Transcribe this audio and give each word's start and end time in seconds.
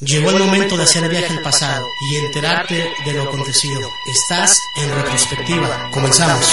Llegó 0.00 0.30
el 0.30 0.40
momento 0.40 0.76
de 0.76 0.82
hacer 0.82 1.08
viaje 1.08 1.32
al 1.32 1.42
pasado 1.42 1.86
y 2.10 2.16
enterarte 2.16 2.84
de 3.04 3.12
lo 3.12 3.22
acontecido. 3.22 3.88
Estás 4.12 4.60
en 4.76 4.92
retrospectiva. 4.92 5.88
Comenzamos. 5.92 6.52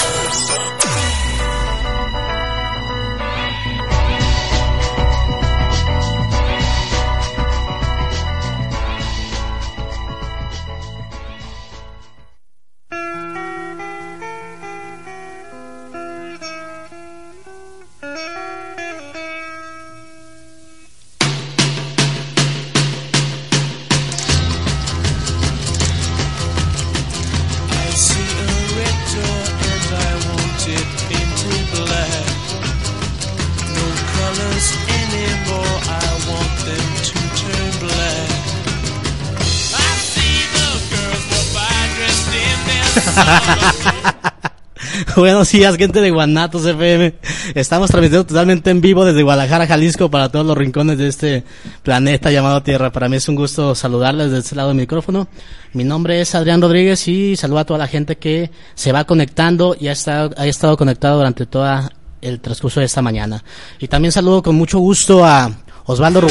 Buenos 45.22 45.52
días, 45.52 45.76
gente 45.76 46.00
de 46.00 46.10
Guanatos 46.10 46.66
FM. 46.66 47.14
Estamos 47.54 47.92
transmitiendo 47.92 48.26
totalmente 48.26 48.70
en 48.70 48.80
vivo 48.80 49.04
desde 49.04 49.22
Guadalajara, 49.22 49.68
Jalisco, 49.68 50.10
para 50.10 50.30
todos 50.30 50.44
los 50.44 50.58
rincones 50.58 50.98
de 50.98 51.06
este 51.06 51.44
planeta 51.84 52.32
llamado 52.32 52.64
Tierra. 52.64 52.90
Para 52.90 53.08
mí 53.08 53.18
es 53.18 53.28
un 53.28 53.36
gusto 53.36 53.76
saludarles 53.76 54.32
desde 54.32 54.38
este 54.40 54.56
lado 54.56 54.70
del 54.70 54.78
micrófono. 54.78 55.28
Mi 55.74 55.84
nombre 55.84 56.20
es 56.20 56.34
Adrián 56.34 56.60
Rodríguez 56.60 57.06
y 57.06 57.36
saludo 57.36 57.60
a 57.60 57.64
toda 57.64 57.78
la 57.78 57.86
gente 57.86 58.16
que 58.16 58.50
se 58.74 58.90
va 58.90 59.04
conectando 59.04 59.76
y 59.78 59.86
ha 59.86 59.92
estado, 59.92 60.32
ha 60.36 60.44
estado 60.48 60.76
conectado 60.76 61.18
durante 61.18 61.46
todo 61.46 61.88
el 62.20 62.40
transcurso 62.40 62.80
de 62.80 62.86
esta 62.86 63.00
mañana. 63.00 63.44
Y 63.78 63.86
también 63.86 64.10
saludo 64.10 64.42
con 64.42 64.56
mucho 64.56 64.80
gusto 64.80 65.24
a 65.24 65.52
Osvaldo, 65.84 66.26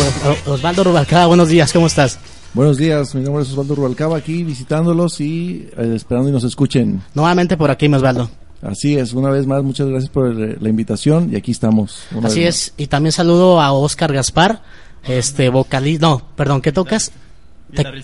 Osvaldo 0.47 0.84
Rubalcaba. 0.84 1.28
Buenos 1.28 1.47
días, 1.47 1.72
¿cómo 1.72 1.88
estás? 1.88 2.19
Buenos 2.53 2.75
días, 2.75 3.16
mi 3.16 3.22
nombre 3.22 3.44
es 3.44 3.52
Osvaldo 3.52 3.73
Rubalcaba, 3.73 4.17
aquí 4.17 4.44
visitándolos 4.44 5.22
y 5.22 5.69
eh, 5.78 5.94
esperando 5.95 6.28
y 6.28 6.34
nos 6.34 6.44
escuchen. 6.44 7.02
Nuevamente 7.16 7.56
por 7.56 7.72
aquí, 7.72 7.88
Osvaldo. 7.88 8.30
Así 8.61 8.97
es, 8.97 9.13
una 9.13 9.29
vez 9.29 9.47
más, 9.47 9.63
muchas 9.63 9.87
gracias 9.87 10.11
por 10.11 10.33
la 10.35 10.69
invitación 10.69 11.29
y 11.33 11.35
aquí 11.35 11.51
estamos. 11.51 12.03
Así 12.23 12.43
es, 12.43 12.73
y 12.77 12.87
también 12.87 13.11
saludo 13.11 13.59
a 13.59 13.71
Oscar 13.73 14.13
Gaspar, 14.13 14.61
este 15.03 15.49
vocalista, 15.49 16.07
no, 16.07 16.21
perdón, 16.35 16.61
¿qué 16.61 16.71
tocas? 16.71 17.11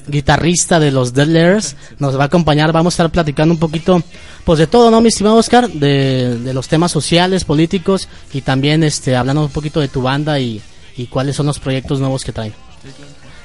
Guitarrista. 0.07 0.79
de 0.79 0.91
los 0.91 1.13
Dead 1.13 1.61
nos 1.99 2.17
va 2.17 2.23
a 2.23 2.27
acompañar, 2.27 2.71
vamos 2.71 2.93
a 2.93 2.95
estar 2.95 3.11
platicando 3.11 3.53
un 3.53 3.59
poquito, 3.59 4.01
pues 4.45 4.59
de 4.59 4.67
todo, 4.67 4.89
¿no, 4.89 5.01
mi 5.01 5.09
estimado 5.09 5.35
Oscar? 5.35 5.69
De, 5.69 6.39
de 6.39 6.53
los 6.53 6.67
temas 6.67 6.91
sociales, 6.91 7.43
políticos 7.43 8.07
y 8.33 8.41
también 8.41 8.83
este, 8.83 9.15
hablando 9.15 9.43
un 9.43 9.49
poquito 9.49 9.79
de 9.79 9.89
tu 9.89 10.01
banda 10.01 10.39
y, 10.39 10.61
y 10.95 11.07
cuáles 11.07 11.35
son 11.35 11.47
los 11.47 11.59
proyectos 11.59 11.99
nuevos 11.99 12.23
que 12.23 12.31
traen. 12.31 12.53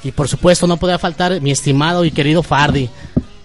Y 0.04 0.12
por 0.12 0.28
supuesto, 0.28 0.66
no 0.66 0.76
podía 0.76 0.98
faltar 0.98 1.40
mi 1.40 1.50
estimado 1.50 2.04
y 2.04 2.10
querido 2.10 2.42
Fardi, 2.42 2.88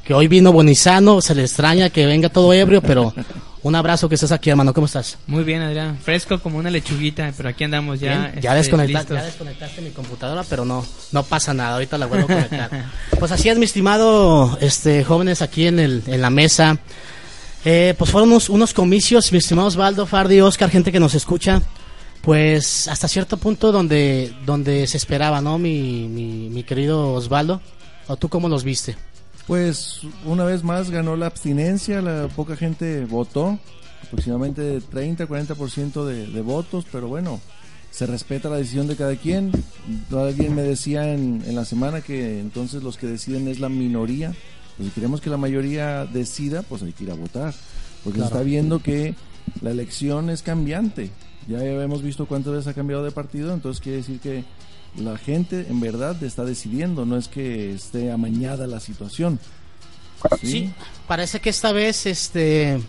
que 0.03 0.13
hoy 0.13 0.27
vino 0.27 0.51
bonizano, 0.51 1.21
se 1.21 1.35
le 1.35 1.43
extraña 1.43 1.89
que 1.89 2.05
venga 2.05 2.29
todo 2.29 2.53
ebrio, 2.53 2.81
pero 2.81 3.13
un 3.63 3.75
abrazo 3.75 4.07
que 4.07 4.15
estés 4.15 4.31
aquí, 4.31 4.49
hermano. 4.49 4.73
¿Cómo 4.73 4.85
estás? 4.85 5.17
Muy 5.27 5.43
bien, 5.43 5.61
Adrián. 5.61 5.97
Fresco 5.97 6.39
como 6.39 6.57
una 6.57 6.69
lechuguita, 6.69 7.33
pero 7.35 7.49
aquí 7.49 7.63
andamos 7.63 7.99
ya. 7.99 8.33
ya, 8.39 8.57
este, 8.57 8.77
ya 8.87 9.23
desconectaste 9.23 9.81
mi 9.81 9.91
computadora, 9.91 10.43
pero 10.49 10.65
no, 10.65 10.85
no 11.11 11.23
pasa 11.23 11.53
nada. 11.53 11.73
Ahorita 11.73 11.97
la 11.97 12.05
vuelvo 12.05 12.25
a 12.25 12.27
conectar. 12.27 12.85
pues 13.19 13.31
así 13.31 13.49
es, 13.49 13.57
mi 13.57 13.65
estimado, 13.65 14.57
este, 14.61 15.03
jóvenes 15.03 15.41
aquí 15.41 15.67
en, 15.67 15.79
el, 15.79 16.03
en 16.07 16.21
la 16.21 16.29
mesa. 16.29 16.77
Eh, 17.65 17.95
pues 17.97 18.11
fueron 18.11 18.29
unos, 18.29 18.49
unos 18.49 18.73
comicios, 18.73 19.31
mi 19.31 19.39
estimado 19.39 19.67
Osvaldo, 19.67 20.05
Fardi, 20.05 20.39
Oscar, 20.39 20.69
gente 20.69 20.91
que 20.91 20.99
nos 20.99 21.15
escucha 21.15 21.61
pues 22.27 22.89
hasta 22.89 23.07
cierto 23.07 23.37
punto 23.37 23.71
donde, 23.71 24.33
donde 24.45 24.85
se 24.87 24.97
esperaba, 24.97 25.39
¿no? 25.39 25.57
Mi, 25.57 26.09
mi, 26.09 26.49
mi, 26.49 26.63
querido 26.63 27.13
Osvaldo. 27.13 27.61
¿O 28.07 28.17
tú 28.17 28.27
cómo 28.27 28.49
los 28.49 28.65
viste? 28.65 28.97
Pues 29.47 30.01
una 30.25 30.43
vez 30.43 30.63
más 30.63 30.91
ganó 30.91 31.15
la 31.15 31.27
abstinencia, 31.27 32.01
la 32.01 32.27
poca 32.27 32.57
gente 32.57 33.05
votó, 33.05 33.57
aproximadamente 34.03 34.79
30-40% 34.81 36.05
de, 36.05 36.27
de 36.27 36.41
votos, 36.41 36.85
pero 36.91 37.07
bueno, 37.07 37.39
se 37.91 38.05
respeta 38.05 38.49
la 38.49 38.57
decisión 38.57 38.87
de 38.87 38.95
cada 38.95 39.15
quien. 39.15 39.51
Alguien 40.11 40.53
me 40.53 40.63
decía 40.63 41.13
en, 41.13 41.43
en 41.45 41.55
la 41.55 41.65
semana 41.65 42.01
que 42.01 42.39
entonces 42.39 42.83
los 42.83 42.97
que 42.97 43.07
deciden 43.07 43.47
es 43.47 43.59
la 43.59 43.69
minoría. 43.69 44.35
Pues 44.75 44.89
si 44.89 44.93
queremos 44.93 45.21
que 45.21 45.29
la 45.29 45.37
mayoría 45.37 46.05
decida, 46.05 46.61
pues 46.61 46.83
hay 46.83 46.91
que 46.91 47.05
ir 47.05 47.11
a 47.11 47.15
votar. 47.15 47.53
Porque 48.03 48.19
se 48.19 48.25
está 48.25 48.41
viendo 48.41 48.83
que 48.83 49.15
la 49.61 49.71
elección 49.71 50.29
es 50.29 50.43
cambiante. 50.43 51.09
Ya 51.47 51.63
hemos 51.63 52.03
visto 52.03 52.25
cuántas 52.25 52.53
veces 52.53 52.67
ha 52.67 52.73
cambiado 52.73 53.03
de 53.03 53.11
partido, 53.11 53.53
entonces 53.53 53.81
quiere 53.81 53.97
decir 53.99 54.19
que 54.19 54.43
la 54.97 55.17
gente 55.17 55.67
en 55.69 55.79
verdad 55.79 56.21
está 56.23 56.43
decidiendo, 56.43 57.05
no 57.05 57.17
es 57.17 57.27
que 57.27 57.73
esté 57.73 58.11
amañada 58.11 58.67
la 58.67 58.79
situación. 58.79 59.39
Sí, 60.41 60.71
parece 61.07 61.39
que 61.39 61.49
esta 61.49 61.71
vez 61.71 62.05
este 62.05 62.79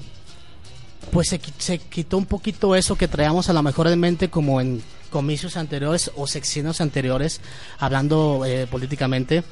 pues 1.12 1.28
se, 1.28 1.40
se, 1.58 1.78
quitó 1.78 2.18
un 2.18 2.26
poquito 2.26 2.74
eso 2.74 2.96
que 2.96 3.08
traíamos 3.08 3.48
a 3.48 3.52
lo 3.52 3.62
mejor 3.62 3.86
en 3.88 4.00
mente 4.00 4.28
como 4.28 4.60
en 4.60 4.82
comicios 5.10 5.56
anteriores 5.56 6.10
o 6.16 6.26
secciones 6.26 6.80
anteriores, 6.80 7.40
hablando 7.78 8.44
eh, 8.44 8.66
políticamente, 8.66 9.42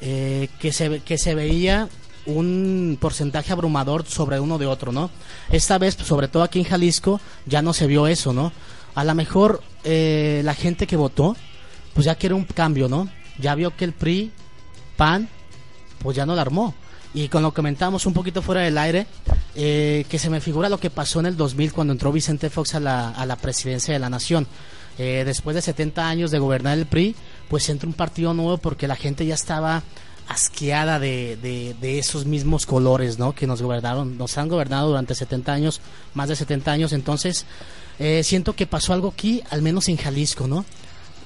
eh, 0.00 0.48
que, 0.58 0.72
se, 0.72 1.00
que 1.00 1.18
se 1.18 1.34
veía 1.34 1.88
un 2.26 2.96
porcentaje 3.00 3.52
abrumador 3.52 4.06
sobre 4.06 4.40
uno 4.40 4.58
de 4.58 4.66
otro, 4.66 4.92
¿no? 4.92 5.10
Esta 5.50 5.78
vez, 5.78 5.94
sobre 5.94 6.28
todo 6.28 6.42
aquí 6.42 6.58
en 6.58 6.64
Jalisco, 6.64 7.20
ya 7.46 7.60
no 7.62 7.74
se 7.74 7.86
vio 7.86 8.06
eso, 8.06 8.32
¿no? 8.32 8.52
A 8.94 9.04
lo 9.04 9.14
mejor 9.14 9.62
eh, 9.84 10.40
la 10.44 10.54
gente 10.54 10.86
que 10.86 10.96
votó, 10.96 11.36
pues 11.94 12.04
ya 12.06 12.14
quiere 12.16 12.34
un 12.34 12.44
cambio, 12.44 12.88
¿no? 12.88 13.08
Ya 13.38 13.54
vio 13.54 13.74
que 13.74 13.84
el 13.84 13.92
PRI, 13.92 14.30
PAN, 14.96 15.28
pues 16.00 16.16
ya 16.16 16.26
no 16.26 16.34
la 16.34 16.42
armó. 16.42 16.74
Y 17.14 17.28
con 17.28 17.42
lo 17.42 17.52
que 17.52 17.56
comentamos 17.56 18.06
un 18.06 18.12
poquito 18.12 18.42
fuera 18.42 18.62
del 18.62 18.76
aire, 18.76 19.06
eh, 19.54 20.04
que 20.08 20.18
se 20.18 20.28
me 20.30 20.40
figura 20.40 20.68
lo 20.68 20.78
que 20.78 20.90
pasó 20.90 21.20
en 21.20 21.26
el 21.26 21.36
2000 21.36 21.72
cuando 21.72 21.92
entró 21.92 22.10
Vicente 22.10 22.50
Fox 22.50 22.74
a 22.74 22.80
la, 22.80 23.10
a 23.10 23.24
la 23.24 23.36
presidencia 23.36 23.94
de 23.94 24.00
la 24.00 24.10
nación. 24.10 24.48
Eh, 24.98 25.22
después 25.24 25.54
de 25.54 25.62
70 25.62 26.08
años 26.08 26.30
de 26.30 26.38
gobernar 26.38 26.76
el 26.76 26.86
PRI, 26.86 27.14
pues 27.48 27.68
entra 27.68 27.88
un 27.88 27.94
partido 27.94 28.34
nuevo 28.34 28.58
porque 28.58 28.88
la 28.88 28.96
gente 28.96 29.24
ya 29.26 29.34
estaba 29.34 29.82
asqueada 30.28 30.98
de, 30.98 31.36
de, 31.36 31.98
esos 31.98 32.24
mismos 32.24 32.66
colores, 32.66 33.18
¿no? 33.18 33.34
Que 33.34 33.46
nos 33.46 33.60
gobernaron, 33.60 34.16
nos 34.16 34.38
han 34.38 34.48
gobernado 34.48 34.88
durante 34.88 35.14
70 35.14 35.52
años, 35.52 35.80
más 36.14 36.28
de 36.28 36.36
70 36.36 36.72
años. 36.72 36.92
Entonces, 36.92 37.44
eh, 37.98 38.22
siento 38.24 38.54
que 38.54 38.66
pasó 38.66 38.92
algo 38.92 39.08
aquí, 39.08 39.42
al 39.50 39.62
menos 39.62 39.88
en 39.88 39.96
Jalisco, 39.96 40.46
¿no? 40.46 40.64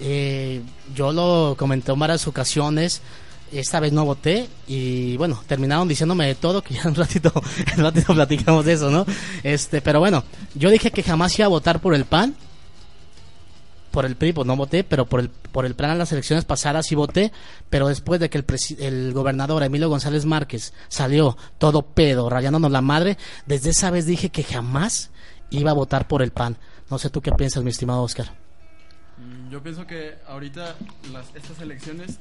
Eh, 0.00 0.62
yo 0.94 1.12
lo 1.12 1.56
comenté 1.58 1.92
en 1.92 1.98
varias 1.98 2.26
ocasiones. 2.26 3.02
Esta 3.50 3.80
vez 3.80 3.92
no 3.92 4.04
voté 4.04 4.46
y 4.66 5.16
bueno, 5.16 5.42
terminaron 5.46 5.88
diciéndome 5.88 6.26
de 6.26 6.34
todo, 6.34 6.60
que 6.62 6.74
ya 6.74 6.86
un 6.86 6.94
ratito, 6.94 7.32
un 7.76 7.82
ratito 7.82 8.12
platicamos 8.12 8.64
de 8.66 8.74
eso, 8.74 8.90
¿no? 8.90 9.06
Este, 9.42 9.80
pero 9.80 10.00
bueno, 10.00 10.22
yo 10.54 10.68
dije 10.68 10.90
que 10.90 11.02
jamás 11.02 11.38
iba 11.38 11.46
a 11.46 11.48
votar 11.48 11.80
por 11.80 11.94
el 11.94 12.04
PAN, 12.04 12.36
por 13.90 14.04
el 14.04 14.16
PRI, 14.16 14.34
pues 14.34 14.46
no 14.46 14.54
voté, 14.54 14.84
pero 14.84 15.06
por 15.06 15.20
el, 15.20 15.30
por 15.30 15.64
el 15.64 15.74
plan 15.74 15.92
de 15.92 15.98
las 15.98 16.12
elecciones 16.12 16.44
pasadas 16.44 16.86
sí 16.86 16.94
voté, 16.94 17.32
pero 17.70 17.88
después 17.88 18.20
de 18.20 18.28
que 18.28 18.36
el, 18.36 18.44
el 18.80 19.12
gobernador 19.14 19.62
Emilio 19.62 19.88
González 19.88 20.26
Márquez 20.26 20.74
salió 20.88 21.38
todo 21.56 21.80
pedo, 21.80 22.28
rayándonos 22.28 22.70
la 22.70 22.82
madre, 22.82 23.16
desde 23.46 23.70
esa 23.70 23.90
vez 23.90 24.04
dije 24.04 24.28
que 24.28 24.44
jamás 24.44 25.10
iba 25.48 25.70
a 25.70 25.74
votar 25.74 26.06
por 26.06 26.20
el 26.20 26.32
PAN. 26.32 26.58
No 26.90 26.98
sé 26.98 27.08
tú 27.08 27.22
qué 27.22 27.32
piensas, 27.32 27.64
mi 27.64 27.70
estimado 27.70 28.02
Oscar. 28.02 28.47
Mm, 29.18 29.50
yo 29.50 29.62
pienso 29.62 29.86
que 29.86 30.14
ahorita 30.26 30.76
las, 31.12 31.26
estas 31.34 31.60
elecciones 31.60 32.16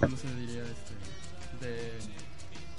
¿Cómo 0.00 0.16
se 0.16 0.32
diría? 0.34 0.62
Este, 0.62 1.64
de 1.66 1.92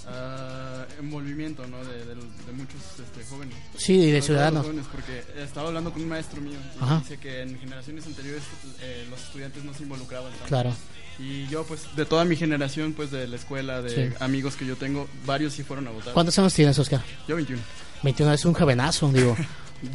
ah, 0.07 0.85
envolvimiento, 0.99 1.65
¿no? 1.67 1.83
De, 1.85 2.05
de- 2.05 2.15
de 2.15 2.51
muchos 2.53 2.81
este, 2.99 3.23
jóvenes. 3.29 3.55
Sí, 3.77 4.11
de 4.11 4.17
los 4.17 4.25
ciudadanos. 4.25 4.63
jóvenes, 4.65 4.85
porque 4.91 5.23
estaba 5.37 5.69
hablando 5.69 5.91
con 5.93 6.01
un 6.01 6.09
maestro 6.09 6.41
mío 6.41 6.57
y 6.79 6.83
Ajá. 6.83 6.99
dice 6.99 7.17
que 7.17 7.41
en 7.41 7.57
generaciones 7.59 8.05
anteriores 8.05 8.43
eh, 8.81 9.07
los 9.09 9.21
estudiantes 9.23 9.63
no 9.63 9.73
se 9.73 9.83
involucraban 9.83 10.31
tanto. 10.31 10.47
Claro. 10.47 10.73
Y 11.17 11.47
yo, 11.47 11.63
pues, 11.65 11.83
de 11.95 12.05
toda 12.05 12.25
mi 12.25 12.35
generación, 12.35 12.91
pues, 12.93 13.09
de 13.09 13.25
la 13.27 13.37
escuela, 13.37 13.81
de 13.81 14.09
Sí. 14.09 14.15
amigos 14.19 14.55
que 14.57 14.65
yo 14.65 14.75
tengo, 14.75 15.07
varios 15.25 15.53
sí 15.53 15.63
fueron 15.63 15.87
a 15.87 15.91
votar. 15.91 16.13
¿Cuántos 16.13 16.37
años 16.37 16.53
tienes, 16.53 16.77
Oscar? 16.77 17.01
Yo 17.27 17.35
21. 17.37 17.61
21 18.03 18.33
es 18.33 18.45
un 18.45 18.53
jovenazo, 18.53 19.11
digo. 19.11 19.35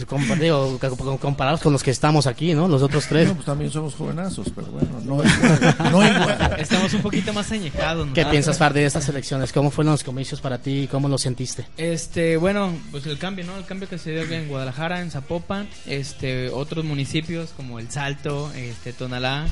Com- 0.06 0.22
digo, 0.38 0.78
com- 0.78 1.18
comparados 1.18 1.60
con 1.62 1.72
los 1.72 1.82
que 1.82 1.90
estamos 1.90 2.26
aquí, 2.28 2.54
¿no? 2.54 2.68
Los 2.68 2.80
otros 2.82 3.06
tres. 3.08 3.26
No, 3.28 3.34
pues 3.34 3.46
también 3.46 3.72
somos 3.72 3.94
jovenazos, 3.94 4.46
pero 4.54 4.68
bueno, 4.68 4.88
no 5.04 5.14
igual. 5.24 5.76
No 5.90 6.06
igual. 6.06 6.56
Estamos 6.60 6.92
un 6.94 7.02
poquito 7.02 7.32
más 7.32 7.50
añejados. 7.50 8.06
¿no? 8.06 8.12
¿Qué 8.12 8.24
piensas, 8.26 8.56
Fardi, 8.58 8.80
de 8.80 8.86
estas 8.86 9.08
elecciones? 9.08 9.52
¿Cómo 9.52 9.70
fueron 9.72 9.92
los 9.92 10.04
comicios 10.04 10.40
para 10.40 10.58
ti? 10.58 10.86
¿Cómo 10.92 11.08
lo 11.08 11.18
sentiste? 11.18 11.66
Este, 11.76 12.36
bueno, 12.36 12.72
pues 12.92 13.06
el 13.06 13.18
cambio, 13.18 13.44
¿no? 13.46 13.56
El 13.56 13.64
cambio 13.64 13.88
que 13.88 13.98
se 13.98 14.12
dio 14.12 14.22
en 14.22 14.48
Guadalajara, 14.48 15.00
en 15.00 15.10
Zapopan, 15.10 15.66
este, 15.86 16.50
otros 16.50 16.84
municipios 16.84 17.50
como 17.56 17.80
El 17.80 17.90
Salto, 17.90 18.52
este, 18.54 18.92
Tonalá, 18.92 19.48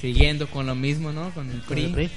siguiendo 0.00 0.48
con 0.48 0.66
lo 0.66 0.74
mismo, 0.76 1.12
¿no? 1.12 1.30
Con 1.30 1.50
el 1.50 1.60
Con 1.62 1.78
el 1.78 1.90
PRI. 1.92 2.10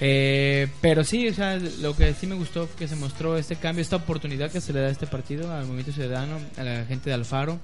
Eh, 0.00 0.68
pero 0.82 1.04
sí, 1.04 1.26
o 1.28 1.34
sea, 1.34 1.56
lo 1.80 1.96
que 1.96 2.12
sí 2.14 2.26
me 2.26 2.34
gustó 2.34 2.68
que 2.76 2.86
se 2.86 2.96
mostró 2.96 3.36
este 3.38 3.56
cambio, 3.56 3.80
esta 3.82 3.96
oportunidad 3.96 4.50
que 4.50 4.60
se 4.60 4.72
le 4.72 4.80
da 4.80 4.88
a 4.88 4.90
este 4.90 5.06
partido, 5.06 5.50
al 5.52 5.64
Movimiento 5.64 5.92
Ciudadano, 5.92 6.38
a 6.58 6.62
la 6.62 6.84
gente 6.84 7.08
de 7.10 7.14
Alfaro. 7.14 7.58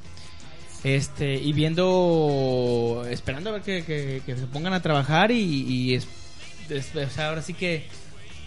Este, 0.84 1.34
y 1.34 1.52
viendo, 1.52 3.05
esperando 3.08 3.50
a 3.50 3.52
ver 3.55 3.62
que, 3.62 3.84
que- 3.84 4.23
se 4.37 4.46
pongan 4.46 4.73
a 4.73 4.82
trabajar 4.82 5.31
y, 5.31 5.94
es- 5.94 6.08
ahora 7.19 7.43
sí 7.43 7.55
que 7.55 7.87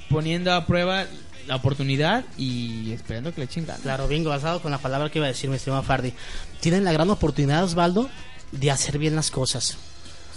poniendo 0.10 0.54
a 0.54 0.66
prueba 0.66 1.06
la 1.48 1.56
oportunidad 1.56 2.26
y 2.38 2.92
esperando 2.92 3.34
que 3.34 3.42
le 3.42 3.46
echen. 3.46 3.66
Claro, 3.84 4.08
bingo, 4.08 4.32
basado 4.32 4.62
con 4.62 4.72
la 4.72 4.80
palabra 4.80 5.10
que 5.12 5.20
iba 5.20 5.26
a 5.28 5.30
decir 5.30 5.50
mi 5.50 5.58
estimado 5.58 5.84
Fardi. 5.84 6.12
Tienen 6.60 6.84
la 6.84 6.92
gran 6.92 7.10
oportunidad, 7.10 7.64
Osvaldo, 7.64 8.10
de 8.52 8.72
hacer 8.72 8.98
bien 8.98 9.16
las 9.16 9.30
cosas. 9.32 9.78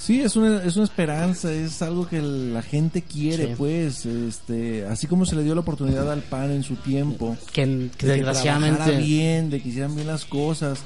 Sí, 0.01 0.21
es 0.23 0.37
una, 0.37 0.63
es 0.63 0.77
una 0.77 0.85
esperanza, 0.85 1.53
es 1.53 1.83
algo 1.83 2.07
que 2.09 2.23
la 2.23 2.63
gente 2.63 3.03
quiere, 3.03 3.49
Sí. 3.49 3.55
pues, 3.59 4.07
este, 4.07 4.87
así 4.87 5.07
como 5.07 5.27
se 5.27 5.37
le 5.37 5.43
dio 5.43 5.55
la 5.55 5.61
oportunidad 5.61 6.11
al 6.11 6.23
PAN 6.23 6.51
en 6.53 6.63
su 6.63 6.77
tiempo, 6.77 7.37
Que, 7.53 7.63
que 7.65 7.69
de 7.69 7.91
que 7.97 8.07
desgraciadamente. 8.07 8.97
bien, 8.99 9.51
de 9.51 9.61
que 9.61 9.69
hicieran 9.69 9.95
bien 9.95 10.07
las 10.07 10.25
cosas. 10.25 10.81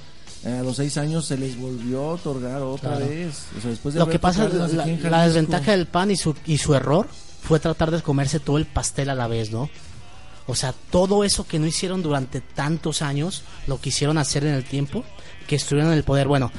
A 0.44 0.62
los 0.62 0.74
seis 0.76 0.96
años 0.98 1.24
se 1.26 1.38
les 1.38 1.56
volvió 1.56 2.00
a 2.02 2.14
otorgar 2.14 2.62
otra 2.62 2.96
Claro. 2.96 3.06
vez. 3.06 3.44
O 3.56 3.60
sea, 3.60 3.70
después 3.70 3.94
de 3.94 4.00
Lo 4.00 4.08
que 4.08 4.18
pasa, 4.18 4.48
la, 4.48 4.66
la 4.86 5.26
desventaja 5.26 5.70
del 5.70 5.86
PAN 5.86 6.10
y 6.10 6.16
su, 6.16 6.34
y 6.46 6.58
su 6.58 6.74
error 6.74 7.06
fue 7.42 7.60
tratar 7.60 7.92
de 7.92 8.02
comerse 8.02 8.40
todo 8.40 8.58
el 8.58 8.66
pastel 8.66 9.08
a 9.10 9.14
la 9.14 9.28
vez, 9.28 9.52
¿no? 9.52 9.70
O 10.48 10.56
sea, 10.56 10.74
todo 10.90 11.22
eso 11.22 11.46
que 11.46 11.60
no 11.60 11.66
hicieron 11.68 12.02
durante 12.02 12.40
tantos 12.40 13.02
años, 13.02 13.44
lo 13.68 13.80
quisieron 13.80 14.18
hacer 14.18 14.44
en 14.44 14.54
el 14.54 14.64
tiempo 14.64 15.04
que 15.46 15.54
estuvieron 15.54 15.92
en 15.92 15.98
el 15.98 16.02
poder. 16.02 16.26
Bueno, 16.26 16.50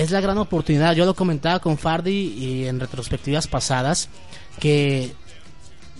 es 0.00 0.10
la 0.10 0.20
gran 0.20 0.38
oportunidad. 0.38 0.94
Yo 0.94 1.04
lo 1.04 1.14
comentaba 1.14 1.60
con 1.60 1.76
Fardi 1.76 2.10
y 2.10 2.66
en 2.66 2.80
retrospectivas 2.80 3.46
pasadas 3.46 4.08
que 4.58 5.12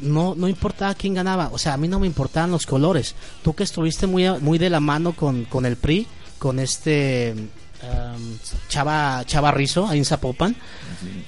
no, 0.00 0.34
no 0.34 0.48
importaba 0.48 0.94
quién 0.94 1.12
ganaba. 1.12 1.50
O 1.52 1.58
sea, 1.58 1.74
a 1.74 1.76
mí 1.76 1.86
no 1.86 2.00
me 2.00 2.06
importaban 2.06 2.50
los 2.50 2.64
colores. 2.64 3.14
Tú 3.42 3.54
que 3.54 3.62
estuviste 3.62 4.06
muy, 4.06 4.26
muy 4.40 4.56
de 4.56 4.70
la 4.70 4.80
mano 4.80 5.12
con, 5.12 5.44
con 5.44 5.66
el 5.66 5.76
PRI, 5.76 6.06
con 6.38 6.58
este 6.60 7.34
um, 7.82 8.38
Chava, 8.68 9.22
Chava 9.26 9.50
Rizzo, 9.50 9.86
ahí 9.86 9.98
en 9.98 10.06
Zapopan. 10.06 10.56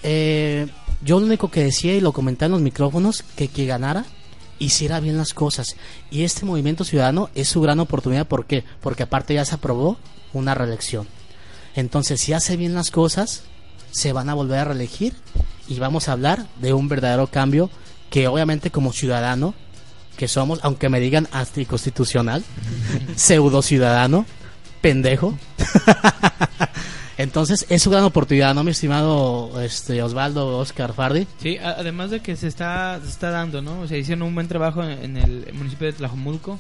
Eh, 0.03 0.67
yo 1.05 1.21
lo 1.21 1.27
único 1.27 1.51
que 1.51 1.65
decía 1.65 1.95
y 1.95 2.01
lo 2.01 2.13
comentaba 2.13 2.47
en 2.47 2.53
los 2.53 2.63
micrófonos, 2.63 3.23
que 3.37 3.49
que 3.49 3.67
ganara 3.67 4.07
hiciera 4.59 4.99
bien 5.01 5.19
las 5.19 5.35
cosas. 5.35 5.77
Y 6.11 6.23
este 6.23 6.47
movimiento 6.47 6.85
ciudadano 6.85 7.29
es 7.35 7.49
su 7.49 7.61
gran 7.61 7.81
oportunidad. 7.81 8.27
¿Por 8.27 8.47
qué? 8.47 8.65
Porque 8.81 9.03
aparte 9.03 9.35
ya 9.35 9.45
se 9.45 9.57
aprobó 9.57 9.99
una 10.33 10.55
reelección. 10.55 11.07
Entonces, 11.75 12.21
si 12.21 12.33
hace 12.33 12.57
bien 12.57 12.75
las 12.75 12.91
cosas, 12.91 13.45
se 13.91 14.13
van 14.13 14.29
a 14.29 14.35
volver 14.35 14.59
a 14.59 14.65
reelegir 14.65 15.15
y 15.69 15.79
vamos 15.79 16.09
a 16.09 16.13
hablar 16.13 16.47
de 16.61 16.73
un 16.73 16.89
verdadero 16.89 17.27
cambio 17.27 17.71
que 18.11 18.29
obviamente 18.29 18.71
como 18.71 18.93
ciudadano 18.93 19.55
que 20.17 20.29
somos, 20.29 20.61
aunque 20.63 20.89
me 20.89 21.01
digan 21.01 21.29
anticonstitucional, 21.33 22.45
pseudo 23.17 23.63
ciudadano, 23.63 24.27
pendejo. 24.81 25.37
Entonces, 27.19 27.67
es 27.69 27.83
su 27.83 27.91
gran 27.91 28.05
oportunidad, 28.05 28.55
¿no, 28.55 28.65
mi 28.65 28.73
estimado 28.73 29.61
este 29.63 30.03
Osvaldo 30.03 30.59
Oscar 30.59 30.93
Fardi? 30.93 31.27
Sí, 31.41 31.57
además 31.59 32.11
de 32.11 32.21
que 32.21 32.37
se 32.37 32.49
está, 32.49 32.99
se 33.03 33.09
está 33.09 33.31
dando, 33.31 33.63
¿no? 33.63 33.81
O 33.81 33.87
sea, 33.87 33.97
hicieron 33.97 34.23
un 34.23 34.35
buen 34.35 34.49
trabajo 34.49 34.83
en, 34.83 34.91
en 34.91 35.17
el 35.17 35.53
municipio 35.53 35.87
de 35.87 35.93
Tlajomulco. 35.93 36.59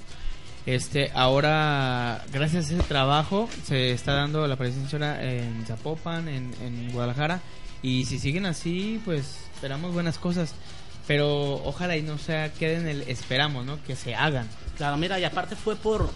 Este, 0.64 1.11
ahora, 1.14 2.25
gracias 2.32 2.70
a 2.70 2.75
ese 2.75 2.82
trabajo, 2.85 3.49
se 3.64 3.91
está 3.91 4.12
dando 4.12 4.47
la 4.47 4.55
presencia 4.56 5.20
en 5.20 5.67
Zapopan, 5.67 6.29
en, 6.29 6.93
Guadalajara. 6.93 7.41
Y 7.82 8.05
si 8.05 8.20
siguen 8.20 8.47
así, 8.47 9.03
pues 9.05 9.38
esperamos 9.55 9.93
buenas 9.93 10.19
cosas. 10.19 10.55
Pero 11.09 11.55
ojalá 11.64 11.97
y 11.97 12.03
no 12.03 12.17
sea, 12.17 12.53
quede 12.53 12.76
en 12.76 12.87
el 12.87 13.03
esperamos, 13.03 13.67
¿no? 13.67 13.82
Que 13.82 13.97
se 13.97 14.14
hagan. 14.14 14.49
Claro, 14.76 14.97
mira, 14.99 15.19
y 15.19 15.25
aparte 15.25 15.56
fue 15.56 15.75
por. 15.75 16.09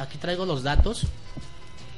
Aquí 0.00 0.18
traigo 0.18 0.46
los 0.46 0.64
datos. 0.64 1.06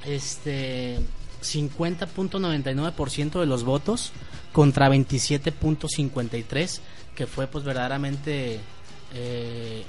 Este. 0.04 0.98
50.99% 1.40 3.40
de 3.40 3.46
los 3.46 3.64
votos 3.64 4.12
contra 4.52 4.90
27.53%, 4.90 6.80
que 7.14 7.26
fue 7.26 7.46
pues 7.46 7.64
verdaderamente. 7.64 8.60
eh, 9.14 9.86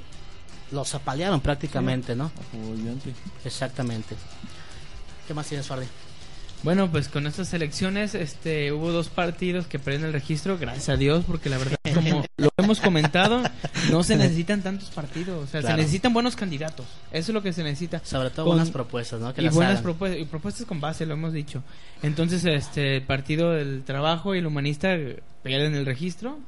los 0.71 0.93
apalearon 0.95 1.41
prácticamente, 1.41 2.15
¿no? 2.15 2.31
Obviamente. 2.53 3.13
Exactamente. 3.45 4.15
¿Qué 5.27 5.33
más 5.33 5.47
tienes, 5.47 5.67
Fardi? 5.67 5.85
Bueno, 6.61 6.91
pues 6.91 7.07
con 7.07 7.25
estas 7.25 7.53
elecciones 7.53 8.15
este, 8.15 8.73
hubo 8.73 8.91
dos 8.91 9.07
partidos 9.07 9.65
que 9.67 9.79
perdieron 9.79 10.07
el 10.07 10.13
registro, 10.13 10.57
gracias 10.57 10.89
a 10.89 10.97
Dios, 10.97 11.23
porque 11.25 11.49
la 11.49 11.57
verdad, 11.57 11.77
como 11.95 12.25
lo 12.37 12.49
hemos 12.57 12.81
comentado, 12.81 13.41
no 13.89 14.03
se 14.03 14.17
necesitan 14.17 14.61
tantos 14.61 14.89
partidos, 14.89 15.41
o 15.45 15.47
sea, 15.47 15.61
Claro. 15.61 15.77
se 15.77 15.81
necesitan 15.83 16.11
buenos 16.11 16.35
candidatos, 16.35 16.85
eso 17.13 17.31
es 17.31 17.33
lo 17.33 17.41
que 17.41 17.53
se 17.53 17.63
necesita. 17.63 18.01
Sobre 18.03 18.29
todo 18.31 18.43
Con- 18.45 18.55
buenas 18.57 18.71
propuestas, 18.71 19.21
¿no? 19.21 19.33
Que 19.33 19.39
y 19.39 19.45
las 19.45 19.53
buenas 19.55 19.71
hagan. 19.75 19.83
propuestas, 19.83 20.19
y 20.21 20.25
propuestas 20.25 20.65
con 20.65 20.81
base, 20.81 21.05
lo 21.05 21.13
hemos 21.13 21.31
dicho. 21.31 21.63
Entonces, 22.03 22.43
este, 22.43 22.97
el 22.97 23.03
Partido 23.03 23.51
del 23.51 23.83
Trabajo 23.85 24.35
y 24.35 24.39
el 24.39 24.45
Humanista 24.45 24.93
eh, 24.95 25.23
pierden 25.43 25.75
el 25.75 25.85
registro, 25.85 26.39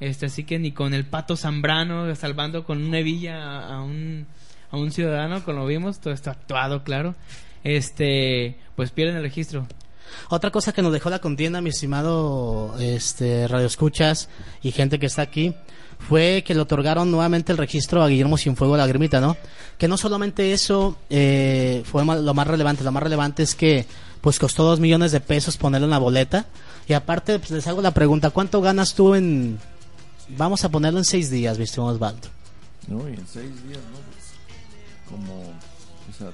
este, 0.00 0.26
así 0.26 0.44
que 0.44 0.58
ni 0.58 0.72
con 0.72 0.94
el 0.94 1.04
Pato 1.04 1.36
Zambrano 1.36 2.14
salvando 2.14 2.64
con 2.64 2.82
una 2.84 3.00
hebilla 3.00 3.66
a, 3.66 3.82
un, 3.82 4.26
a 4.70 4.76
un 4.76 4.90
ciudadano, 4.92 5.44
como 5.44 5.60
lo 5.60 5.66
vimos, 5.66 6.00
todo 6.00 6.14
esto 6.14 6.30
actuado, 6.30 6.84
claro, 6.84 7.14
este, 7.64 8.56
pues 8.76 8.90
pierden 8.90 9.16
el 9.16 9.22
registro. 9.22 9.66
Otra 10.30 10.50
cosa 10.50 10.72
que 10.72 10.82
nos 10.82 10.92
dejó 10.92 11.10
la 11.10 11.18
contienda, 11.18 11.60
mi 11.60 11.70
estimado 11.70 12.74
este, 12.80 13.46
Radio 13.46 13.66
Escuchas 13.66 14.28
y 14.62 14.72
gente 14.72 14.98
que 14.98 15.06
está 15.06 15.22
aquí, 15.22 15.54
fue 15.98 16.44
que 16.46 16.54
le 16.54 16.60
otorgaron 16.60 17.10
nuevamente 17.10 17.52
el 17.52 17.58
registro 17.58 18.02
a 18.02 18.08
Guillermo 18.08 18.38
Cienfuego 18.38 18.76
Lagrimita, 18.76 19.20
¿no? 19.20 19.36
Que 19.76 19.88
no 19.88 19.96
solamente 19.96 20.52
eso 20.52 20.96
eh, 21.10 21.82
fue 21.84 22.04
lo 22.04 22.34
más 22.34 22.46
relevante, 22.46 22.84
lo 22.84 22.92
más 22.92 23.02
relevante 23.02 23.42
es 23.42 23.54
que 23.54 23.86
pues 24.20 24.38
costó 24.38 24.64
dos 24.64 24.80
millones 24.80 25.12
de 25.12 25.20
pesos 25.20 25.56
ponerlo 25.56 25.86
en 25.86 25.90
la 25.90 25.98
boleta. 25.98 26.46
Y 26.88 26.94
aparte, 26.94 27.38
pues 27.38 27.50
les 27.50 27.66
hago 27.66 27.82
la 27.82 27.92
pregunta, 27.92 28.30
¿cuánto 28.30 28.60
ganas 28.60 28.94
tú 28.94 29.14
en... 29.14 29.58
Vamos 30.36 30.64
a 30.64 30.68
ponerlo 30.68 30.98
en 30.98 31.04
seis 31.04 31.30
días, 31.30 31.56
mi 31.58 31.64
estimado 31.64 31.92
Osvaldo. 31.94 32.28
No, 32.86 33.08
y 33.08 33.14
en 33.14 33.26
seis 33.26 33.50
días, 33.66 33.78
¿no? 33.92 33.98
Pues, 33.98 34.26
como. 35.08 35.40
O 35.40 36.12
sea, 36.16 36.26
Un 36.28 36.32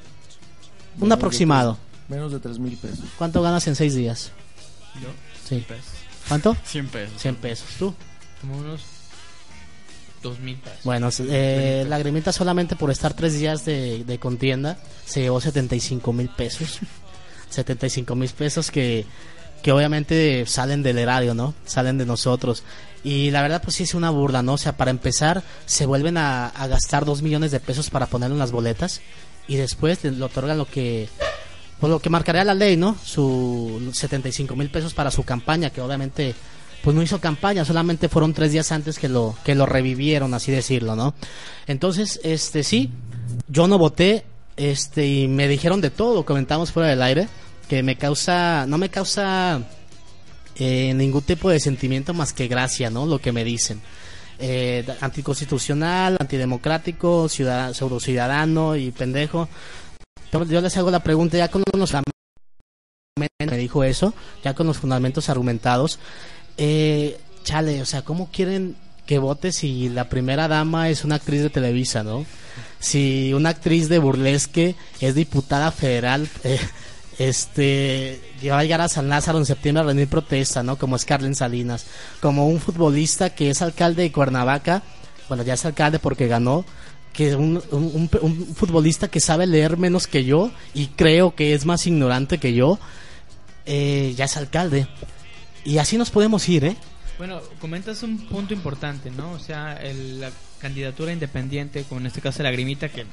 menos 0.97 1.09
de 1.09 1.15
aproximado. 1.15 1.75
tres- 1.79 2.09
menos 2.11 2.33
de 2.33 2.41
tres 2.41 2.59
mil 2.59 2.77
pesos. 2.77 3.05
¿Cuánto 3.19 3.43
ganas 3.43 3.67
en 3.67 3.77
seis 3.77 3.95
días? 3.95 4.31
Yo, 5.03 5.09
Sí. 5.49 5.65
pesos. 5.67 5.85
¿Cuánto? 6.29 6.57
100 6.65 6.89
pesos. 6.89 7.21
100 7.21 7.37
pesos. 7.37 7.67
¿Tú? 7.79 7.95
Como 8.41 8.57
unos 8.59 8.81
dos 10.23 10.39
mil 10.39 10.57
pesos. 10.57 10.81
Bueno, 10.85 11.11
eh, 11.19 11.85
Lagrimita 11.89 12.33
solamente 12.33 12.77
por 12.77 12.91
estar 12.91 13.13
tres 13.15 13.35
días 13.39 13.65
de, 13.67 14.05
de 14.05 14.19
contienda 14.19 14.79
se 15.05 15.21
llevó 15.21 15.41
75 15.41 16.13
mil 16.15 16.29
pesos. 16.31 16.79
75 17.51 18.15
mil 18.15 18.31
pesos 18.31 18.71
que, 18.71 19.05
que 19.63 19.73
obviamente 19.73 20.45
salen 20.47 20.83
del 20.83 20.99
erario, 20.99 21.35
¿no? 21.35 21.55
Salen 21.67 21.99
de 21.99 22.07
nosotros. 22.07 22.63
Y 23.05 23.31
la 23.31 23.43
verdad, 23.43 23.63
pues 23.63 23.77
sí 23.77 23.83
es 23.83 23.95
una 23.95 24.09
burla, 24.11 24.43
¿no? 24.43 24.55
O 24.55 24.59
sea, 24.59 24.77
para 24.77 24.91
empezar, 24.91 25.43
se 25.67 25.85
vuelven 25.85 26.17
a, 26.17 26.53
gastar 26.69 27.05
dos 27.05 27.21
millones 27.21 27.53
de 27.53 27.61
pesos 27.61 27.91
para 27.91 28.07
ponerlo 28.07 28.35
en 28.35 28.41
las 28.41 28.51
boletas 28.51 29.03
y 29.47 29.57
después 29.57 30.03
le 30.03 30.13
le 30.13 30.25
otorgan 30.25 30.57
lo 30.57 30.65
que 30.65 31.09
pues 31.79 31.91
lo 31.91 32.01
que 32.01 32.09
marcaría 32.09 32.45
la 32.45 32.55
ley, 32.55 32.79
¿no? 32.79 32.97
Su 33.05 33.91
75 33.93 34.57
mil 34.57 34.71
pesos 34.71 34.95
para 34.95 35.11
su 35.11 35.23
campaña, 35.25 35.69
que 35.69 35.83
obviamente 35.83 36.35
pues 36.83 36.97
no 36.97 37.03
hizo 37.03 37.21
campaña, 37.21 37.65
solamente 37.65 38.09
fueron 38.09 38.33
tres 38.33 38.53
días 38.53 38.73
antes 38.73 38.99
que 38.99 39.09
lo 39.09 39.35
que 39.45 39.55
lo 39.55 39.67
revivieron, 39.67 40.33
así 40.33 40.51
decirlo, 40.51 40.97
¿no? 40.97 41.15
Entonces, 41.67 42.21
este 42.25 42.63
sí, 42.63 42.91
yo 43.49 43.69
no 43.69 43.79
voté, 43.79 44.25
este 44.57 45.07
y 45.07 45.29
me 45.29 45.49
dijeron 45.49 45.81
de 45.81 45.91
todo, 45.91 46.25
comentamos 46.25 46.73
fuera 46.73 46.89
del 46.89 47.03
aire, 47.03 47.29
que 47.69 47.83
me 47.83 47.97
causa, 47.97 48.67
no 48.67 48.79
me 48.79 48.91
causa 48.91 49.61
eh, 50.57 50.95
ningún 50.95 51.23
tipo 51.23 51.51
de 51.51 51.61
sentimiento 51.61 52.15
más 52.15 52.33
que 52.33 52.49
gracia, 52.49 52.91
¿no? 52.91 53.07
Lo 53.07 53.21
que 53.21 53.33
me 53.33 53.45
dicen. 53.45 53.81
eh, 54.39 54.85
anticonstitucional, 55.01 56.17
antidemocrático, 56.19 57.29
ciudadano 57.29 58.77
y 58.77 58.91
pendejo. 58.91 59.49
Yo, 60.33 60.61
les 60.61 60.77
hago 60.77 60.91
la 60.91 61.03
pregunta 61.03 61.39
ya 61.39 61.49
con 61.49 61.63
los 61.73 61.93
me 63.17 63.57
dijo 63.57 63.85
eso, 63.85 64.15
ya 64.43 64.55
con 64.55 64.67
los 64.67 64.79
fundamentos 64.79 65.29
argumentados. 65.29 66.01
Eh, 66.57 67.19
chale, 67.45 67.81
o 67.83 67.87
sea, 67.87 68.03
¿cómo 68.03 68.29
quieren 68.33 68.77
que 69.07 69.19
vote 69.19 69.53
si 69.53 69.89
la 69.89 70.09
primera 70.09 70.49
dama 70.49 70.89
es 70.89 71.05
una 71.05 71.17
actriz 71.17 71.43
de 71.43 71.51
Televisa, 71.51 72.03
¿no? 72.03 72.27
Si 72.81 73.33
una 73.35 73.51
actriz 73.51 73.89
de 73.89 73.99
burlesque 73.99 74.75
es 75.01 75.15
diputada 75.15 75.71
federal, 75.71 76.29
eh, 76.43 76.59
este, 77.19 78.21
va 78.49 78.59
a 78.59 78.63
llegar 78.63 78.81
a 78.81 78.89
San 78.89 79.09
Lázaro 79.09 79.39
en 79.39 79.47
septiembre 79.47 79.83
a 79.83 79.87
rendir 79.87 80.09
protesta, 80.09 80.63
¿no? 80.63 80.77
Como 80.77 80.97
es 80.97 81.05
Carlen 81.05 81.35
Salinas. 81.35 81.87
Como 82.21 82.49
un 82.49 82.61
futbolista 82.61 83.31
que 83.31 83.51
es 83.51 83.63
alcalde 83.63 84.03
de 84.03 84.13
Cuernavaca, 84.13 84.83
bueno, 85.29 85.43
ya 85.43 85.55
es 85.55 85.65
alcalde 85.65 85.99
porque 85.99 86.27
ganó, 86.27 86.65
que 87.13 87.37
un, 87.37 87.63
un, 87.71 88.11
un, 88.21 88.55
futbolista 88.55 89.09
que 89.09 89.21
sabe 89.21 89.47
leer 89.47 89.77
menos 89.77 90.09
que 90.09 90.25
yo 90.25 90.51
y 90.75 90.89
creo 90.89 91.35
que 91.37 91.55
es 91.55 91.65
más 91.65 91.87
ignorante 91.87 92.39
que 92.39 92.55
yo, 92.55 92.79
eh, 93.67 94.13
ya 94.17 94.25
es 94.25 94.37
alcalde. 94.37 94.89
Y 95.65 95.79
así 95.79 95.97
nos 95.97 96.11
podemos 96.11 96.47
ir, 96.49 96.65
¿eh? 96.65 96.77
Bueno, 97.19 97.41
comentas 97.61 98.03
un 98.03 98.19
punto 98.27 98.55
importante, 98.55 99.11
¿no? 99.11 99.33
O 99.33 99.39
sea, 99.39 99.81
la 100.19 100.31
candidatura 100.59 101.13
independiente, 101.13 101.85
como 101.85 102.01
en 102.01 102.07
este 102.07 102.21
caso 102.21 102.43
la 102.43 102.51
Grimita, 102.51 102.89
que 102.89 103.07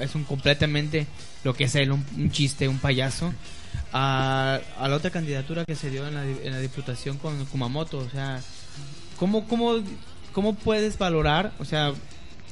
es 0.00 0.14
un 0.14 0.24
completamente 0.24 1.06
lo 1.44 1.54
que 1.54 1.64
es 1.64 1.74
él, 1.74 1.92
un, 1.92 2.30
chiste, 2.30 2.68
un 2.68 2.78
payaso, 2.78 3.32
a, 3.92 4.60
la 4.80 4.94
otra 4.94 5.10
candidatura 5.10 5.64
que 5.64 5.74
se 5.74 5.90
dio 5.90 6.06
en 6.06 6.14
la, 6.14 6.24
en 6.24 6.50
la 6.50 6.60
diputación 6.60 7.18
con 7.18 7.44
Kumamoto, 7.46 7.98
o 7.98 8.08
sea, 8.08 8.40
¿cómo, 9.18 9.46
cómo, 9.46 9.82
cómo 10.32 10.54
puedes 10.54 10.96
valorar, 10.96 11.52
o 11.58 11.64
sea... 11.64 11.92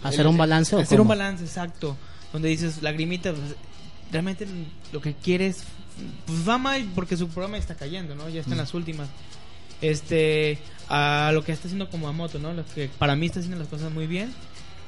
¿Hacer 0.03 0.27
un 0.27 0.37
balance 0.37 0.77
Hacer 0.77 1.01
un 1.01 1.09
balance, 1.09 1.45
exacto, 1.45 1.97
donde 2.33 2.49
dices, 2.49 2.83
la 2.83 2.93
Grimita, 2.93 3.33
pues, 3.33 3.55
realmente 4.13 4.47
lo 4.93 5.01
que 5.01 5.15
quieres 5.15 5.65
pues 6.27 6.49
va 6.49 6.59
mal 6.59 6.87
porque 6.95 7.17
su 7.17 7.29
programa 7.29 7.59
está 7.59 7.75
cayendo, 7.75 8.15
¿no? 8.15 8.29
Ya 8.29 8.41
está 8.41 8.53
en 8.53 8.59
las 8.59 8.75
últimas. 8.75 9.09
Este, 9.81 10.59
a 10.89 11.31
lo 11.33 11.45
que 11.45 11.53
está 11.53 11.69
haciendo 11.69 11.89
como 11.89 12.13
moto, 12.13 12.39
¿no? 12.39 12.53
Lo 12.53 12.65
que 12.67 12.89
para 12.99 13.17
mí 13.17 13.27
está 13.27 13.41
haciendo 13.41 13.59
las 13.59 13.69
cosas 13.69 13.93
muy 13.93 14.07
bien. 14.07 14.35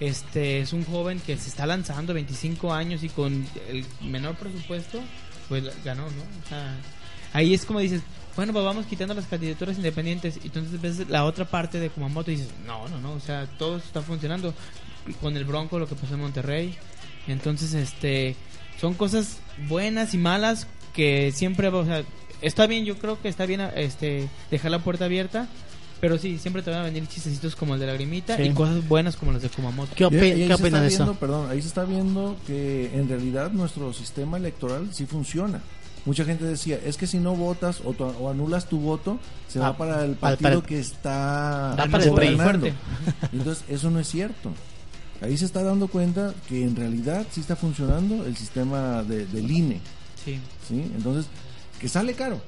Este, 0.01 0.61
es 0.61 0.73
un 0.73 0.85
joven 0.85 1.21
que 1.21 1.37
se 1.37 1.49
está 1.49 1.65
lanzando 1.65 2.13
25 2.13 2.73
años 2.73 3.05
y 3.05 3.09
con 3.09 3.47
el 3.69 3.85
menor 4.01 4.35
presupuesto, 4.35 5.01
pues 5.49 5.65
ganó, 5.85 6.03
¿no? 6.03 6.23
O 6.45 6.49
sea, 6.49 6.75
ahí 7.33 7.55
es 7.55 7.65
como 7.65 7.79
dices, 7.79 8.03
bueno, 8.35 8.53
pues 8.53 8.65
vamos 8.65 8.87
quitando 8.87 9.15
las 9.15 9.27
candidaturas 9.27 9.77
independientes 9.77 10.39
y 10.43 10.47
entonces 10.47 10.81
ves 10.81 11.09
la 11.09 11.25
otra 11.25 11.45
parte 11.45 11.79
de 11.79 11.91
Kumamoto 11.91 12.31
y 12.31 12.37
dices, 12.37 12.51
no, 12.67 12.89
no, 12.89 12.99
no, 12.99 13.13
o 13.13 13.21
sea, 13.21 13.47
todo 13.59 13.77
está 13.77 14.03
funcionando 14.03 14.55
con 15.21 15.37
el 15.37 15.45
Bronco, 15.45 15.79
lo 15.79 15.87
que 15.87 15.95
pasó 15.95 16.15
en 16.15 16.21
Monterrey. 16.21 16.75
Entonces, 17.29 17.75
este, 17.75 18.35
son 18.81 18.95
cosas 18.95 19.39
buenas 19.69 20.15
y 20.15 20.19
malas 20.19 20.67
que 20.93 21.31
siempre, 21.33 21.69
o 21.69 21.85
sea, 21.85 22.05
está 22.43 22.67
bien, 22.67 22.85
yo 22.85 22.97
creo 22.99 23.21
que 23.21 23.29
está 23.29 23.47
bien 23.47 23.61
este 23.77 24.29
dejar 24.51 24.71
la 24.71 24.81
puerta 24.81 25.07
abierta, 25.07 25.49
pero 26.01 26.19
sí, 26.19 26.39
siempre 26.39 26.63
te 26.63 26.71
van 26.71 26.81
a 26.81 26.83
venir 26.83 27.07
chistecitos 27.07 27.55
como 27.55 27.75
el 27.75 27.81
de 27.81 27.87
la 27.87 27.93
grimita 27.95 28.43
y 28.43 28.51
cosas 28.51 28.87
buenas 28.89 29.17
como 29.17 29.33
las 29.33 29.43
de 29.43 29.49
Kumamoto. 29.49 29.95
¿Qué, 29.95 30.05
opinas 30.05 30.61
de 30.61 30.87
eso? 30.89 31.15
Perdón, 31.15 31.49
ahí 31.51 31.63
se 31.63 31.69
está 31.69 31.85
viendo 31.85 32.37
que 32.47 32.91
en 32.95 33.09
realidad 33.09 33.53
nuestro 33.53 33.93
sistema 33.93 34.37
electoral 34.37 34.89
sí 34.93 35.07
funciona. 35.07 35.63
Mucha 36.05 36.25
gente 36.25 36.45
decía, 36.45 36.81
es 36.85 36.97
que 36.97 37.07
si 37.07 37.19
no 37.19 37.37
votas 37.37 37.81
o, 37.85 38.29
anulas 38.29 38.69
tu 38.69 38.81
voto, 38.81 39.21
se 39.47 39.61
va 39.61 39.69
ah, 39.69 39.77
para 39.77 40.05
el 40.05 40.17
partido 40.17 40.63
que 40.65 40.81
está 40.81 41.77
gobernando. 42.09 42.67
Entonces, 43.33 43.65
eso 43.69 43.89
no 43.89 44.01
es 44.01 44.09
cierto. 44.09 44.51
Ahí 45.21 45.37
se 45.37 45.45
está 45.45 45.63
dando 45.63 45.87
cuenta 45.87 46.35
que 46.49 46.65
en 46.65 46.75
realidad 46.75 47.25
sí 47.31 47.41
está 47.41 47.55
funcionando 47.55 48.27
el 48.27 48.37
sistema 48.37 49.05
de, 49.05 49.27
del 49.27 49.49
INE. 49.49 49.81
Sí. 50.25 50.41
Entonces, 50.97 51.27
que 51.83 51.89
sale 51.89 52.15
caro. 52.15 52.41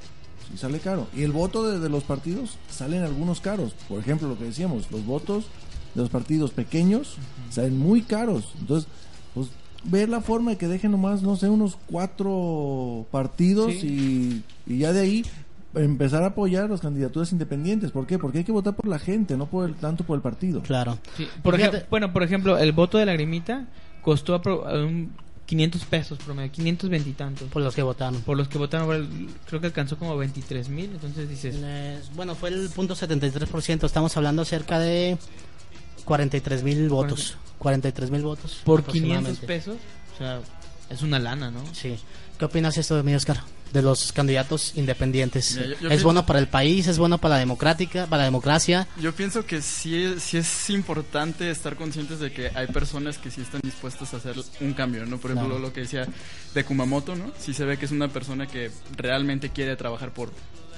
Sí, 0.48 0.56
sale 0.56 0.78
caro. 0.78 1.08
Y 1.14 1.24
el 1.24 1.32
voto 1.32 1.78
de, 1.78 1.88
los 1.88 2.04
partidos 2.04 2.56
salen 2.70 3.02
algunos 3.02 3.40
caros. 3.40 3.74
Por 3.88 3.98
ejemplo, 3.98 4.28
lo 4.28 4.38
que 4.38 4.44
decíamos, 4.44 4.90
los 4.92 5.04
votos 5.04 5.46
de 5.94 6.02
los 6.02 6.10
partidos 6.10 6.52
pequeños 6.52 7.16
salen 7.50 7.76
muy 7.76 8.02
caros. 8.02 8.54
Entonces, 8.60 8.88
pues 9.34 9.48
ver 9.82 10.08
la 10.08 10.20
forma 10.20 10.52
de 10.52 10.56
que 10.56 10.68
dejen 10.68 10.92
nomás, 10.92 11.22
no 11.22 11.34
sé, 11.34 11.48
unos 11.48 11.76
cuatro 11.90 13.06
partidos 13.10 13.72
y, 13.72 14.44
ya 14.66 14.92
de 14.92 15.00
ahí 15.00 15.26
empezar 15.74 16.22
a 16.22 16.26
apoyar 16.26 16.70
las 16.70 16.80
candidaturas 16.80 17.32
independientes. 17.32 17.90
¿Por 17.90 18.06
qué? 18.06 18.20
Porque 18.20 18.38
hay 18.38 18.44
que 18.44 18.52
votar 18.52 18.76
por 18.76 18.86
la 18.86 19.00
gente, 19.00 19.36
no 19.36 19.46
por 19.46 19.68
el, 19.68 19.74
tanto 19.74 20.04
por 20.04 20.14
el 20.14 20.22
partido. 20.22 20.62
Claro. 20.62 20.96
Por 21.42 21.56
ejemplo, 21.56 21.80
bueno, 21.90 22.12
por 22.12 22.22
ejemplo, 22.22 22.56
el 22.56 22.70
voto 22.70 22.98
de 22.98 23.06
la 23.06 23.14
grimita 23.14 23.66
costó 24.00 24.40
un 24.46 25.10
500 25.46 25.84
pesos 25.84 26.18
promedio, 26.18 26.50
520 26.52 27.10
y 27.10 27.12
tantos. 27.12 27.48
Por 27.48 27.62
los 27.62 27.74
que 27.74 27.82
votaron. 27.82 28.20
Por 28.22 28.36
los 28.36 28.48
que 28.48 28.58
votaron, 28.58 29.28
creo 29.46 29.60
que 29.60 29.66
alcanzó 29.66 29.98
como 29.98 30.16
23 30.16 30.68
mil, 30.68 30.90
entonces 30.92 31.28
dices... 31.28 31.56
bueno, 32.14 32.34
fue 32.34 32.50
el 32.50 32.68
punto 32.70 32.94
73%, 32.94 33.84
estamos 33.84 34.16
hablando 34.16 34.44
cerca 34.44 34.78
de 34.78 35.18
43 36.04 36.62
mil 36.62 36.88
votos. 36.88 37.36
43 37.58 38.10
mil 38.10 38.22
votos. 38.22 38.60
Por 38.64 38.84
500 38.84 39.38
pesos, 39.40 39.76
o 40.14 40.18
sea, 40.18 40.40
es 40.90 41.02
una 41.02 41.18
lana, 41.18 41.50
¿no? 41.50 41.62
Sí. 41.72 41.96
¿Qué 42.38 42.44
opinas 42.44 42.76
esto 42.76 42.96
de 42.96 43.02
mí, 43.02 43.14
Oscar? 43.14 43.42
de 43.74 43.82
los 43.82 44.12
candidatos 44.12 44.72
independientes. 44.76 45.58
¿Es 45.90 46.02
bueno 46.04 46.24
para 46.24 46.38
el 46.38 46.46
país? 46.46 46.86
¿Es 46.86 46.96
bueno 46.96 47.18
para 47.18 47.34
la 47.34 47.40
democrática, 47.40 48.06
para 48.06 48.18
la 48.18 48.24
democracia? 48.26 48.86
Yo 49.00 49.12
pienso 49.12 49.44
que 49.44 49.60
sí, 49.60 50.14
sí 50.20 50.36
es 50.38 50.70
importante 50.70 51.50
estar 51.50 51.74
conscientes 51.74 52.20
de 52.20 52.30
que 52.30 52.52
hay 52.54 52.68
personas 52.68 53.18
que 53.18 53.32
sí 53.32 53.40
están 53.40 53.60
dispuestas 53.64 54.14
a 54.14 54.18
hacer 54.18 54.36
un 54.60 54.74
cambio, 54.74 55.04
¿no? 55.06 55.18
Por 55.18 55.32
ejemplo, 55.32 55.58
lo 55.58 55.72
que 55.72 55.80
decía 55.80 56.06
de 56.54 56.64
Kumamoto, 56.64 57.16
¿no? 57.16 57.32
Sí 57.36 57.52
se 57.52 57.64
ve 57.64 57.76
que 57.76 57.86
es 57.86 57.90
una 57.90 58.06
persona 58.06 58.46
que 58.46 58.70
realmente 58.96 59.50
quiere 59.50 59.74
trabajar 59.74 60.14
por 60.14 60.30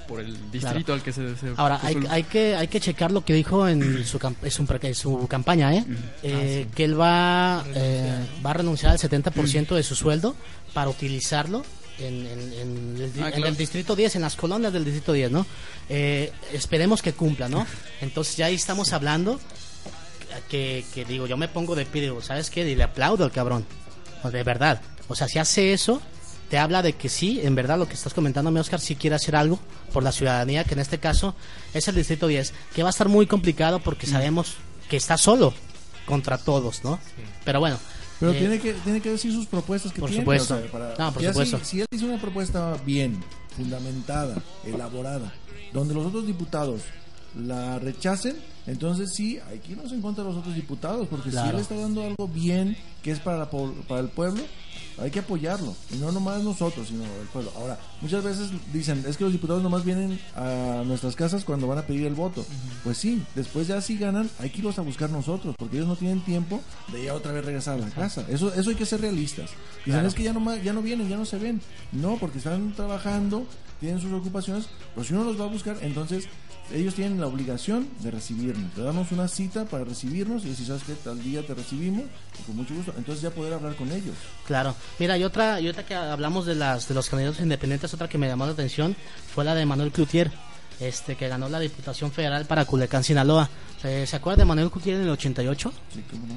por 0.06 0.20
el 0.20 0.50
distrito 0.50 0.92
al 0.92 1.02
que 1.02 1.12
se, 1.12 1.34
ahora 1.56 1.80
hay, 1.82 1.96
hay, 2.08 2.22
que 2.24 2.56
hay 2.56 2.68
que 2.68 2.80
checar 2.80 3.10
lo 3.10 3.24
que 3.24 3.34
dijo 3.34 3.68
en 3.68 4.04
su 4.04 4.18
su, 4.18 4.66
su 4.94 5.26
campaña 5.28 5.74
eh, 5.74 5.84
eh 6.22 6.66
ah, 6.66 6.74
que 6.74 6.84
él 6.84 6.98
va 6.98 7.64
eh, 7.74 8.26
va 8.44 8.50
a 8.50 8.54
renunciar 8.54 8.92
al 8.92 8.98
70% 8.98 9.74
de 9.74 9.82
su 9.82 9.94
sueldo 9.94 10.34
para 10.72 10.88
utilizarlo 10.90 11.64
en, 11.98 13.12
ah, 13.20 13.28
el, 13.28 13.56
distrito 13.56 13.96
10, 13.96 14.16
en 14.16 14.22
las 14.22 14.36
colonias 14.36 14.72
del 14.72 14.84
distrito 14.84 15.12
10, 15.12 15.30
¿no? 15.30 15.46
Eh, 15.88 16.32
esperemos 16.52 17.02
que 17.02 17.12
cumpla, 17.12 17.48
¿no? 17.48 17.66
Entonces 18.00 18.36
ya 18.36 18.46
ahí 18.46 18.54
estamos 18.54 18.92
hablando 18.92 19.40
que, 20.50 20.84
digo, 21.08 21.26
yo 21.26 21.36
me 21.36 21.48
pongo 21.48 21.74
de 21.74 21.86
pie, 21.86 22.02
digo, 22.02 22.20
¿sabes 22.22 22.50
qué? 22.50 22.68
Y 22.68 22.74
le 22.74 22.82
aplaudo 22.82 23.24
al 23.24 23.32
cabrón, 23.32 23.64
de 24.30 24.42
verdad. 24.42 24.80
O 25.08 25.14
sea, 25.14 25.28
si 25.28 25.38
hace 25.38 25.72
eso, 25.72 26.02
te 26.48 26.58
habla 26.58 26.82
de 26.82 26.92
que 26.92 27.08
sí, 27.08 27.40
en 27.42 27.54
verdad 27.54 27.78
lo 27.78 27.88
que 27.88 27.94
estás 27.94 28.14
comentando, 28.14 28.50
mi 28.50 28.60
Oscar, 28.60 28.80
sí 28.80 28.96
quiere 28.96 29.16
hacer 29.16 29.36
algo 29.36 29.58
por 29.92 30.02
la 30.02 30.12
ciudadanía, 30.12 30.64
que 30.64 30.74
en 30.74 30.80
este 30.80 30.98
caso 30.98 31.34
es 31.74 31.88
el 31.88 31.94
distrito 31.94 32.26
10, 32.26 32.52
que 32.74 32.82
va 32.82 32.88
a 32.88 32.90
estar 32.90 33.08
muy 33.08 33.26
complicado 33.26 33.80
porque 33.80 34.06
mm. 34.06 34.10
sabemos 34.10 34.56
que 34.88 34.96
está 34.96 35.16
solo 35.18 35.52
contra 36.06 36.38
todos, 36.38 36.84
¿no? 36.84 36.98
Pero 37.44 37.60
bueno, 37.60 37.78
pero 38.20 38.32
eh, 38.32 38.38
tiene 38.38 38.60
que 38.60 38.72
tiene 38.74 39.00
que 39.00 39.10
decir 39.10 39.32
sus 39.32 39.46
propuestas 39.46 39.92
que 39.92 40.00
por 40.00 40.08
tiene. 40.08 40.22
Supuesto. 40.22 40.58
no, 40.98 41.12
por 41.12 41.22
supuesto. 41.22 41.60
Si, 41.62 41.80
él 41.80 41.86
hizo 41.90 42.06
una 42.06 42.20
propuesta 42.20 42.76
bien, 42.84 43.22
fundamentada, 43.56 44.42
elaborada, 44.64 45.32
donde 45.72 45.94
los 45.94 46.06
otros 46.06 46.26
diputados 46.26 46.82
la 47.36 47.78
rechacen, 47.78 48.36
entonces 48.66 49.12
sí, 49.14 49.38
hay 49.50 49.58
que 49.58 49.72
irnos 49.72 49.92
en 49.92 50.00
contra 50.00 50.24
de 50.24 50.30
los 50.30 50.38
otros 50.38 50.54
diputados, 50.54 51.06
porque 51.08 51.30
si 51.30 51.36
él 51.36 51.56
está 51.56 51.74
dando 51.74 52.02
algo 52.02 52.28
bien, 52.28 52.76
que 53.02 53.10
es 53.10 53.20
para, 53.20 53.50
para 53.50 54.00
el 54.00 54.08
pueblo, 54.08 54.42
hay 54.98 55.10
que 55.10 55.20
apoyarlo. 55.20 55.74
Y 55.92 55.96
no 55.96 56.12
nomás 56.12 56.42
nosotros, 56.42 56.88
sino 56.88 57.04
el 57.04 57.28
pueblo. 57.32 57.52
Ahora, 57.56 57.78
muchas 58.00 58.24
veces 58.24 58.50
dicen, 58.72 59.04
es 59.06 59.16
que 59.16 59.24
los 59.24 59.32
diputados 59.32 59.62
nomás 59.62 59.84
vienen 59.84 60.18
a 60.34 60.82
nuestras 60.86 61.16
casas 61.16 61.44
cuando 61.44 61.66
van 61.66 61.78
a 61.78 61.86
pedir 61.86 62.06
el 62.06 62.14
voto. 62.14 62.44
Pues 62.84 62.98
sí, 62.98 63.22
después 63.34 63.66
ya 63.66 63.80
si 63.80 63.98
ganan, 63.98 64.30
hay 64.38 64.50
que 64.50 64.58
irlos 64.58 64.78
a 64.78 64.82
buscar 64.82 65.10
nosotros, 65.10 65.54
porque 65.58 65.76
ellos 65.76 65.88
no 65.88 65.96
tienen 65.96 66.20
tiempo 66.20 66.60
de 66.92 67.04
ya 67.04 67.14
otra 67.14 67.32
vez 67.32 67.44
regresar 67.44 67.74
a 67.74 67.78
la 67.78 67.90
casa. 67.90 68.24
Eso, 68.28 68.52
eso 68.54 68.70
hay 68.70 68.76
que 68.76 68.86
ser 68.86 69.00
realistas. 69.00 69.50
Dicen, 69.84 70.04
es 70.04 70.14
que 70.14 70.22
ya, 70.22 70.32
nomás, 70.32 70.62
ya 70.62 70.72
no 70.72 70.82
vienen, 70.82 71.08
ya 71.08 71.16
no 71.16 71.24
se 71.24 71.38
ven. 71.38 71.60
No, 71.92 72.16
porque 72.18 72.38
están 72.38 72.72
trabajando, 72.74 73.46
tienen 73.80 74.00
sus 74.00 74.12
ocupaciones, 74.12 74.66
pero 74.94 75.06
si 75.06 75.14
uno 75.14 75.24
los 75.24 75.40
va 75.40 75.44
a 75.44 75.48
buscar, 75.48 75.76
entonces 75.82 76.28
ellos 76.72 76.94
tienen 76.94 77.20
la 77.20 77.26
obligación 77.26 77.88
de 78.00 78.10
recibirnos. 78.10 78.76
Le 78.76 78.82
damos 78.82 79.12
una 79.12 79.28
cita 79.28 79.64
para 79.64 79.84
recibirnos 79.84 80.44
y 80.44 80.54
si 80.54 80.64
sabes 80.64 80.82
que 80.82 80.94
tal 80.94 81.22
día 81.22 81.46
te 81.46 81.54
recibimos, 81.54 82.04
con 82.46 82.56
mucho 82.56 82.74
gusto, 82.74 82.92
entonces 82.96 83.22
ya 83.22 83.30
poder 83.30 83.54
hablar 83.54 83.76
con 83.76 83.90
ellos. 83.92 84.14
Claro. 84.46 84.74
Mira, 84.98 85.16
y 85.16 85.24
otra, 85.24 85.60
y 85.60 85.68
otra 85.68 85.84
que 85.84 85.94
hablamos 85.94 86.46
de 86.46 86.54
las 86.54 86.88
de 86.88 86.94
los 86.94 87.08
candidatos 87.08 87.40
independientes, 87.40 87.92
otra 87.94 88.08
que 88.08 88.18
me 88.18 88.26
llamó 88.26 88.46
la 88.46 88.52
atención 88.52 88.96
fue 89.34 89.44
la 89.44 89.54
de 89.54 89.64
Manuel 89.66 89.92
Cloutier, 89.92 90.30
este 90.80 91.16
que 91.16 91.28
ganó 91.28 91.48
la 91.48 91.60
Diputación 91.60 92.10
Federal 92.10 92.44
para 92.46 92.64
Culecán, 92.64 93.04
Sinaloa. 93.04 93.48
¿Se, 93.80 94.06
¿se 94.06 94.16
acuerdan 94.16 94.40
de 94.40 94.44
Manuel 94.46 94.70
Cloutier 94.70 94.96
en 94.96 95.02
el 95.02 95.10
88? 95.10 95.72
Sí, 95.94 96.04
cómo 96.10 96.26
no. 96.26 96.34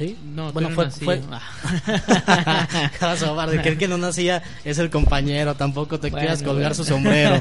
¿Sí? 0.00 0.16
No, 0.34 0.50
bueno, 0.54 0.70
fue. 0.70 0.90
fue... 0.90 1.20
Ah. 1.30 2.66
de 3.50 3.60
que 3.60 3.68
el 3.68 3.76
que 3.76 3.86
no 3.86 3.98
nacía 3.98 4.42
es 4.64 4.78
el 4.78 4.88
compañero, 4.88 5.56
tampoco 5.56 6.00
te 6.00 6.10
quieras 6.10 6.42
colgar 6.42 6.74
su 6.74 6.84
sombrero. 6.84 7.38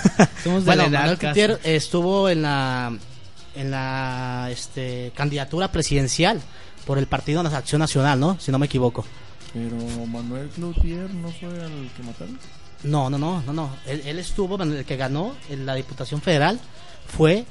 bueno, 0.64 0.88
Manuel 0.88 1.18
Cloutier 1.18 1.60
estuvo 1.64 2.30
en 2.30 2.40
la 2.40 2.96
en 3.54 3.70
la 3.70 4.48
este, 4.50 5.12
candidatura 5.14 5.70
presidencial 5.70 6.40
por 6.86 6.96
el 6.96 7.08
Partido 7.08 7.42
de 7.42 7.50
la 7.50 7.58
Acción 7.58 7.80
Nacional, 7.80 8.18
¿no? 8.18 8.40
Si 8.40 8.50
no 8.50 8.58
me 8.58 8.64
equivoco. 8.64 9.04
Pero 9.52 9.76
Manuel 10.06 10.48
Cloutier 10.48 11.12
no 11.12 11.28
fue 11.28 11.50
el 11.50 11.90
que 11.94 12.02
mataron. 12.04 12.38
No, 12.84 13.10
no, 13.10 13.18
no, 13.18 13.42
no, 13.42 13.52
no. 13.52 13.76
Él, 13.84 14.00
él 14.06 14.18
estuvo, 14.18 14.56
el 14.62 14.86
que 14.86 14.96
ganó 14.96 15.34
en 15.50 15.66
la 15.66 15.74
Diputación 15.74 16.22
Federal 16.22 16.58
fue 17.06 17.44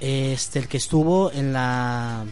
este 0.00 0.58
el 0.58 0.68
que 0.68 0.78
estuvo 0.78 1.30
en 1.32 1.52
la 1.52 2.24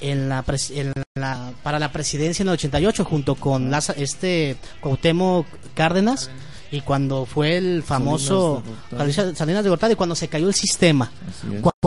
en 0.00 0.28
la, 0.28 0.44
pres- 0.44 0.70
en 0.76 0.92
la 1.14 1.52
para 1.62 1.78
la 1.78 1.92
presidencia 1.92 2.42
en 2.42 2.48
el 2.48 2.54
88 2.54 3.04
junto 3.04 3.34
con 3.34 3.70
Laza- 3.70 3.94
este 3.96 4.56
Cuauhtémoc 4.80 5.46
Cárdenas 5.74 6.30
y 6.72 6.80
cuando 6.82 7.26
fue 7.26 7.56
el 7.56 7.82
famoso 7.82 8.62
Salinas 8.90 9.16
de 9.16 9.22
Gortari. 9.22 9.36
Salinas 9.36 9.64
de 9.64 9.70
Gortari 9.70 9.94
cuando 9.96 10.14
se 10.14 10.28
cayó 10.28 10.48
el 10.48 10.54
sistema 10.54 11.10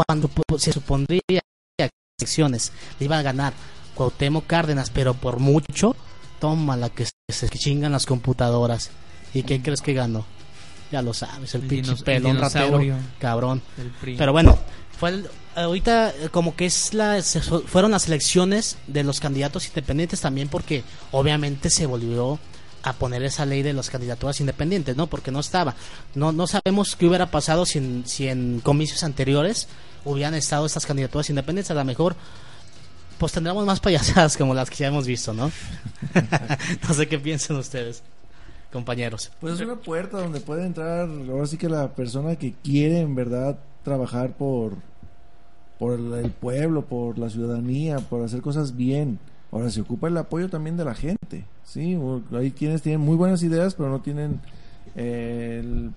cuando 0.07 0.29
se 0.57 0.73
supondría 0.73 1.21
que 1.27 1.39
las 1.79 1.89
elecciones 2.19 2.71
le 2.99 3.05
iba 3.05 3.17
a 3.17 3.21
ganar 3.21 3.53
Cuauhtémoc 3.95 4.45
Cárdenas, 4.47 4.89
pero 4.89 5.13
por 5.13 5.39
mucho, 5.39 5.95
toma 6.39 6.75
la 6.75 6.89
que 6.89 7.05
se, 7.29 7.49
chingan 7.49 7.91
las 7.91 8.05
computadoras. 8.05 8.89
¿Y 9.35 9.43
qué 9.43 9.61
crees 9.61 9.81
que 9.81 9.93
ganó? 9.93 10.25
Ya 10.91 11.01
lo 11.01 11.13
sabes, 11.13 11.55
el, 11.55 11.61
El 11.61 11.67
pinche 11.67 11.91
pelón 12.03 12.37
ratero, 12.39 12.77
cabrón. 13.19 13.61
Pero 14.17 14.31
bueno, 14.31 14.57
fue 14.99 15.09
el- 15.09 15.29
ahorita 15.55 16.09
eh, 16.09 16.29
como 16.31 16.55
que 16.55 16.65
es 16.65 16.93
la, 16.93 17.21
fueron 17.67 17.91
las 17.91 18.07
elecciones 18.07 18.77
de 18.87 19.03
los 19.03 19.19
candidatos 19.19 19.67
independientes 19.67 20.21
también 20.21 20.49
porque 20.49 20.83
obviamente 21.11 21.69
se 21.69 21.85
volvió 21.85 22.39
a 22.85 22.93
poner 22.93 23.23
esa 23.23 23.45
ley 23.45 23.61
de 23.61 23.71
las 23.71 23.89
candidaturas 23.89 24.39
independientes, 24.41 24.97
¿no? 24.97 25.07
Porque 25.07 25.31
no 25.31 25.39
estaba. 25.39 25.73
No, 26.15 26.31
no 26.33 26.47
sabemos 26.47 26.95
qué 26.97 27.05
hubiera 27.05 27.31
pasado 27.31 27.65
si 27.65 27.77
en, 27.77 28.03
si 28.05 28.27
en 28.27 28.59
comicios 28.61 29.03
anteriores 29.03 29.67
hubieran 30.03 30.33
estado 30.33 30.65
estas 30.65 30.85
candidaturas 30.85 31.29
independientes. 31.29 31.71
A 31.71 31.75
lo 31.75 31.85
mejor 31.85 32.15
pues 33.17 33.31
tendremos 33.31 33.65
más 33.65 33.79
payasadas 33.79 34.35
como 34.37 34.53
las 34.53 34.69
que 34.69 34.77
ya 34.77 34.87
hemos 34.87 35.07
visto, 35.07 35.33
¿no? 35.33 35.49
no 36.87 36.93
sé 36.93 37.07
qué 37.07 37.17
piensan 37.19 37.55
ustedes, 37.55 38.03
compañeros. 38.71 39.31
Pues 39.39 39.53
es 39.53 39.61
una 39.61 39.75
puerta 39.77 40.17
donde 40.19 40.41
puede 40.41 40.65
entrar, 40.65 41.07
ahora 41.29 41.45
sí 41.47 41.57
que 41.57 41.69
la 41.69 41.93
persona 41.95 42.35
que 42.35 42.53
quiere 42.63 42.99
en 42.99 43.15
verdad 43.15 43.57
trabajar 43.83 44.31
por, 44.37 44.73
por 45.79 45.93
el, 45.99 46.31
pueblo, 46.31 46.85
por 46.85 47.17
la 47.17 47.29
ciudadanía, 47.29 47.97
por 47.99 48.23
hacer 48.23 48.41
cosas 48.41 48.75
bien. 48.75 49.19
Ahora 49.51 49.69
se 49.69 49.81
ocupa 49.81 50.07
el 50.07 50.17
apoyo 50.17 50.49
también 50.49 50.77
de 50.77 50.85
la 50.85 50.95
gente, 50.95 51.45
sí. 51.63 51.97
Hay 52.33 52.51
quienes 52.51 52.81
tienen 52.81 53.01
muy 53.01 53.15
buenas 53.15 53.43
ideas, 53.43 53.75
pero 53.75 53.89
no 53.89 54.01
tienen 54.01 54.39
eh, 54.95 55.59
el- 55.63 55.91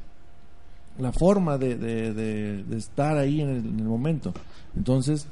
la 0.99 1.13
forma 1.13 1.59
de, 1.59 1.77
de- 1.77 2.65
estar 2.77 3.17
ahí 3.19 3.41
en 3.43 3.49
el, 3.51 3.57
en 3.67 3.79
el 3.81 3.85
momento. 3.87 4.33
Entonces, 4.77 5.27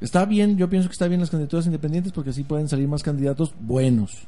está 0.00 0.24
bien, 0.24 0.56
yo 0.56 0.68
pienso 0.68 0.88
que 0.88 0.92
está 0.92 1.06
bien 1.08 1.20
las 1.20 1.30
candidaturas 1.30 1.66
independientes 1.66 2.12
porque 2.12 2.30
así 2.30 2.42
pueden 2.42 2.68
salir 2.68 2.88
más 2.88 3.02
candidatos 3.02 3.54
buenos. 3.60 4.18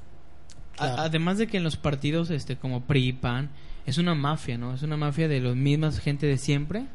Además 0.79 1.39
de 1.39 1.47
que 1.47 1.57
en 1.57 1.65
los 1.65 1.77
partidos 1.77 2.31
este 2.31 2.57
como 2.57 2.83
PRI 2.83 3.15
PAN 3.15 3.49
es 3.87 3.99
una 3.99 4.15
mafia, 4.15 4.59
¿no? 4.59 4.75
Es 4.75 4.83
una 4.83 4.97
mafia 4.97 5.29
de 5.29 5.41
los 5.41 5.57
mismas 5.57 6.01
gente 6.01 6.27
de 6.27 6.39
siempre, 6.39 6.87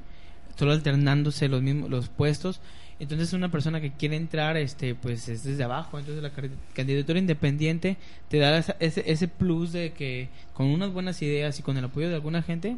solo 0.58 0.74
alternándose 0.74 1.48
los 1.48 1.62
mismos 1.62 1.90
los 1.90 2.10
puestos. 2.10 2.60
Entonces 3.00 3.34
una 3.34 3.50
persona 3.50 3.82
que 3.82 3.94
quiere 3.94 4.16
entrar 4.16 4.58
este 4.58 4.94
pues 4.94 5.28
es 5.28 5.44
desde 5.44 5.64
abajo, 5.64 5.98
entonces 5.98 6.22
la 6.22 6.32
candidatura 6.76 7.18
independiente 7.18 7.98
te 8.30 8.38
da 8.38 8.60
ese 8.80 9.04
ese 9.08 9.28
plus 9.28 9.72
de 9.72 9.94
que 9.94 10.30
con 10.54 10.68
unas 10.68 10.94
buenas 10.94 11.20
ideas 11.24 11.58
y 11.58 11.64
con 11.64 11.78
el 11.78 11.86
apoyo 11.86 12.10
de 12.10 12.16
alguna 12.16 12.44
gente 12.44 12.78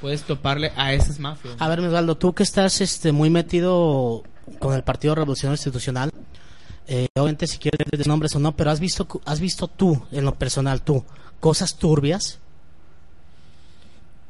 puedes 0.00 0.22
toparle 0.22 0.72
a 0.76 0.94
esas 0.94 1.18
mafias. 1.18 1.56
A 1.58 1.68
ver, 1.68 1.80
Osvaldo, 1.80 2.16
tú 2.16 2.32
que 2.32 2.42
estás 2.42 2.80
este, 2.80 3.12
muy 3.12 3.30
metido 3.30 4.22
con 4.58 4.74
el 4.74 4.82
Partido 4.82 5.14
Revolucionario 5.14 5.54
Institucional, 5.54 6.10
eh, 6.88 7.08
obviamente 7.14 7.46
si 7.46 7.58
quieres 7.58 7.86
decir 7.90 8.06
nombres 8.06 8.34
o 8.34 8.38
no, 8.38 8.56
pero 8.56 8.70
has 8.70 8.80
visto, 8.80 9.06
has 9.24 9.40
visto 9.40 9.68
tú, 9.68 10.02
en 10.10 10.24
lo 10.24 10.34
personal, 10.34 10.82
tú, 10.82 11.04
cosas 11.38 11.76
turbias. 11.76 12.39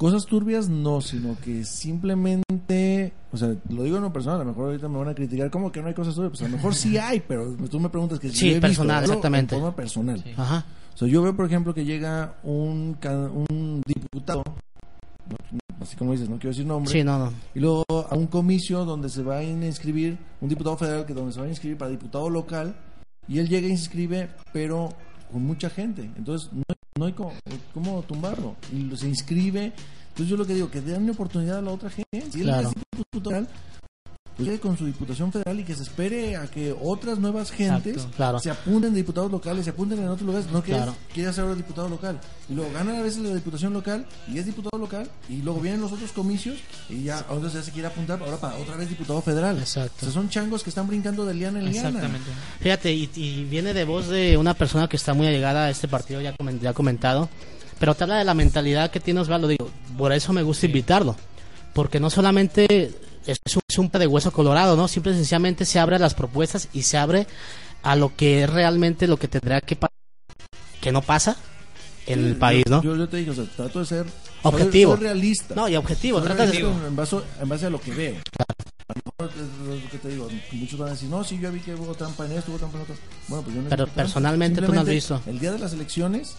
Cosas 0.01 0.25
turbias 0.25 0.71
no, 0.71 1.03
sino 1.03 1.37
que 1.39 1.63
simplemente, 1.63 3.13
o 3.33 3.37
sea, 3.37 3.55
lo 3.69 3.83
digo 3.83 3.99
en 3.99 4.03
lo 4.03 4.11
personal, 4.11 4.41
a 4.41 4.45
lo 4.45 4.51
mejor 4.53 4.69
ahorita 4.69 4.89
me 4.89 4.97
van 4.97 5.09
a 5.09 5.15
criticar, 5.15 5.51
¿cómo 5.51 5.71
que 5.71 5.83
no 5.83 5.89
hay 5.89 5.95
cosas 5.95 6.15
turbias? 6.15 6.31
Pues 6.31 6.41
a 6.41 6.49
lo 6.49 6.57
mejor 6.57 6.75
sí 6.75 6.97
hay, 6.99 7.21
pero 7.21 7.53
tú 7.71 7.79
me 7.79 7.91
preguntas 7.91 8.19
que 8.19 8.31
si 8.31 8.37
Sí, 8.37 8.51
yo 8.53 8.57
he 8.57 8.61
personal, 8.63 9.05
exactamente. 9.05 9.55
En 9.55 9.61
forma 9.61 9.77
personal. 9.77 10.19
Sí. 10.25 10.31
Ajá. 10.35 10.65
O 10.95 10.97
sea, 10.97 11.07
yo 11.07 11.21
veo, 11.21 11.37
por 11.37 11.45
ejemplo, 11.45 11.75
que 11.75 11.85
llega 11.85 12.37
un, 12.45 12.97
un 13.51 13.83
diputado, 13.87 14.43
así 15.83 15.97
como 15.97 16.13
dices, 16.13 16.31
no 16.31 16.37
quiero 16.37 16.53
decir 16.53 16.65
nombre, 16.65 16.91
Sí, 16.91 17.05
no, 17.05 17.19
no. 17.19 17.33
y 17.55 17.61
luego 17.61 17.85
a 17.91 18.15
un 18.17 18.27
comicio 18.27 18.87
donde 18.87 19.11
se 19.11 19.23
va 19.23 19.37
a 19.37 19.43
inscribir, 19.45 20.17
un 20.41 20.49
diputado 20.49 20.79
federal 20.79 21.05
que 21.05 21.13
donde 21.13 21.35
se 21.35 21.41
va 21.41 21.45
a 21.45 21.51
inscribir 21.51 21.77
para 21.77 21.91
diputado 21.91 22.31
local, 22.31 22.75
y 23.29 23.39
él 23.39 23.51
llega 23.51 23.67
y 23.67 23.77
se 23.77 23.83
inscribe, 23.83 24.31
pero 24.51 24.95
con 25.31 25.43
mucha 25.45 25.69
gente. 25.69 26.11
Entonces, 26.17 26.51
no, 26.55 26.63
no 26.99 27.07
hay 27.07 27.13
cómo, 27.13 27.33
cómo 27.73 28.03
tumbarlo. 28.03 28.57
Y 28.73 28.97
se 28.97 29.09
inscribe. 29.09 29.73
Entonces, 30.09 30.29
yo 30.29 30.37
lo 30.37 30.47
que 30.47 30.55
digo, 30.55 30.71
que 30.71 30.81
den 30.81 31.09
oportunidad 31.11 31.59
a 31.59 31.63
la 31.63 31.71
otra 31.71 31.91
gente. 31.91 32.31
Si 32.31 32.41
él 32.41 32.47
Claro. 32.47 32.73
pues 32.91 33.23
llegue 34.45 34.61
con 34.61 34.77
su 34.77 34.87
diputación 34.87 35.31
federal 35.33 35.61
y 35.61 35.65
que 35.65 35.75
se 35.75 35.83
espere 35.83 36.37
a 36.37 36.47
que 36.47 36.75
otras 36.81 37.19
nuevas 37.19 37.51
gentes 37.51 37.95
Exacto, 37.97 38.17
claro. 38.17 38.39
se 38.39 38.51
apunten 38.51 38.93
de 38.93 38.97
diputados 38.99 39.31
locales, 39.31 39.65
se 39.65 39.71
apunten 39.71 39.99
en 39.99 40.09
otros 40.09 40.27
lugares, 40.27 40.51
no 40.51 40.63
que 40.63 40.73
Claro. 40.73 40.93
él 40.93 41.15
quiera 41.15 41.33
ser 41.33 41.45
ahora 41.45 41.57
diputado 41.57 41.89
local. 41.89 42.21
Y 42.49 42.55
luego 42.55 42.71
ganan 42.73 42.97
a 42.97 43.03
veces 43.03 43.23
la 43.23 43.35
diputación 43.35 43.73
local 43.73 44.07
y 44.33 44.39
es 44.39 44.47
diputado 44.47 44.79
local 44.81 45.09
y 45.29 45.37
luego 45.43 45.61
vienen 45.61 45.81
los 45.81 45.93
otros 45.93 46.11
comicios 46.13 46.59
y 46.89 47.05
ya 47.05 47.19
entonces 47.19 47.53
ya 47.55 47.63
se 47.63 47.71
quiere 47.73 47.89
apuntar 47.89 48.21
ahora 48.23 48.37
para 48.39 48.57
otra 48.57 48.77
vez 48.77 48.89
diputado 48.89 49.21
federal. 49.23 49.59
Exacto. 49.59 49.95
O 49.99 50.05
sea, 50.05 50.11
son 50.13 50.29
changos 50.29 50.63
que 50.63 50.71
están 50.71 50.87
brincando 50.89 51.25
de 51.27 51.35
liana 51.35 51.59
en 51.61 51.71
liana. 51.71 51.89
Exactamente. 51.89 52.31
Fíjate, 52.61 52.93
y, 52.93 53.11
y 53.15 53.45
viene 53.45 53.73
de 53.75 53.85
voz 53.85 54.09
de 54.09 54.37
una 54.37 54.55
persona 54.55 54.89
que 54.89 54.97
está 54.97 55.15
muy 55.15 55.27
allegada 55.27 55.67
a 55.67 55.71
este 55.71 55.87
partido, 55.89 56.21
ya, 56.21 56.35
comen- 56.37 56.61
ya 56.61 56.73
comentado, 56.73 57.29
pero 57.79 57.95
te 57.95 58.05
habla 58.05 58.17
de 58.19 58.25
la 58.25 58.35
mentalidad 58.35 58.91
que 58.91 59.01
tiene 59.01 59.21
Osvaldo, 59.21 59.49
digo, 59.49 59.71
por 59.97 60.13
eso 60.13 60.33
me 60.33 60.43
gusta 60.43 60.67
invitarlo, 60.67 61.17
porque 61.73 61.99
no 62.01 62.11
solamente 62.11 62.93
es 63.27 63.57
un, 63.57 63.63
es 63.69 63.79
un 63.79 63.89
de 63.89 64.07
hueso 64.07 64.33
colorado, 64.33 64.77
¿no? 64.77 64.89
Simple 64.89 65.13
y 65.13 65.17
sencillamente 65.17 65.65
se 65.65 65.79
abre 65.79 65.97
a 65.97 65.99
las 65.99 66.15
propuestas 66.15 66.69
y 66.73 66.83
se 66.83 66.97
abre 66.99 67.27
a 67.83 67.97
lo 67.97 68.15
que 68.15 68.45
es 68.45 68.51
realmente 68.51 69.07
lo 69.07 69.19
que 69.19 69.29
tendrá 69.29 69.61
que 69.61 69.77
pasar, 69.77 69.97
que 70.81 70.93
no 70.93 71.03
pasa 71.03 71.37
en 72.07 72.25
el 72.25 72.37
país, 72.37 72.65
¿no? 72.69 72.83
Yo, 72.83 72.97
yo 72.97 73.09
te 73.09 73.19
digo, 73.19 73.33
o 73.33 73.35
sea, 73.35 73.45
trato 73.45 73.81
de 73.81 73.87
ser 73.87 74.07
Objetivo. 74.43 74.93
Soy, 74.93 74.99
soy 74.99 75.07
realista. 75.07 75.55
No, 75.55 75.69
y 75.69 75.77
objetivo, 75.77 76.19
Soy 76.19 76.29
trata 76.29 76.47
de 76.47 76.53
realista 76.53 76.87
en, 76.87 76.97
base, 76.97 77.17
en 77.41 77.49
base 77.49 77.67
a 77.67 77.71
lo 77.71 77.81
que 77.81 77.93
veo. 77.93 78.17
A 78.89 78.95
lo 78.95 79.03
mejor 79.05 79.39
es 79.39 79.83
lo 79.85 79.91
que 79.91 79.99
te 79.99 80.09
digo, 80.09 80.29
muchos 80.53 80.79
van 80.79 80.89
a 80.89 80.93
decir, 80.93 81.09
no, 81.09 81.23
sí, 81.23 81.39
yo 81.39 81.53
vi 81.53 81.61
que 81.61 81.75
hubo 81.75 81.95
trampa 81.95 82.27
en 82.27 82.33
esto, 82.33 82.51
hubo 82.51 82.59
trampa 82.59 82.79
en 82.79 82.83
otro. 82.83 82.97
Bueno, 83.29 83.45
pues 83.45 83.57
yo 83.57 83.63
no 83.63 83.69
Pero 83.69 83.87
personalmente 83.87 84.63
tú 84.63 84.73
no 84.73 84.81
has 84.81 84.87
visto. 84.87 85.21
El 85.27 85.39
día 85.39 85.53
de 85.53 85.59
las 85.59 85.73
elecciones 85.73 86.37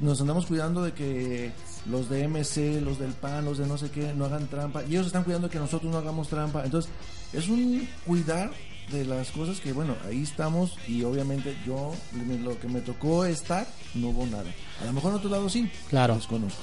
nos 0.00 0.20
andamos 0.20 0.46
cuidando 0.46 0.82
de 0.82 0.92
que 0.92 1.50
los 1.86 2.08
de 2.10 2.24
MC, 2.28 2.80
los 2.82 2.98
del 2.98 3.12
PAN, 3.12 3.44
los 3.44 3.58
de 3.58 3.66
no 3.66 3.78
sé 3.78 3.90
qué, 3.90 4.12
no 4.14 4.24
hagan 4.26 4.46
trampa. 4.48 4.82
Y 4.84 4.90
ellos 4.92 5.06
están 5.06 5.24
cuidando 5.24 5.48
que 5.50 5.58
nosotros 5.58 5.90
no 5.90 5.98
hagamos 5.98 6.28
trampa. 6.28 6.64
Entonces, 6.64 6.90
es 7.32 7.48
un 7.48 7.88
cuidar 8.06 8.50
de 8.90 9.04
las 9.04 9.30
cosas 9.30 9.60
que, 9.60 9.72
bueno, 9.72 9.94
ahí 10.06 10.22
estamos 10.22 10.76
y 10.88 11.02
obviamente 11.04 11.56
yo, 11.66 11.94
me- 12.26 12.38
lo 12.38 12.58
que 12.58 12.66
me 12.68 12.80
tocó 12.80 13.24
estar, 13.24 13.66
no 13.94 14.08
hubo 14.08 14.26
nada. 14.26 14.50
A 14.82 14.84
lo 14.86 14.92
mejor 14.92 15.12
en 15.12 15.18
otro 15.18 15.30
lado 15.30 15.48
sí, 15.48 15.70
Claro. 15.88 16.16
desconozco. 16.16 16.60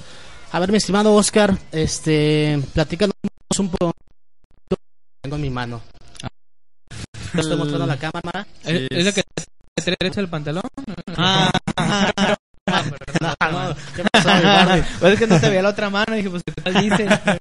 A 0.52 0.60
ver, 0.60 0.70
mi 0.70 0.76
estimado 0.78 1.14
Oscar, 1.14 1.56
este, 1.72 2.62
platícanos 2.74 3.14
un 3.58 3.68
poco. 3.70 3.92
Tengo 5.22 5.36
en 5.36 5.42
mi 5.42 5.50
mano. 5.50 5.80
Te 7.32 7.40
estoy 7.40 7.56
mostrando 7.58 7.86
la 7.86 7.98
cámara. 7.98 8.46
¿Es, 8.64 8.88
es 8.90 9.04
la 9.04 9.12
que 9.12 9.22
te 9.84 9.96
derecha 10.00 10.20
el 10.20 10.28
pantalón? 10.28 10.62
Ah, 11.16 11.50
No, 13.20 13.34
no, 13.50 13.74
¿qué 13.96 14.04
pasó, 14.12 14.28
mi 14.34 14.82
pues 15.00 15.12
es 15.14 15.18
que 15.18 15.26
no 15.26 15.40
te 15.40 15.48
veía 15.48 15.62
la 15.62 15.70
otra 15.70 15.90
mano 15.90 16.14
y 16.14 16.18
dije, 16.18 16.30
pues, 16.30 16.42
¿qué 16.44 16.62
tal 16.62 16.74
dice? 16.82 17.08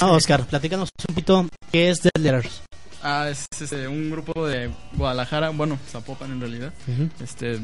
No, 0.00 0.12
Oscar, 0.12 0.44
platícanos 0.46 0.90
un 1.08 1.14
poquito 1.14 1.46
qué 1.72 1.90
es 1.90 2.00
The 2.00 2.10
Letters. 2.18 2.62
Ah, 3.02 3.28
es 3.28 3.46
este, 3.60 3.88
un 3.88 4.10
grupo 4.10 4.46
de 4.46 4.70
Guadalajara, 4.94 5.50
bueno, 5.50 5.78
Zapopan 5.90 6.30
en 6.32 6.40
realidad. 6.40 6.72
Este, 7.22 7.58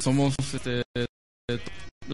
somos, 0.00 0.34
este, 0.54 0.82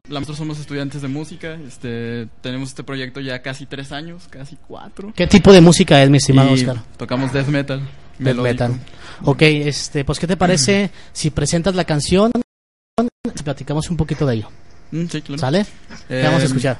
la- 0.08 0.20
nosotros 0.20 0.38
somos 0.38 0.58
estudiantes 0.58 1.02
de 1.02 1.08
música. 1.08 1.54
Este, 1.66 2.28
tenemos 2.40 2.70
este 2.70 2.82
proyecto 2.84 3.20
ya 3.20 3.42
casi 3.42 3.66
tres 3.66 3.92
años, 3.92 4.24
casi 4.28 4.56
cuatro. 4.56 5.12
¿Qué 5.14 5.26
tipo 5.26 5.52
de 5.52 5.60
música 5.60 6.02
es, 6.02 6.10
mi 6.10 6.18
estimado 6.18 6.50
Y 6.50 6.54
Oscar? 6.54 6.82
Tocamos 6.96 7.32
death 7.32 7.46
metal. 7.48 7.80
Death 7.80 8.18
melódico. 8.18 8.64
metal. 8.68 8.80
Ok, 9.24 9.42
este, 9.42 10.04
pues, 10.04 10.18
¿qué 10.18 10.26
te 10.26 10.36
parece 10.36 10.90
si 11.12 11.30
presentas 11.30 11.74
la 11.76 11.84
canción? 11.84 12.32
Si 13.34 13.42
platicamos 13.42 13.88
un 13.90 13.96
poquito 13.96 14.26
de 14.26 14.34
ello. 14.36 14.48
Mm, 14.90 15.06
sí, 15.06 15.22
claro. 15.22 15.40
¿Sale? 15.40 15.66
¿Qué 16.08 16.22
vamos 16.24 16.40
a 16.40 16.42
Eh, 16.42 16.46
escuchar? 16.46 16.78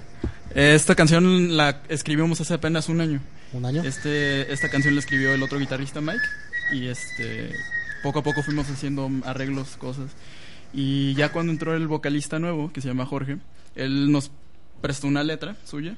Esta 0.55 0.94
canción 0.94 1.57
la 1.57 1.81
escribimos 1.88 2.38
hace 2.40 2.53
apenas 2.53 2.90
un 2.90 3.01
año. 3.01 3.20
¿Un 3.55 3.64
año? 3.64 3.83
Este, 3.83 4.53
esta 4.53 4.68
canción 4.68 4.94
la 4.94 5.01
escribió 5.01 5.33
el 5.33 5.42
otro 5.42 5.59
guitarrista 5.59 6.03
Mike 6.03 6.20
y 6.75 6.88
este 6.88 7.53
poco 8.03 8.18
a 8.18 8.22
poco 8.22 8.42
fuimos 8.42 8.68
haciendo 8.68 9.09
arreglos, 9.25 9.77
cosas. 9.79 10.11
Y 10.75 11.14
ya 11.14 11.33
cuando 11.33 11.51
entró 11.53 11.75
el 11.75 11.88
vocalista 11.88 12.38
nuevo, 12.38 12.70
que 12.72 12.83
se 12.83 12.88
llama 12.88 13.07
Jorge, 13.07 13.38
él 13.75 14.12
nos 14.12 14.31
prestó 14.83 15.07
una 15.07 15.22
letra 15.25 15.57
suya 15.64 15.96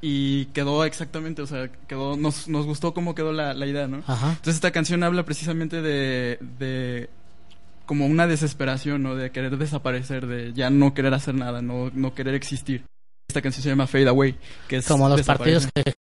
y 0.00 0.46
quedó 0.46 0.84
exactamente, 0.86 1.42
o 1.42 1.46
sea, 1.46 1.70
quedó, 1.86 2.16
nos, 2.16 2.48
nos 2.48 2.64
gustó 2.64 2.94
cómo 2.94 3.14
quedó 3.14 3.32
la, 3.34 3.52
la 3.52 3.66
idea, 3.66 3.86
¿no? 3.86 4.02
Ajá. 4.06 4.30
Entonces 4.30 4.54
esta 4.54 4.70
canción 4.70 5.02
habla 5.02 5.24
precisamente 5.26 5.82
de, 5.82 6.38
de 6.58 7.10
como 7.90 8.06
una 8.06 8.28
desesperación, 8.28 9.02
¿no? 9.02 9.16
De 9.16 9.32
querer 9.32 9.58
desaparecer, 9.58 10.28
de 10.28 10.52
ya 10.52 10.70
no 10.70 10.94
querer 10.94 11.12
hacer 11.12 11.34
nada, 11.34 11.60
no, 11.60 11.90
no 11.92 12.14
querer 12.14 12.36
existir. 12.36 12.84
Esta 13.28 13.42
canción 13.42 13.64
se 13.64 13.68
llama 13.68 13.88
Fade 13.88 14.06
Away, 14.08 14.36
que 14.68 14.76
es 14.76 14.86
Como 14.86 15.08
los 15.08 15.22
partidos 15.22 15.66
que 15.74 15.92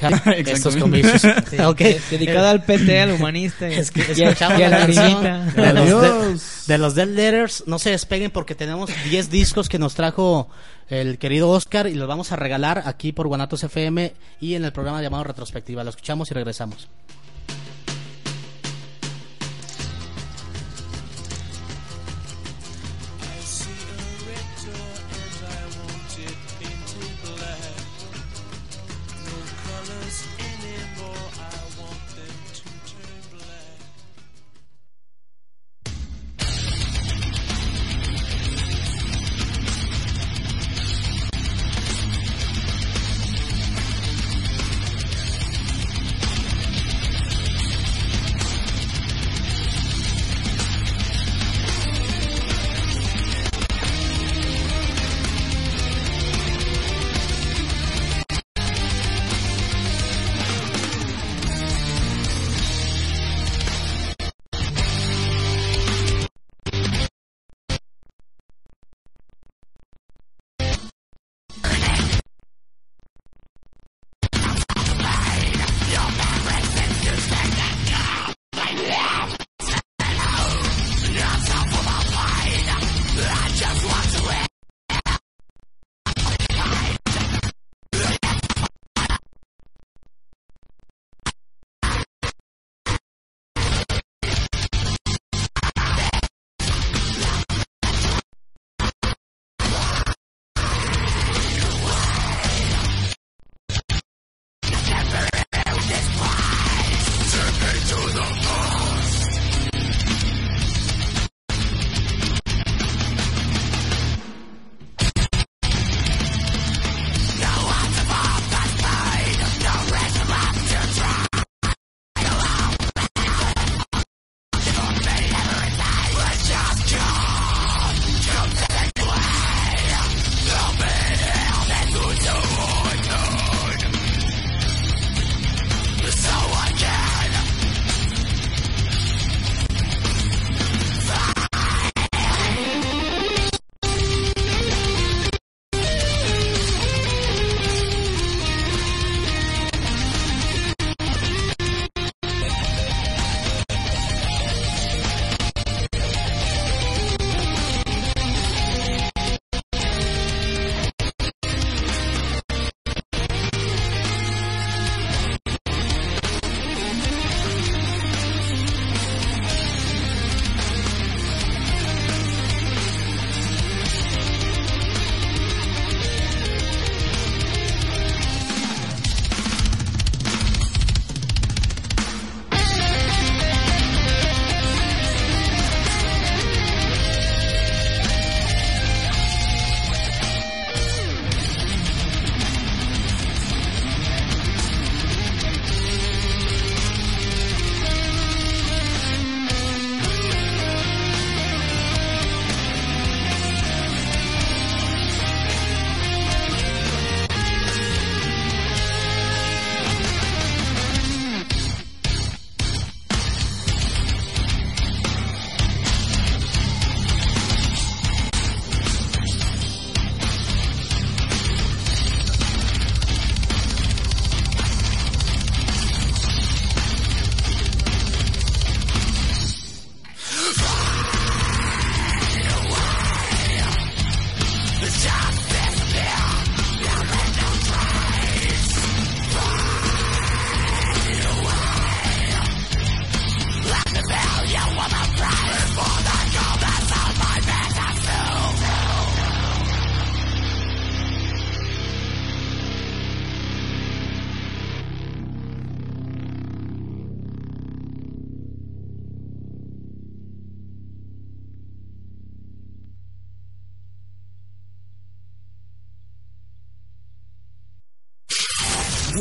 estos 0.50 0.74
comicios. 0.74 1.22
Sí, 1.48 1.60
Ok. 1.60 1.78
de- 1.78 2.00
Dedicada 2.10 2.50
al 2.50 2.64
PT, 2.64 3.00
al 3.00 3.12
humanista. 3.12 3.68
y- 3.70 3.74
Es 3.78 3.92
que 3.92 4.00
y 4.00 4.24
a- 4.24 4.30
escuchamos 4.30 4.58
y 4.58 4.62
a 4.64 4.68
la 4.70 4.78
la 4.80 4.86
canción 4.86 5.22
de 5.54 5.72
los, 5.72 6.66
de, 6.66 6.72
de 6.72 6.78
los 6.78 6.94
Dead 6.96 7.06
Letters. 7.06 7.62
No 7.68 7.78
se 7.78 7.90
despeguen 7.90 8.32
porque 8.32 8.56
tenemos 8.56 8.90
10 9.08 9.30
discos 9.30 9.68
que 9.68 9.78
nos 9.78 9.94
trajo 9.94 10.48
el 10.88 11.16
querido 11.18 11.48
Oscar 11.50 11.86
y 11.86 11.94
los 11.94 12.08
vamos 12.08 12.32
a 12.32 12.36
regalar 12.36 12.82
aquí 12.86 13.12
por 13.12 13.28
Guanatos 13.28 13.62
FM 13.62 14.12
y 14.40 14.56
en 14.56 14.64
el 14.64 14.72
programa 14.72 15.00
llamado 15.00 15.22
Retrospectiva. 15.22 15.84
Lo 15.84 15.90
escuchamos 15.90 16.28
y 16.32 16.34
regresamos. 16.34 16.88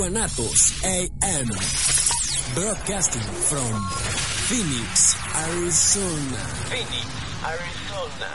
Guanatos 0.09 0.83
AM. 0.83 1.49
Broadcasting 2.55 3.21
from 3.21 3.77
Phoenix, 4.49 5.15
Arizona. 5.35 6.37
Phoenix, 6.65 7.07
Arizona. 7.43 8.33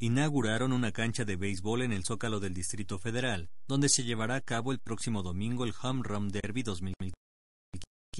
inauguraron 0.00 0.72
una 0.72 0.90
cancha 0.90 1.24
de 1.24 1.36
béisbol 1.36 1.82
en 1.82 1.92
el 1.92 2.04
Zócalo 2.04 2.40
del 2.40 2.52
Distrito 2.52 2.98
Federal, 2.98 3.48
donde 3.68 3.88
se 3.88 4.02
llevará 4.02 4.34
a 4.34 4.40
cabo 4.40 4.72
el 4.72 4.80
próximo 4.80 5.22
domingo 5.22 5.64
el 5.64 5.72
Home 5.80 6.02
Run 6.02 6.30
Derby 6.30 6.64
2015 6.64 7.14
que 7.14 7.23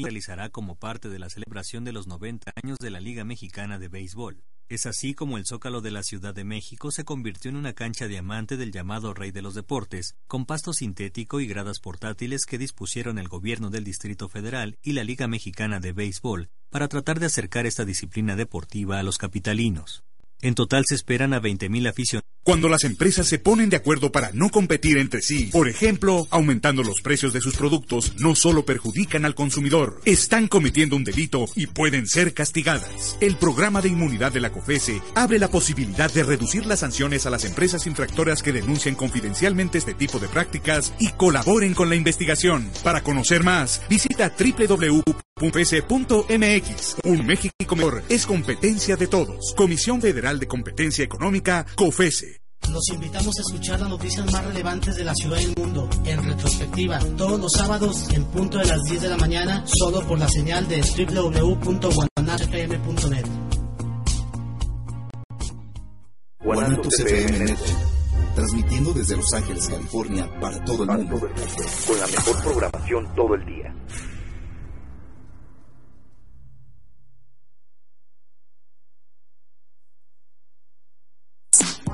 realizará 0.02 0.48
como 0.48 0.76
parte 0.76 1.08
de 1.08 1.18
la 1.18 1.30
celebración 1.30 1.84
de 1.84 1.92
los 1.92 2.06
90 2.06 2.52
años 2.62 2.78
de 2.78 2.90
la 2.90 3.00
Liga 3.00 3.24
Mexicana 3.24 3.78
de 3.78 3.88
Béisbol. 3.88 4.42
Es 4.68 4.86
así 4.86 5.14
como 5.14 5.36
el 5.36 5.46
Zócalo 5.46 5.80
de 5.82 5.90
la 5.90 6.02
Ciudad 6.02 6.34
de 6.34 6.44
México 6.44 6.90
se 6.90 7.04
convirtió 7.04 7.50
en 7.50 7.56
una 7.56 7.74
cancha 7.74 8.08
diamante 8.08 8.56
del 8.56 8.72
llamado 8.72 9.12
Rey 9.12 9.30
de 9.30 9.42
los 9.42 9.54
Deportes, 9.54 10.16
con 10.26 10.46
pasto 10.46 10.72
sintético 10.72 11.40
y 11.40 11.46
gradas 11.46 11.80
portátiles 11.80 12.46
que 12.46 12.58
dispusieron 12.58 13.18
el 13.18 13.28
gobierno 13.28 13.70
del 13.70 13.84
Distrito 13.84 14.28
Federal 14.28 14.78
y 14.82 14.92
la 14.92 15.04
Liga 15.04 15.28
Mexicana 15.28 15.80
de 15.80 15.92
Béisbol 15.92 16.48
para 16.70 16.88
tratar 16.88 17.20
de 17.20 17.26
acercar 17.26 17.66
esta 17.66 17.84
disciplina 17.84 18.36
deportiva 18.36 18.98
a 18.98 19.02
los 19.02 19.18
capitalinos. 19.18 20.02
En 20.40 20.54
total 20.54 20.84
se 20.86 20.94
esperan 20.94 21.34
a 21.34 21.40
20.000 21.40 21.88
aficionados. 21.88 22.33
Cuando 22.44 22.68
las 22.68 22.84
empresas 22.84 23.26
se 23.26 23.38
ponen 23.38 23.70
de 23.70 23.76
acuerdo 23.76 24.12
para 24.12 24.30
no 24.34 24.50
competir 24.50 24.98
entre 24.98 25.22
sí, 25.22 25.44
por 25.50 25.66
ejemplo, 25.66 26.28
aumentando 26.28 26.82
los 26.82 27.00
precios 27.00 27.32
de 27.32 27.40
sus 27.40 27.56
productos, 27.56 28.16
no 28.18 28.34
solo 28.34 28.66
perjudican 28.66 29.24
al 29.24 29.34
consumidor, 29.34 30.02
están 30.04 30.48
cometiendo 30.48 30.94
un 30.94 31.04
delito 31.04 31.46
y 31.56 31.68
pueden 31.68 32.06
ser 32.06 32.34
castigadas. 32.34 33.16
El 33.22 33.36
programa 33.36 33.80
de 33.80 33.88
inmunidad 33.88 34.30
de 34.30 34.40
la 34.40 34.52
COFESE 34.52 35.00
abre 35.14 35.38
la 35.38 35.48
posibilidad 35.48 36.12
de 36.12 36.22
reducir 36.22 36.66
las 36.66 36.80
sanciones 36.80 37.24
a 37.24 37.30
las 37.30 37.46
empresas 37.46 37.86
infractoras 37.86 38.42
que 38.42 38.52
denuncien 38.52 38.94
confidencialmente 38.94 39.78
este 39.78 39.94
tipo 39.94 40.18
de 40.18 40.28
prácticas 40.28 40.92
y 40.98 41.12
colaboren 41.12 41.72
con 41.72 41.88
la 41.88 41.94
investigación. 41.94 42.70
Para 42.82 43.02
conocer 43.02 43.42
más, 43.42 43.80
visita 43.88 44.30
www.fese.mx. 44.38 45.16
Un 47.04 47.26
México 47.26 47.74
mejor 47.74 48.02
es 48.10 48.26
competencia 48.26 48.96
de 48.96 49.06
todos. 49.06 49.54
Comisión 49.56 50.02
Federal 50.02 50.38
de 50.38 50.46
Competencia 50.46 51.02
Económica, 51.04 51.64
COFESE. 51.74 52.33
Los 52.70 52.88
invitamos 52.92 53.34
a 53.38 53.40
escuchar 53.40 53.80
las 53.80 53.88
noticias 53.88 54.26
más 54.32 54.44
relevantes 54.44 54.96
de 54.96 55.04
la 55.04 55.14
ciudad 55.14 55.38
y 55.38 55.44
el 55.44 55.54
mundo 55.56 55.88
en 56.04 56.24
retrospectiva 56.24 56.98
todos 57.16 57.38
los 57.38 57.52
sábados 57.52 58.08
en 58.12 58.24
punto 58.24 58.58
de 58.58 58.64
las 58.66 58.82
10 58.82 59.02
de 59.02 59.08
la 59.08 59.16
mañana 59.16 59.64
solo 59.66 60.06
por 60.06 60.18
la 60.18 60.28
señal 60.28 60.66
de 60.68 60.80
FM 66.98 67.38
Network, 67.38 67.70
transmitiendo 68.34 68.92
desde 68.92 69.16
Los 69.16 69.32
Ángeles, 69.32 69.68
California 69.68 70.28
para 70.40 70.64
todo 70.64 70.84
el 70.84 70.90
mundo. 70.90 71.18
Con 71.18 72.00
la 72.00 72.06
mejor 72.06 72.42
programación 72.42 73.14
todo 73.14 73.34
el 73.34 73.44
día. 73.46 73.74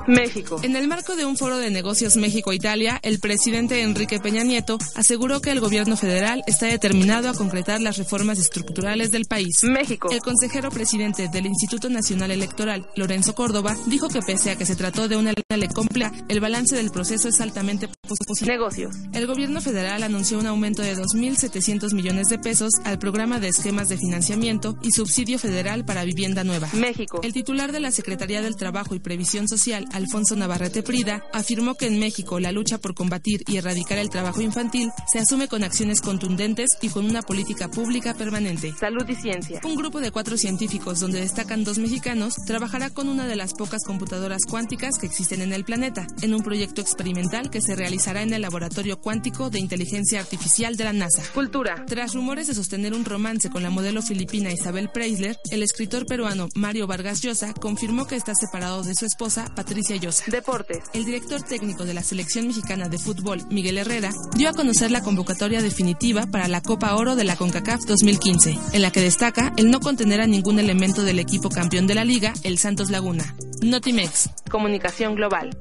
México. 0.07 0.59
En 0.63 0.75
el 0.75 0.87
marco 0.87 1.15
de 1.15 1.25
un 1.25 1.37
foro 1.37 1.57
de 1.57 1.69
negocios 1.69 2.17
México-Italia, 2.17 2.99
el 3.03 3.19
presidente 3.19 3.81
Enrique 3.81 4.19
Peña 4.19 4.43
Nieto 4.43 4.77
aseguró 4.95 5.41
que 5.41 5.51
el 5.51 5.59
gobierno 5.59 5.97
federal 5.97 6.43
está 6.47 6.67
determinado 6.67 7.29
a 7.29 7.33
concretar 7.33 7.81
las 7.81 7.97
reformas 7.97 8.39
estructurales 8.39 9.11
del 9.11 9.25
país. 9.25 9.63
México. 9.63 10.09
El 10.11 10.21
consejero 10.21 10.69
presidente 10.69 11.27
del 11.27 11.45
Instituto 11.45 11.89
Nacional 11.89 12.31
Electoral, 12.31 12.87
Lorenzo 12.95 13.35
Córdoba, 13.35 13.75
dijo 13.87 14.09
que 14.09 14.21
pese 14.21 14.51
a 14.51 14.57
que 14.57 14.65
se 14.65 14.75
trató 14.75 15.07
de 15.07 15.17
una 15.17 15.33
ley 15.33 15.67
compleja, 15.67 16.11
el 16.27 16.39
balance 16.39 16.75
del 16.75 16.91
proceso 16.91 17.27
es 17.27 17.39
altamente 17.41 17.89
positivo. 18.07 18.51
Negocios. 18.51 18.95
El 19.13 19.27
gobierno 19.27 19.61
federal 19.61 20.03
anunció 20.03 20.39
un 20.39 20.47
aumento 20.47 20.81
de 20.81 20.95
2.700 20.95 21.93
millones 21.93 22.27
de 22.27 22.39
pesos 22.39 22.73
al 22.83 22.99
programa 22.99 23.39
de 23.39 23.49
esquemas 23.49 23.89
de 23.89 23.97
financiamiento 23.97 24.77
y 24.81 24.91
subsidio 24.91 25.39
federal 25.39 25.85
para 25.85 26.03
vivienda 26.03 26.43
nueva. 26.43 26.69
México. 26.73 27.19
El 27.23 27.33
titular 27.33 27.71
de 27.71 27.79
la 27.79 27.91
Secretaría 27.91 28.41
del 28.41 28.55
Trabajo 28.55 28.95
y 28.95 28.99
Previsión 28.99 29.47
Social, 29.47 29.85
Alfonso 30.01 30.35
Navarrete 30.35 30.81
Prida, 30.81 31.23
afirmó 31.31 31.75
que 31.75 31.85
en 31.87 31.99
México 31.99 32.39
la 32.39 32.51
lucha 32.51 32.79
por 32.79 32.95
combatir 32.95 33.43
y 33.47 33.57
erradicar 33.57 33.99
el 33.99 34.09
trabajo 34.09 34.41
infantil 34.41 34.91
se 35.11 35.19
asume 35.19 35.47
con 35.47 35.63
acciones 35.63 36.01
contundentes 36.01 36.69
y 36.81 36.89
con 36.89 37.05
una 37.05 37.21
política 37.21 37.69
pública 37.69 38.13
permanente. 38.15 38.73
Salud 38.79 39.07
y 39.07 39.15
ciencia. 39.15 39.61
Un 39.63 39.75
grupo 39.75 40.01
de 40.01 40.11
cuatro 40.11 40.37
científicos, 40.37 40.99
donde 40.99 41.21
destacan 41.21 41.63
dos 41.63 41.77
mexicanos, 41.77 42.33
trabajará 42.47 42.89
con 42.89 43.09
una 43.09 43.27
de 43.27 43.35
las 43.35 43.53
pocas 43.53 43.83
computadoras 43.85 44.41
cuánticas 44.49 44.97
que 44.97 45.05
existen 45.05 45.41
en 45.41 45.53
el 45.53 45.65
planeta, 45.65 46.07
en 46.21 46.33
un 46.33 46.41
proyecto 46.41 46.81
experimental 46.81 47.49
que 47.49 47.61
se 47.61 47.75
realizará 47.75 48.23
en 48.23 48.33
el 48.33 48.41
Laboratorio 48.41 48.99
Cuántico 48.99 49.49
de 49.49 49.59
Inteligencia 49.59 50.19
Artificial 50.19 50.77
de 50.77 50.83
la 50.83 50.93
NASA. 50.93 51.21
Cultura. 51.33 51.85
Tras 51.85 52.15
rumores 52.15 52.47
de 52.47 52.55
sostener 52.55 52.93
un 52.93 53.05
romance 53.05 53.49
con 53.49 53.61
la 53.61 53.69
modelo 53.69 54.01
filipina 54.01 54.51
Isabel 54.51 54.89
Preisler, 54.89 55.37
el 55.51 55.61
escritor 55.61 56.05
peruano 56.05 56.47
Mario 56.55 56.87
Vargas 56.87 57.21
Llosa 57.21 57.53
confirmó 57.53 58.07
que 58.07 58.15
está 58.15 58.33
separado 58.33 58.83
de 58.83 58.95
su 58.95 59.05
esposa 59.05 59.51
Patricia 59.55 59.80
Llosa. 59.89 60.25
Deportes. 60.27 60.83
El 60.93 61.05
director 61.05 61.41
técnico 61.41 61.85
de 61.85 61.93
la 61.93 62.03
selección 62.03 62.47
mexicana 62.47 62.87
de 62.87 62.97
fútbol, 62.97 63.41
Miguel 63.49 63.77
Herrera, 63.77 64.11
dio 64.35 64.49
a 64.49 64.53
conocer 64.53 64.91
la 64.91 65.01
convocatoria 65.01 65.61
definitiva 65.61 66.27
para 66.27 66.47
la 66.47 66.61
Copa 66.61 66.95
Oro 66.95 67.15
de 67.15 67.23
la 67.23 67.35
CONCACAF 67.35 67.85
2015, 67.85 68.57
en 68.73 68.81
la 68.81 68.91
que 68.91 69.01
destaca 69.01 69.53
el 69.57 69.71
no 69.71 69.79
contener 69.79 70.21
a 70.21 70.27
ningún 70.27 70.59
elemento 70.59 71.03
del 71.03 71.19
equipo 71.19 71.49
campeón 71.49 71.87
de 71.87 71.95
la 71.95 72.05
liga, 72.05 72.33
el 72.43 72.57
Santos 72.57 72.89
Laguna. 72.89 73.35
Notimex. 73.61 74.29
Comunicación 74.49 75.15
global. 75.15 75.57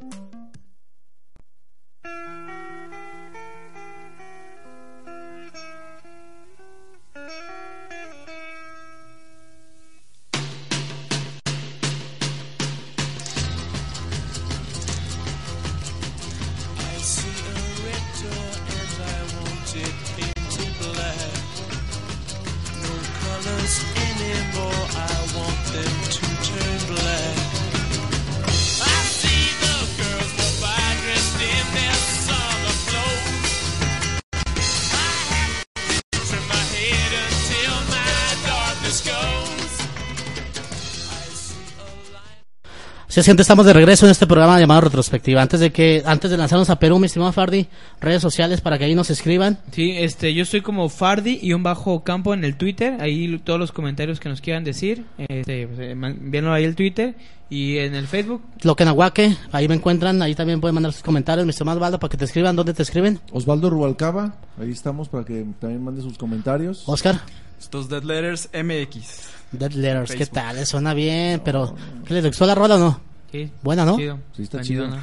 Se 43.10 43.24
siente, 43.24 43.42
estamos 43.42 43.66
de 43.66 43.72
regreso 43.72 44.06
en 44.06 44.12
este 44.12 44.24
programa 44.24 44.60
llamado 44.60 44.82
Retrospectiva. 44.82 45.42
Antes 45.42 45.58
de 45.58 45.72
que, 45.72 46.00
antes 46.06 46.30
de 46.30 46.36
lanzarnos 46.36 46.70
a 46.70 46.78
Perú, 46.78 47.00
mi 47.00 47.06
estimado 47.06 47.32
Fardi, 47.32 47.66
redes 48.00 48.22
sociales 48.22 48.60
para 48.60 48.78
que 48.78 48.84
ahí 48.84 48.94
nos 48.94 49.10
escriban. 49.10 49.58
Sí, 49.72 49.94
este, 49.96 50.32
yo 50.32 50.44
estoy 50.44 50.60
como 50.60 50.88
Fardi 50.88 51.40
y 51.42 51.52
un 51.52 51.64
bajo 51.64 52.04
campo 52.04 52.34
en 52.34 52.44
el 52.44 52.54
Twitter. 52.54 52.98
Ahí 53.00 53.36
todos 53.42 53.58
los 53.58 53.72
comentarios 53.72 54.20
que 54.20 54.28
nos 54.28 54.40
quieran 54.40 54.62
decir, 54.62 55.06
este, 55.26 55.66
pues, 55.66 55.80
eh, 55.80 55.90
envíenlo 55.90 56.52
ahí 56.52 56.62
el 56.62 56.76
Twitter 56.76 57.16
y 57.50 57.78
en 57.78 57.96
el 57.96 58.06
Facebook. 58.06 58.42
Lo 58.62 58.76
que 58.76 58.84
Nahuaque, 58.84 59.36
ahí 59.50 59.66
me 59.66 59.74
encuentran, 59.74 60.22
ahí 60.22 60.36
también 60.36 60.60
pueden 60.60 60.76
mandar 60.76 60.92
sus 60.92 61.02
comentarios, 61.02 61.44
mi 61.44 61.50
estimado 61.50 61.78
Osvaldo, 61.78 61.98
para 61.98 62.12
que 62.12 62.16
te 62.16 62.26
escriban. 62.26 62.54
¿Dónde 62.54 62.74
te 62.74 62.84
escriben? 62.84 63.18
Osvaldo 63.32 63.70
Rubalcaba, 63.70 64.36
ahí 64.56 64.70
estamos 64.70 65.08
para 65.08 65.24
que 65.24 65.44
también 65.58 65.82
mande 65.82 66.00
sus 66.00 66.16
comentarios. 66.16 66.84
Oscar. 66.86 67.20
Estos 67.58 67.88
Dead 67.88 68.04
Letters 68.04 68.50
MX. 68.54 69.39
Dead 69.52 69.72
Letters, 69.72 70.12
¿qué 70.14 70.26
tal? 70.26 70.64
Suena 70.66 70.94
bien, 70.94 71.40
pero 71.44 71.74
¿qué 72.06 72.14
le 72.14 72.22
gustó 72.28 72.46
la 72.46 72.54
rola 72.54 72.76
o 72.76 72.78
no? 72.78 73.00
Sí. 73.32 73.50
Buena, 73.62 73.84
¿no? 73.84 73.96
Chido. 73.96 74.18
Sí, 74.36 74.42
está 74.44 74.60
Chido, 74.60 74.84
chido. 74.86 74.96
¿no? 74.96 75.02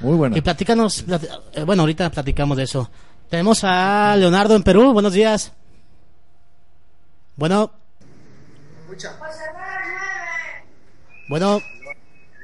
Muy 0.00 0.16
buena. 0.16 0.36
Y 0.36 0.40
platícanos, 0.40 1.06
plati- 1.06 1.28
eh, 1.54 1.62
bueno, 1.64 1.82
ahorita 1.82 2.10
platicamos 2.10 2.56
de 2.56 2.64
eso. 2.64 2.90
Tenemos 3.30 3.62
a 3.64 4.14
Leonardo 4.16 4.54
en 4.56 4.62
Perú, 4.62 4.92
buenos 4.92 5.12
días. 5.12 5.52
Bueno. 7.36 7.72
Bueno, 11.28 11.60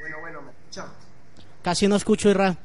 Bueno, 0.01 0.17
bueno, 0.21 0.43
me 0.43 0.51
escuchan. 0.51 0.87
casi 1.63 1.89
no 1.89 1.97
escucho, 1.97 2.31
Irra. 2.31 2.57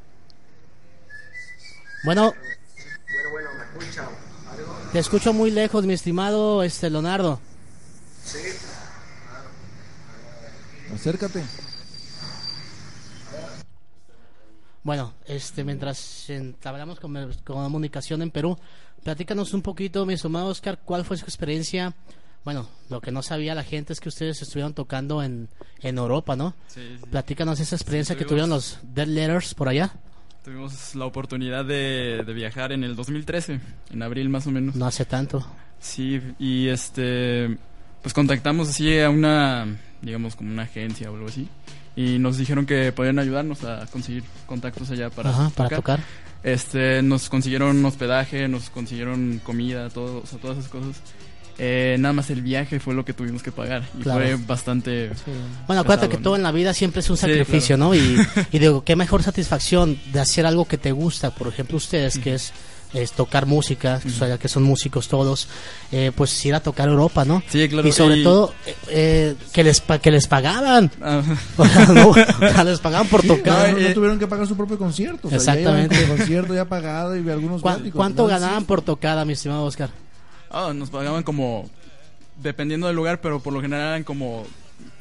Bueno, 2.05 2.33
Bueno, 2.33 3.29
bueno, 3.31 3.49
me 3.57 3.81
escuchan. 3.83 4.05
¿Algo? 4.51 4.77
te 4.91 4.99
escucho 4.99 5.33
muy 5.33 5.51
lejos, 5.51 5.85
mi 5.85 5.93
estimado 5.93 6.63
este 6.63 6.89
Leonardo. 6.89 7.39
Sí. 8.23 8.39
Acércate. 10.93 11.43
Bueno, 14.83 15.13
este, 15.25 15.63
mientras 15.63 16.29
entablamos 16.29 16.99
con- 16.99 17.33
comunicación 17.43 18.21
en 18.21 18.31
Perú, 18.31 18.57
platícanos 19.03 19.53
un 19.53 19.61
poquito, 19.61 20.05
mi 20.05 20.13
estimado 20.15 20.47
Oscar, 20.47 20.79
cuál 20.83 21.05
fue 21.05 21.17
su 21.17 21.23
experiencia. 21.25 21.93
Bueno, 22.43 22.67
lo 22.89 22.99
que 22.99 23.11
no 23.11 23.23
sabía 23.23 23.55
la 23.55 23.63
gente 23.63 23.93
es 23.93 24.01
que 24.01 24.09
ustedes 24.09 24.41
estuvieron 24.41 24.73
tocando 24.73 25.23
en, 25.23 25.47
en 25.79 25.97
Europa, 25.97 26.35
¿no? 26.35 26.53
Sí, 26.67 26.97
sí. 27.01 27.05
Platícanos 27.09 27.61
esa 27.61 27.75
experiencia 27.77 28.15
que 28.17 28.25
tuvimos- 28.25 28.27
tuvieron 28.27 28.49
los 28.49 28.79
Dead 28.93 29.07
Letters 29.07 29.53
por 29.53 29.69
allá. 29.69 29.93
Tuvimos 30.43 30.93
la 30.95 31.05
oportunidad 31.05 31.63
de, 31.63 32.21
de 32.25 32.33
viajar 32.33 32.73
en 32.73 32.83
el 32.83 32.97
2013, 32.97 33.61
en 33.91 34.03
abril 34.03 34.27
más 34.27 34.45
o 34.47 34.51
menos. 34.51 34.75
No 34.75 34.85
hace 34.85 35.05
tanto. 35.05 35.45
Sí, 35.79 36.21
y 36.37 36.67
este, 36.67 37.57
pues 38.03 38.13
contactamos 38.13 38.69
así 38.69 38.99
a 38.99 39.09
una, 39.09 39.65
digamos 40.03 40.35
como 40.35 40.51
una 40.51 40.63
agencia 40.63 41.09
o 41.09 41.15
algo 41.15 41.27
así, 41.29 41.47
y 41.95 42.19
nos 42.19 42.37
dijeron 42.37 42.65
que 42.67 42.91
podían 42.91 43.17
ayudarnos 43.17 43.63
a 43.63 43.87
conseguir 43.87 44.23
contactos 44.45 44.91
allá 44.91 45.09
para, 45.09 45.31
Ajá, 45.31 45.49
para 45.55 45.75
tocar. 45.75 45.99
Este, 46.43 47.01
nos 47.01 47.29
consiguieron 47.29 47.83
hospedaje, 47.85 48.47
nos 48.47 48.69
consiguieron 48.69 49.39
comida, 49.43 49.89
todo, 49.89 50.21
o 50.23 50.25
sea, 50.27 50.37
todas 50.39 50.57
esas 50.59 50.69
cosas. 50.69 51.01
Eh, 51.59 51.97
nada 51.99 52.13
más 52.13 52.31
el 52.31 52.41
viaje 52.41 52.79
fue 52.79 52.95
lo 52.95 53.05
que 53.05 53.13
tuvimos 53.13 53.43
que 53.43 53.51
pagar 53.51 53.83
y 53.97 54.01
Claro. 54.01 54.21
fue 54.25 54.35
bastante. 54.45 55.11
Bueno, 55.67 55.81
acuérdate 55.83 56.07
pesado, 56.07 56.09
que 56.09 56.17
¿no? 56.17 56.23
todo 56.23 56.35
en 56.35 56.41
la 56.43 56.51
vida 56.51 56.73
siempre 56.73 57.01
es 57.01 57.09
un 57.11 57.15
Sí, 57.15 57.21
sacrificio, 57.21 57.75
claro. 57.77 57.91
¿no? 57.91 57.95
Y, 57.95 58.17
y 58.51 58.59
digo, 58.59 58.83
qué 58.83 58.95
mejor 58.95 59.21
satisfacción 59.21 59.99
de 60.11 60.19
hacer 60.19 60.47
algo 60.47 60.65
que 60.65 60.79
te 60.79 60.91
gusta, 60.91 61.29
por 61.29 61.47
ejemplo, 61.47 61.77
ustedes, 61.77 62.17
que 62.17 62.33
es, 62.33 62.51
es 62.93 63.11
tocar 63.13 63.45
música, 63.45 63.99
o 64.05 64.09
sea, 64.09 64.37
que 64.37 64.47
son 64.47 64.63
músicos 64.63 65.07
todos, 65.07 65.47
eh, 65.91 66.11
pues 66.15 66.45
ir 66.45 66.53
a 66.55 66.59
tocar 66.61 66.87
Europa, 66.89 67.25
¿no? 67.25 67.41
Sí, 67.49 67.67
claro, 67.67 67.87
Y 67.87 67.91
sobre 67.91 68.17
y- 68.17 68.23
todo, 68.23 68.53
eh, 68.65 68.75
eh, 68.89 69.35
que, 69.51 69.63
les 69.63 69.81
pa- 69.81 69.99
que 69.99 70.11
les 70.11 70.27
pagaban. 70.27 70.91
Ah. 71.01 71.21
O 71.57 71.65
sea, 71.65 71.85
no, 71.87 72.09
o 72.09 72.13
sea, 72.13 72.63
les 72.63 72.79
pagaban 72.79 73.07
por 73.07 73.23
tocar. 73.23 73.73
No, 73.73 73.79
no 73.79 73.93
tuvieron 73.93 74.19
que 74.19 74.27
pagar 74.27 74.47
su 74.47 74.55
propio 74.55 74.77
concierto. 74.77 75.27
o 75.27 75.29
sea, 75.29 75.37
Exactamente. 75.37 76.01
el 76.03 76.07
concierto 76.09 76.53
ya 76.53 76.65
pagado 76.65 77.15
y 77.17 77.29
algunos 77.29 77.61
¿Cuá- 77.61 77.75
viáticos, 77.75 77.97
¿Cuánto 77.97 78.23
¿no? 78.23 78.29
ganaban 78.29 78.65
por 78.65 78.81
tocada, 78.81 79.25
mi 79.25 79.33
estimado 79.33 79.63
Oscar? 79.63 79.89
Ah, 80.51 80.71
nos 80.75 80.89
pagaban 80.89 81.23
como. 81.23 81.69
Dependiendo 82.41 82.87
del 82.87 82.95
lugar, 82.95 83.21
pero 83.21 83.39
por 83.39 83.53
lo 83.53 83.61
general 83.61 83.89
eran 83.89 84.03
como 84.03 84.45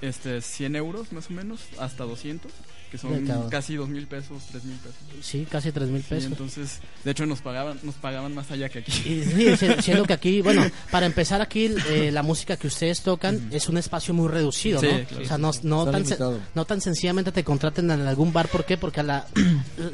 este 0.02 0.40
100 0.42 0.76
euros 0.76 1.12
más 1.12 1.28
o 1.31 1.33
menos, 1.33 1.61
hasta 1.78 2.05
200, 2.05 2.50
que 2.92 2.98
son 2.98 3.48
casi 3.48 3.74
2 3.74 3.88
mil 3.88 4.07
pesos, 4.07 4.42
3 4.50 4.64
mil 4.64 4.76
pesos. 4.76 4.96
Sí, 5.22 5.46
casi 5.50 5.72
tres 5.72 5.88
mil 5.88 6.02
Sí, 6.02 6.09
pesos. 6.11 6.26
entonces, 6.31 6.81
de 7.02 7.11
hecho, 7.11 7.24
nos 7.24 7.40
pagaban, 7.40 7.78
nos 7.83 7.94
pagaban 7.94 8.35
más 8.35 8.50
allá 8.50 8.68
que 8.68 8.81
aquí. 8.81 8.92
Y 8.92 9.24
sí, 9.24 9.57
si- 9.57 9.72
siendo 9.83 10.05
que 10.05 10.12
aquí, 10.12 10.42
bueno, 10.42 10.62
para 10.90 11.07
empezar 11.07 11.40
aquí, 11.40 11.70
eh, 11.88 12.11
la 12.12 12.22
música 12.22 12.59
que 12.59 12.66
ustedes 12.66 13.00
tocan 13.00 13.48
es 13.50 13.70
un 13.70 13.78
espacio 13.78 14.12
muy 14.12 14.28
reducido, 14.28 14.78
Sí, 14.78 14.88
¿no? 14.92 15.05
claro. 15.07 15.24
O 15.24 15.26
sea, 15.26 15.38
no, 15.38 15.50
no, 15.62 15.85
tan, 15.90 16.02
limitado. 16.02 16.38
no 16.55 16.64
tan 16.66 16.81
sencillamente 16.83 17.33
te 17.33 17.42
contraten 17.42 17.90
en 17.90 18.02
algún 18.07 18.31
bar, 18.31 18.48
¿por 18.48 18.66
qué? 18.66 18.76
Porque 18.76 19.00
a 19.00 19.05
la, 19.05 19.26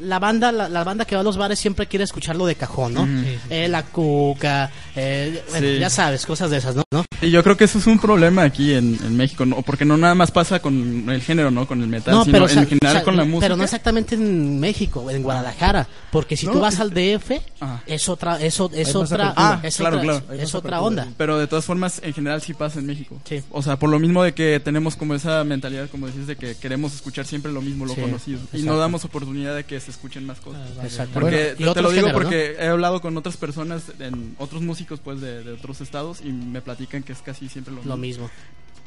la 0.01 0.19
banda 0.19 0.51
la, 0.51 0.67
la 0.67 0.83
banda 0.83 1.05
que 1.05 1.15
va 1.15 1.21
a 1.21 1.23
los 1.23 1.37
bares 1.37 1.57
siempre 1.57 1.87
quiere 1.87 2.03
escucharlo 2.03 2.45
de 2.45 2.55
cajón, 2.55 2.95
¿no? 2.95 3.03
Ujú. 3.03 3.11
Sí, 3.23 3.25
sí, 3.35 3.39
Eh, 3.49 3.67
la 3.69 3.83
cuca, 3.83 4.71
eh, 4.95 5.41
bueno, 5.51 5.67
Sí. 5.67 5.79
ya 5.79 5.89
sabes, 5.89 6.25
cosas 6.25 6.51
de 6.51 6.57
esas, 6.57 6.75
¿no? 6.75 6.83
¿no? 6.91 7.05
Y 7.21 7.31
yo 7.31 7.43
creo 7.43 7.55
que 7.55 7.63
eso 7.65 7.79
es 7.79 7.87
un 7.87 7.99
problema 7.99 8.43
aquí 8.43 8.73
en, 8.73 8.97
en 9.05 9.15
México, 9.15 9.45
¿no? 9.45 9.61
porque 9.61 9.85
no 9.85 9.95
nada 9.97 10.15
más 10.15 10.31
pasa 10.31 10.59
con 10.61 11.09
el 11.09 11.21
género, 11.21 11.51
¿no? 11.51 11.67
Con 11.67 11.81
el 11.81 11.87
metal, 11.87 12.23
sino 12.25 12.43
o 12.43 12.47
sea, 12.47 12.61
en 12.63 12.67
general 12.67 12.88
o 12.89 12.93
sea, 12.93 13.03
con 13.03 13.17
la 13.17 13.23
música. 13.23 13.41
Pero 13.41 13.55
no 13.57 13.63
exactamente 13.63 14.15
en 14.15 14.59
México, 14.59 15.09
en 15.09 15.23
Guadalajara, 15.23 15.87
porque 16.11 16.35
si 16.37 16.45
No, 16.45 16.53
tú 16.53 16.59
vas 16.59 16.79
al 16.79 16.91
DF, 16.93 17.41
Ah. 17.61 17.81
es 17.87 18.07
otra, 18.09 18.41
es 18.41 18.59
otra, 18.59 18.79
es 18.79 18.95
Ah, 18.95 19.61
claro, 19.77 19.97
otra, 19.97 20.01
claro. 20.01 20.17
es- 20.17 20.29
Hay 20.29 20.37
es 20.37 20.43
más 20.43 20.55
otra 20.55 20.77
apertura. 20.77 20.81
onda. 20.81 21.07
Pero 21.17 21.37
de 21.39 21.47
todas 21.47 21.65
formas, 21.65 22.01
en 22.03 22.13
general 22.13 22.41
sí 22.41 22.53
pasa 22.53 22.79
en 22.79 22.85
México. 22.85 23.17
O 23.51 23.61
sea, 23.61 23.77
por 23.77 23.89
lo 23.89 23.99
mismo 23.99 24.23
de 24.23 24.33
que 24.33 24.59
tenemos 24.59 24.95
como 24.95 25.15
esa 25.15 25.43
mentalidad, 25.43 25.89
como 25.89 26.07
decís, 26.07 26.27
de 26.27 26.35
que 26.35 26.55
queremos 26.55 26.93
escuchar 26.93 27.25
siempre 27.25 27.51
lo 27.51 27.61
mismo, 27.61 27.85
lo 27.85 27.95
Sí, 27.95 28.01
conocido. 28.01 28.39
Y 28.53 28.61
no 28.63 28.77
damos 28.77 29.05
oportunidad 29.05 29.55
de 29.55 29.63
que 29.65 29.79
se 29.79 29.91
escuchen 29.91 30.25
más 30.25 30.39
cosas. 30.39 30.61
Ah, 30.79 30.83
Exacto. 30.85 31.13
Porque 31.13 31.55
Bueno, 31.57 31.73
te- 31.73 31.81
lo 31.81 31.91
digo 31.91 32.09
porque 32.11 32.55
he 32.59 32.67
hablado 32.67 33.01
con 33.01 33.15
otras 33.17 33.37
personas, 33.37 33.83
en 33.99 34.35
otros 34.39 34.61
músicos 34.61 34.99
pues 35.03 35.21
de, 35.21 35.43
de 35.43 35.53
otros 35.53 35.81
estados 35.81 36.19
y 36.21 36.31
me 36.31 36.61
platican 36.61 37.03
que 37.03 37.13
es 37.13 37.21
casi 37.21 37.49
siempre 37.49 37.73
lo 37.73 37.79
mismo. 37.81 37.91
Lo 37.93 37.97
mismo. 37.97 38.29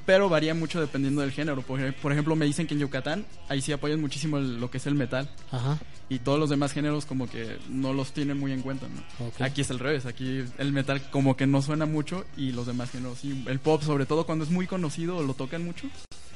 Pero 0.04 0.28
varía 0.28 0.52
mucho 0.54 0.80
dependiendo 0.80 1.20
del 1.20 1.30
género. 1.30 1.62
Por, 1.62 1.94
por 1.94 2.10
ejemplo, 2.12 2.34
me 2.34 2.44
dicen 2.44 2.66
que 2.66 2.74
en 2.74 2.80
Yucatán 2.80 3.24
ahí 3.48 3.60
sí 3.62 3.72
apoyan 3.72 4.00
muchísimo 4.00 4.38
el- 4.38 4.58
lo 4.60 4.70
que 4.70 4.78
es 4.78 4.86
el 4.86 4.94
metal. 4.96 5.28
Ajá. 5.52 5.78
Y 6.08 6.18
todos 6.18 6.38
los 6.38 6.50
demás 6.50 6.72
géneros 6.72 7.06
como 7.06 7.30
que 7.30 7.56
no 7.68 7.92
los 7.92 8.12
tienen 8.12 8.38
muy 8.38 8.52
en 8.52 8.62
cuenta, 8.62 8.86
¿no? 8.88 9.02
Aquí 9.44 9.60
es 9.62 9.70
al 9.70 9.78
revés, 9.78 10.04
aquí 10.04 10.44
el 10.58 10.72
metal 10.72 11.00
como 11.10 11.36
que 11.36 11.46
no 11.46 11.62
suena 11.62 11.86
mucho 11.86 12.24
y 12.36 12.52
los 12.52 12.66
demás 12.66 12.90
géneros 12.90 13.18
sí. 13.20 13.44
El 13.46 13.60
pop, 13.60 13.82
sobre 13.82 14.04
todo 14.06 14.26
cuando 14.26 14.44
es 14.44 14.50
muy 14.50 14.66
conocido 14.66 15.16
o 15.18 15.22
lo 15.22 15.34
tocan 15.34 15.64
mucho, 15.64 15.86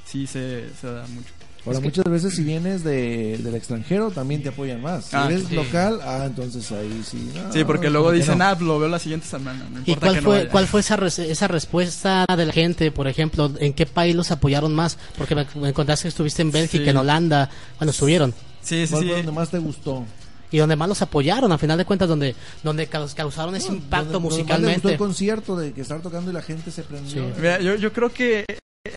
sí 0.07 0.26
se, 0.26 0.70
se 0.81 0.87
da 0.87 1.07
mucho. 1.09 1.33
Ahora, 1.66 1.79
Es 1.79 1.83
que- 1.83 1.88
muchas 1.88 2.05
veces 2.05 2.35
si 2.37 2.44
vienes 2.44 2.85
de, 2.85 3.38
del 3.38 3.55
extranjero 3.57 4.11
también 4.11 4.42
te 4.42 4.50
apoyan 4.50 4.81
más. 4.81 5.07
Si 5.07 5.16
Ah, 5.16 5.26
eres 5.29 5.44
sí. 5.48 5.55
local, 5.57 5.98
ah, 6.02 6.22
entonces 6.26 6.70
ahí 6.72 7.02
sí. 7.05 7.31
no, 7.35 7.52
Sí, 7.52 7.64
porque 7.64 7.88
no, 7.88 7.94
luego 7.94 8.12
dicen, 8.12 8.38
no. 8.38 8.44
ah, 8.44 8.57
lo 8.61 8.79
veo 8.79 8.88
la 8.88 8.98
siguiente 9.00 9.26
semana. 9.26 9.66
No 9.72 9.81
¿Y 9.85 9.96
cuál 9.96 10.14
que 10.14 10.22
fue, 10.22 10.38
vaya". 10.38 10.50
cuál 10.50 10.66
fue 10.68 10.81
esa, 10.81 10.96
res- 10.96 11.18
esa 11.18 11.48
respuesta 11.48 12.24
de 12.37 12.46
la 12.46 12.52
gente, 12.52 12.90
por 12.92 13.09
ejemplo? 13.09 13.50
¿En 13.59 13.72
qué 13.72 13.85
país 13.87 14.14
los 14.14 14.31
apoyaron 14.31 14.74
más? 14.74 14.96
Porque 15.18 15.35
me, 15.35 15.46
me 15.57 15.72
contaste 15.72 16.05
que 16.05 16.09
estuviste 16.09 16.42
en 16.42 16.52
Bélgica, 16.52 16.85
Sí. 16.85 16.90
en 16.90 16.96
Holanda, 16.96 17.50
cuando 17.79 17.90
estuvieron. 17.90 18.33
Sí, 18.62 18.87
sí, 18.87 18.92
¿Cuál 18.92 19.02
sí. 19.02 19.09
fue 19.09 19.16
donde 19.18 19.33
más 19.33 19.50
te 19.50 19.59
gustó? 19.59 20.05
Y 20.52 20.59
donde 20.59 20.76
más 20.76 20.88
los 20.88 21.02
apoyaron, 21.02 21.50
a 21.50 21.59
final 21.59 21.76
de 21.76 21.85
cuentas, 21.85 22.09
donde, 22.09 22.37
donde 22.62 22.88
caus- 22.88 23.14
causaron 23.14 23.57
ese 23.57 23.68
impacto 23.68 24.12
¿Dónde- 24.12 24.12
dónde 24.12 24.29
más 24.29 24.31
te 24.33 24.37
gustó 24.37 24.52
musicalmente. 24.55 24.92
el 24.92 24.96
concierto 24.98 25.57
de 25.57 25.72
que 25.72 25.81
estar 25.81 26.00
tocando 26.00 26.31
y 26.31 26.35
la 26.35 26.42
gente 26.42 26.70
se 26.70 26.83
prendió. 26.85 27.24
Mira, 27.37 27.61
yo, 27.61 27.74
yo 27.74 27.92
creo 27.92 28.12
que 28.12 28.44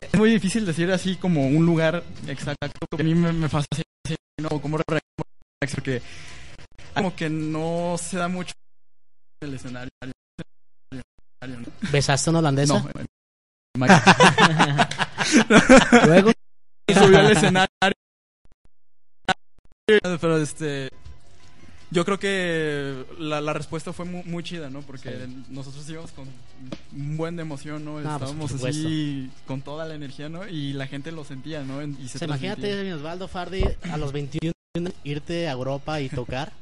es 0.01 0.13
muy 0.17 0.31
difícil 0.31 0.65
decir 0.65 0.91
así 0.91 1.15
como 1.15 1.47
un 1.47 1.65
lugar 1.65 2.03
exacto. 2.27 2.67
A 2.97 3.03
mí 3.03 3.15
me, 3.15 3.31
me 3.33 3.49
fascina 3.49 3.83
¿no? 4.41 4.49
reaccionar, 4.49 5.01
porque 5.75 6.01
como 6.93 7.15
que 7.15 7.29
no 7.29 7.95
se 7.97 8.17
da 8.17 8.27
mucho 8.27 8.53
el 9.41 9.53
escenario. 9.53 9.89
¿no? 10.03 10.11
¿Besaste 11.91 12.29
a 12.29 12.31
una 12.31 12.39
holandesa? 12.39 12.73
No, 12.73 12.89
Luego. 16.05 16.31
subió 16.93 17.19
al 17.19 17.31
escenario. 17.31 17.69
Pero 19.87 20.37
este. 20.37 20.91
Yo 21.91 22.05
creo 22.05 22.19
que 22.19 23.03
la, 23.17 23.41
la 23.41 23.53
respuesta 23.53 23.93
fue 23.93 24.05
muy, 24.05 24.23
muy 24.23 24.43
chida, 24.43 24.69
¿no? 24.69 24.81
Porque 24.81 25.27
nosotros 25.49 25.89
íbamos 25.89 26.11
con 26.11 26.27
un 26.95 27.17
buen 27.17 27.35
de 27.35 27.41
emoción, 27.41 27.83
¿no? 27.83 27.97
Ah, 27.97 28.13
Estábamos 28.13 28.51
así 28.63 29.29
con 29.47 29.61
toda 29.61 29.85
la 29.85 29.95
energía, 29.95 30.29
¿no? 30.29 30.47
Y 30.47 30.73
la 30.73 30.87
gente 30.87 31.11
lo 31.11 31.23
sentía, 31.23 31.63
¿no? 31.63 31.81
Y 31.81 32.07
se 32.07 32.17
O 32.17 32.19
sea, 32.19 32.27
imagínate, 32.27 32.93
Osvaldo 32.93 33.27
Fardi, 33.27 33.63
a 33.91 33.97
los 33.97 34.11
21 34.11 34.53
irte 35.03 35.47
a 35.47 35.51
Europa 35.51 35.99
y 35.99 36.09
tocar. 36.09 36.53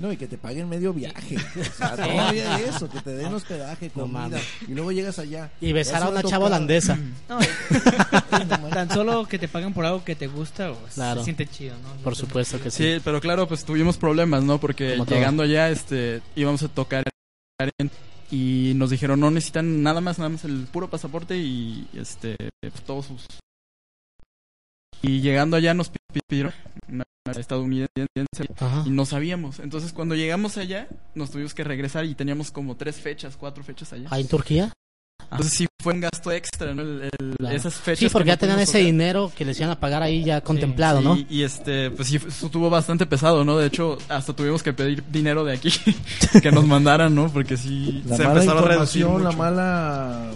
No, 0.00 0.10
y 0.10 0.16
que 0.16 0.26
te 0.26 0.38
paguen 0.38 0.66
medio 0.68 0.92
viaje. 0.94 1.36
O 1.60 1.64
sea, 1.64 1.94
Sí. 1.96 2.02
todavía 2.02 2.58
eso, 2.60 2.88
que 2.88 3.00
te 3.00 3.10
den 3.10 3.34
hospedaje, 3.34 3.90
comida. 3.90 4.38
y 4.66 4.72
luego 4.72 4.92
llegas 4.92 5.18
allá. 5.18 5.50
Y 5.60 5.72
besar 5.72 6.02
a 6.02 6.08
una 6.08 6.22
va 6.22 6.28
chava 6.28 6.46
holandesa. 6.46 6.98
No, 7.28 8.68
tan 8.70 8.88
solo 8.90 9.26
que 9.28 9.38
te 9.38 9.46
pagan 9.48 9.74
por 9.74 9.84
algo 9.84 10.02
que 10.04 10.16
te 10.16 10.26
gusta, 10.26 10.72
o 10.72 10.76
Claro. 10.94 11.20
se 11.20 11.24
siente 11.24 11.46
chido, 11.46 11.76
¿no? 11.82 11.94
Por 12.02 12.16
supuesto 12.16 12.58
que 12.60 12.70
sí. 12.70 12.94
Sí, 12.94 13.00
pero 13.04 13.20
claro, 13.20 13.46
pues 13.46 13.64
tuvimos 13.64 13.96
problemas, 13.98 14.42
¿no? 14.42 14.58
Porque 14.58 14.92
Como 14.92 15.04
todo. 15.04 15.14
llegando 15.16 15.42
allá, 15.42 15.68
este, 15.68 16.22
íbamos 16.34 16.62
a 16.62 16.68
tocar 16.68 17.04
en- 17.78 17.90
y 18.30 18.72
nos 18.76 18.90
dijeron 18.90 19.20
no 19.20 19.30
necesitan 19.30 19.82
nada 19.82 20.00
más, 20.00 20.18
nada 20.18 20.30
más 20.30 20.44
el 20.44 20.66
puro 20.72 20.88
pasaporte 20.88 21.36
y 21.36 21.86
este, 21.94 22.36
pues, 22.60 22.82
todos 22.86 23.06
sus. 23.06 23.26
Y 25.02 25.20
llegando 25.20 25.56
allá 25.56 25.74
nos 25.74 25.88
pi- 25.90 25.98
pidieron 26.28 26.52
una 26.88 27.04
estadounidense 27.38 27.88
Ajá. 28.58 28.82
y 28.86 28.90
no 28.90 29.04
sabíamos. 29.06 29.58
Entonces 29.60 29.92
cuando 29.92 30.14
llegamos 30.14 30.56
allá 30.56 30.88
nos 31.14 31.30
tuvimos 31.30 31.54
que 31.54 31.64
regresar 31.64 32.04
y 32.04 32.14
teníamos 32.14 32.50
como 32.50 32.76
tres 32.76 32.96
fechas, 32.96 33.36
cuatro 33.36 33.62
fechas 33.64 33.92
allá. 33.92 34.08
¿Ah, 34.10 34.18
en 34.20 34.28
Turquía? 34.28 34.72
Entonces 35.30 35.52
sí 35.52 35.66
fue 35.82 35.92
un 35.92 36.00
gasto 36.00 36.32
extra, 36.32 36.74
¿no? 36.74 36.82
El- 36.82 37.02
el- 37.18 37.36
Claro. 37.36 37.54
Esas 37.56 37.74
fechas. 37.74 37.98
Sí, 38.00 38.08
porque 38.08 38.24
que 38.24 38.30
ya 38.30 38.34
no 38.36 38.40
tenían 38.40 38.58
ese 38.60 38.72
tocar. 38.72 38.86
dinero 38.86 39.32
que 39.36 39.44
les 39.44 39.58
iban 39.58 39.70
a 39.70 39.78
pagar 39.80 40.02
ahí 40.02 40.24
ya 40.24 40.40
contemplado, 40.40 41.00
¿no? 41.00 41.14
Sí, 41.16 41.26
Y 41.30 41.42
este, 41.42 41.90
pues 41.90 42.08
sí, 42.08 42.16
eso 42.16 42.46
estuvo 42.46 42.68
bastante 42.68 43.06
pesado, 43.06 43.44
¿no? 43.44 43.56
De 43.56 43.66
hecho, 43.66 43.96
hasta 44.08 44.32
tuvimos 44.34 44.62
que 44.62 44.72
pedir 44.72 45.04
dinero 45.10 45.44
de 45.44 45.54
aquí 45.54 45.70
que 46.42 46.50
nos 46.50 46.66
mandaran, 46.66 47.14
¿no? 47.14 47.28
Porque 47.30 47.56
sí 47.56 48.02
La 48.06 48.16
se 48.16 48.22
mala 48.24 48.40
empezaron 48.40 48.64
a 48.64 48.66
reducir 48.68 49.02
información, 49.02 49.22
la 49.24 49.30
mucho. 49.30 49.38
mala. 49.38 50.30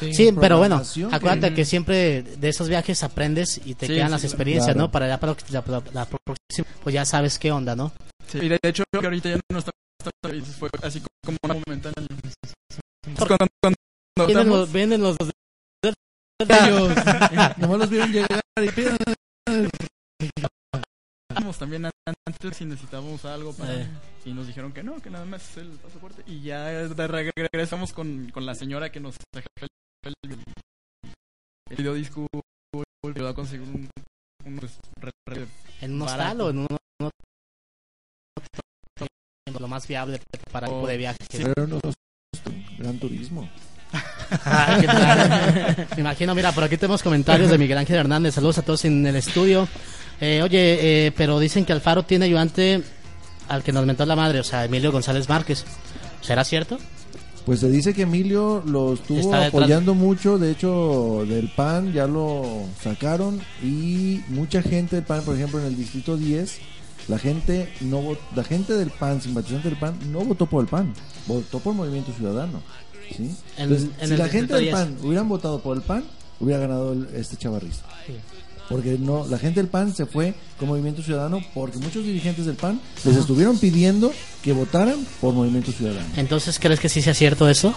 Sí, 0.00 0.30
pero 0.40 0.58
bueno, 0.58 0.82
acuérdate 1.12 1.50
que- 1.50 1.54
que 1.56 1.64
siempre 1.64 2.22
de 2.22 2.48
esos 2.48 2.68
viajes 2.68 3.02
aprendes 3.02 3.60
y 3.64 3.74
te 3.74 3.86
Sí, 3.86 3.94
quedan 3.94 4.08
sí, 4.08 4.12
las 4.12 4.24
experiencias, 4.24 4.74
Claro. 4.74 4.86
¿no? 4.86 4.90
Para 4.92 5.08
ya 5.08 5.18
para 5.20 5.36
la, 5.50 5.64
la- 5.66 5.82
la 5.92 6.06
próxima, 6.06 6.66
pues 6.82 6.92
ya 6.94 7.04
sabes 7.04 7.38
qué 7.38 7.52
onda, 7.52 7.74
¿no? 7.76 7.92
Sí, 8.26 8.38
y 8.42 8.48
de 8.48 8.58
hecho, 8.62 8.84
que 8.90 9.06
ahorita 9.06 9.28
ya 9.30 9.40
no 9.50 9.58
está. 9.58 9.70
fue 10.58 10.68
así 10.82 11.00
como 11.24 11.38
una 11.44 11.54
momentánea. 11.66 11.94
Porque 13.16 13.36
Cuando, 13.36 13.48
cuando 13.62 14.26
Vienen 14.26 14.48
los, 14.48 14.72
vienen 14.72 15.00
los 15.02 15.16
Nomás 17.58 17.78
los 17.78 17.90
vieron 17.90 18.12
llegar 18.12 18.40
y 18.60 18.68
también 21.58 21.86
antes 22.06 22.56
si 22.56 22.64
necesitábamos 22.64 23.24
algo 23.24 23.52
para, 23.54 23.74
Eh. 23.74 23.88
y 24.24 24.32
nos 24.32 24.46
dijeron 24.46 24.72
que 24.72 24.82
no, 24.82 25.00
que 25.00 25.10
nada 25.10 25.24
más 25.24 25.42
es 25.50 25.56
el 25.58 25.68
pasaporte 25.78 26.22
y 26.26 26.42
ya 26.42 26.68
regresamos 27.52 27.92
con, 27.92 28.30
con 28.32 28.44
la 28.46 28.54
señora 28.54 28.90
que 28.92 29.00
nos 29.00 29.16
dejó 29.32 29.46
el, 30.04 30.14
el, 30.22 31.76
videodisco 31.76 32.26
y 32.74 33.08
ayudó 33.08 33.28
a 33.28 33.34
conseguir 33.34 33.66
un, 33.68 33.88
un 34.44 34.56
pues, 34.58 34.78
re- 35.00 35.10
re- 35.26 35.46
en 35.80 35.94
un 35.94 36.02
hostal 36.02 36.40
o 36.40 36.50
en 36.50 36.58
un 36.58 36.66
un- 37.00 37.10
lo 39.60 39.68
más 39.68 39.86
viable 39.86 40.20
para 40.50 40.66
el 40.66 40.72
tipo 40.72 40.86
de 40.86 40.96
viaje. 40.96 41.18
que- 41.28 41.38
Pero 41.38 41.66
no 41.66 41.80
gran 42.78 42.98
turismo. 42.98 43.48
Me 45.94 46.00
imagino, 46.00 46.34
mira, 46.34 46.50
por 46.52 46.64
aquí 46.64 46.76
tenemos 46.76 47.02
comentarios 47.02 47.50
de 47.50 47.58
Miguel 47.58 47.78
Ángel 47.78 47.96
Hernández. 47.96 48.34
Saludos 48.34 48.58
a 48.58 48.62
todos 48.62 48.84
en 48.84 49.06
el 49.06 49.14
estudio. 49.16 49.68
Eh, 50.20 50.42
oye, 50.42 51.06
eh, 51.06 51.12
pero 51.12 51.38
dicen 51.38 51.64
que 51.64 51.72
Alfaro 51.72 52.04
tiene 52.04 52.24
ayudante 52.24 52.82
al 53.48 53.62
que 53.62 53.72
nos 53.72 53.86
mentó 53.86 54.04
la 54.06 54.16
madre, 54.16 54.40
o 54.40 54.44
sea, 54.44 54.64
Emilio 54.64 54.90
González 54.90 55.28
Márquez. 55.28 55.64
¿Será 56.20 56.44
cierto? 56.44 56.78
Pues 57.46 57.60
se 57.60 57.70
dice 57.70 57.92
que 57.92 58.02
Emilio 58.02 58.62
lo 58.66 58.94
estuvo 58.94 59.18
apoyando 59.48 59.94
mucho, 59.94 60.38
de 60.38 60.50
hecho 60.50 61.24
del 61.28 61.50
PAN 61.54 61.92
ya 61.92 62.06
lo 62.06 62.42
sacaron 62.82 63.38
y 63.62 64.20
mucha 64.28 64.62
gente 64.62 64.96
del 64.96 65.04
PAN, 65.04 65.22
por 65.24 65.34
ejemplo 65.36 65.60
en 65.60 65.66
el 65.66 65.76
distrito 65.76 66.16
10, 66.16 66.58
la 67.08 67.18
gente 67.18 67.70
no 67.82 68.00
la 68.34 68.44
gente 68.44 68.72
del 68.72 68.88
PAN, 68.90 69.20
simpatizante 69.20 69.68
del 69.68 69.78
PAN, 69.78 69.94
no 70.10 70.20
votó 70.20 70.46
por 70.46 70.62
el 70.64 70.68
PAN, 70.70 70.94
votó 71.26 71.58
por 71.60 71.74
Movimiento 71.74 72.12
Ciudadano. 72.12 72.62
¿sí? 73.14 73.24
En- 73.58 73.64
Entonces, 73.64 73.90
en 74.00 74.06
si 74.06 74.12
el 74.14 74.18
la 74.18 74.28
gente 74.28 74.54
del 74.54 74.62
10. 74.62 74.74
PAN 74.74 74.96
hubieran 75.02 75.28
votado 75.28 75.60
por 75.60 75.76
el 75.76 75.82
PAN, 75.82 76.04
hubiera 76.40 76.60
ganado 76.62 76.94
el- 76.94 77.08
este 77.14 77.36
chavarrista. 77.36 77.84
Porque 78.68 78.96
no, 78.98 79.26
la 79.26 79.38
gente 79.38 79.60
del 79.60 79.68
PAN 79.68 79.94
se 79.94 80.06
fue 80.06 80.34
con 80.58 80.68
Movimiento 80.68 81.02
Ciudadano 81.02 81.40
porque 81.52 81.78
muchos 81.78 82.04
dirigentes 82.04 82.46
del 82.46 82.56
PAN 82.56 82.80
les 83.04 83.16
estuvieron 83.16 83.58
pidiendo 83.58 84.12
que 84.42 84.52
votaran 84.52 85.06
por 85.20 85.34
Movimiento 85.34 85.70
Ciudadano. 85.70 86.06
Entonces, 86.16 86.58
¿crees 86.58 86.80
que 86.80 86.88
sí 86.88 87.02
sea 87.02 87.14
cierto 87.14 87.48
eso? 87.48 87.74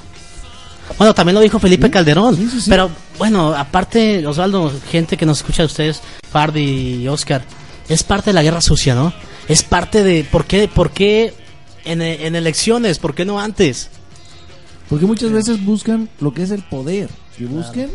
Bueno, 0.98 1.14
también 1.14 1.36
lo 1.36 1.42
dijo 1.42 1.60
Felipe 1.60 1.90
Calderón. 1.90 2.38
Pero 2.70 2.90
bueno, 3.18 3.54
aparte, 3.54 4.26
Osvaldo, 4.26 4.72
gente 4.90 5.18
que 5.18 5.26
nos 5.26 5.40
escucha 5.40 5.64
de 5.64 5.68
ustedes, 5.68 6.02
Fardi 6.32 7.02
y 7.04 7.08
Oscar, 7.10 7.44
es 7.90 8.04
parte 8.04 8.30
de 8.30 8.34
la 8.34 8.44
guerra 8.44 8.62
sucia, 8.62 8.96
¿no? 8.96 9.14
Es 9.50 9.64
parte 9.64 10.04
de. 10.04 10.24
¿Por 10.24 10.46
qué, 10.46 10.70
por 10.70 10.92
qué 10.92 11.34
en, 11.84 12.02
en 12.02 12.36
elecciones? 12.36 13.00
¿Por 13.00 13.14
qué 13.14 13.26
no 13.26 13.40
antes? 13.40 13.90
Porque 14.90 15.06
muchas 15.06 15.32
veces 15.32 15.64
buscan 15.64 16.10
lo 16.22 16.34
que 16.34 16.44
es 16.44 16.52
el 16.52 16.64
poder. 16.64 17.10
Que 17.38 17.46
busquen 17.46 17.92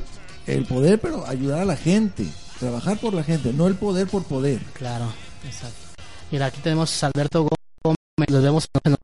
el 0.47 0.65
poder, 0.67 1.01
pero 1.01 1.27
ayudar 1.27 1.61
a 1.61 1.65
la 1.65 1.77
gente. 1.77 2.27
Trabajar 2.63 2.97
por 2.99 3.13
la 3.13 3.25
gente, 3.25 3.53
no 3.53 3.67
el 3.67 3.75
poder 3.75 4.07
por 4.07 4.23
poder. 4.23 4.61
Claro, 4.75 5.07
exacto. 5.45 6.01
Mira, 6.31 6.47
aquí 6.47 6.61
tenemos 6.61 7.03
a 7.03 7.09
Alberto 7.09 7.43
Gómez. 7.43 8.31
Los 8.31 8.41
vemos 8.41 8.69
en 8.85 8.95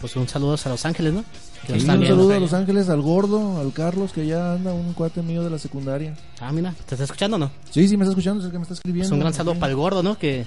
pues 0.00 0.16
un 0.16 0.26
saludo 0.26 0.56
a 0.64 0.68
Los 0.70 0.86
Ángeles, 0.86 1.12
¿no? 1.12 1.26
Nos 1.68 1.76
están 1.76 1.96
un 1.96 2.00
viendo. 2.00 2.16
saludo 2.16 2.36
a 2.36 2.40
Los 2.40 2.54
Ángeles, 2.54 2.88
al 2.88 3.02
gordo, 3.02 3.60
al 3.60 3.70
Carlos, 3.74 4.14
que 4.14 4.26
ya 4.26 4.54
anda 4.54 4.72
un 4.72 4.94
cuate 4.94 5.20
mío 5.20 5.44
de 5.44 5.50
la 5.50 5.58
secundaria. 5.58 6.16
Ah, 6.40 6.52
mira, 6.52 6.74
¿te 6.86 6.94
está 6.94 7.04
escuchando 7.04 7.36
o 7.36 7.40
no? 7.40 7.50
Sí, 7.70 7.86
sí, 7.86 7.98
me 7.98 8.04
está 8.04 8.12
escuchando, 8.12 8.40
es 8.40 8.46
el 8.46 8.52
que 8.52 8.58
me 8.58 8.62
está 8.62 8.72
escribiendo. 8.72 9.08
Es 9.08 9.12
un 9.12 9.20
gran 9.20 9.34
saludo 9.34 9.56
para 9.56 9.72
el 9.72 9.76
gordo, 9.76 10.02
¿no? 10.02 10.16
Que, 10.16 10.46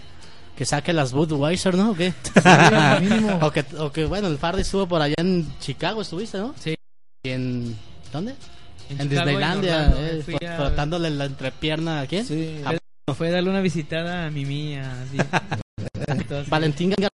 que 0.58 0.66
saque 0.66 0.92
las 0.92 1.14
Budweiser, 1.14 1.76
¿no? 1.76 1.92
¿O 1.92 1.94
qué? 1.94 2.16
mínimo. 3.00 3.38
o, 3.44 3.52
que, 3.52 3.64
o 3.78 3.92
que, 3.92 4.06
bueno, 4.06 4.28
el 4.28 4.40
Fardy 4.40 4.64
estuvo 4.64 4.88
por 4.88 5.04
allá 5.04 5.14
en 5.20 5.48
Chicago, 5.60 6.02
¿estuviste, 6.02 6.40
no? 6.40 6.56
Sí. 6.60 6.74
¿Y 7.24 7.30
en 7.30 7.78
dónde? 8.12 8.34
En 8.90 9.10
Disneylandia, 9.10 9.92
Orlando, 9.94 9.98
eh, 10.42 10.48
a- 10.48 10.56
frotándole 10.58 11.10
la 11.10 11.26
entrepierna 11.26 12.02
a 12.02 12.08
quién? 12.08 12.26
Sí. 12.26 12.62
A- 12.66 13.14
Fue 13.14 13.30
darle 13.30 13.50
una 13.50 13.62
visitada 13.62 14.26
a 14.26 14.32
mi 14.32 14.46
mía. 14.46 14.92
así. 15.04 15.18
Entonces, 16.08 16.50
Valentín 16.50 16.92
Gar- 16.92 17.10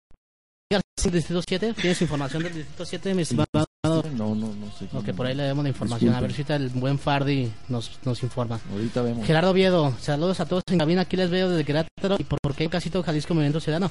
García, 0.71 1.11
Distrito 1.13 1.43
7. 1.47 1.75
¿Tienes 1.75 2.03
información 2.03 2.43
del 2.43 2.55
Distrito 2.55 2.85
7, 2.85 3.15
mi 3.15 3.23
estimado? 3.23 3.47
No, 3.85 4.03
no, 4.35 4.35
no 4.35 4.71
sé. 4.79 4.87
Ok, 4.93 5.15
por 5.17 5.27
ahí 5.27 5.35
le 5.35 5.45
demos 5.45 5.63
la 5.63 5.71
información. 5.71 6.13
A 6.15 6.21
ver 6.21 6.33
si 6.33 6.43
ahorita 6.43 6.57
el 6.57 6.69
buen 6.71 6.99
Fardi 6.99 7.51
nos, 7.69 7.99
nos 8.05 8.23
informa. 8.23 8.61
Ahorita 8.71 9.01
vemos. 9.03 9.27
Gerardo 9.27 9.53
Viedo, 9.53 9.95
saludos 10.01 10.41
a 10.41 10.47
todos 10.47 10.63
en 10.71 10.79
cabina. 10.79 11.03
Aquí 11.03 11.17
les 11.17 11.31
veo 11.31 11.49
desde 11.49 11.65
Querétaro. 11.65 12.17
¿Y 12.19 12.25
por, 12.25 12.39
por 12.41 12.55
qué 12.55 12.69
casi 12.69 12.91
todo 12.91 13.03
Jalisco 13.03 13.33
Movimiento 13.35 13.61
Ciudadano? 13.61 13.91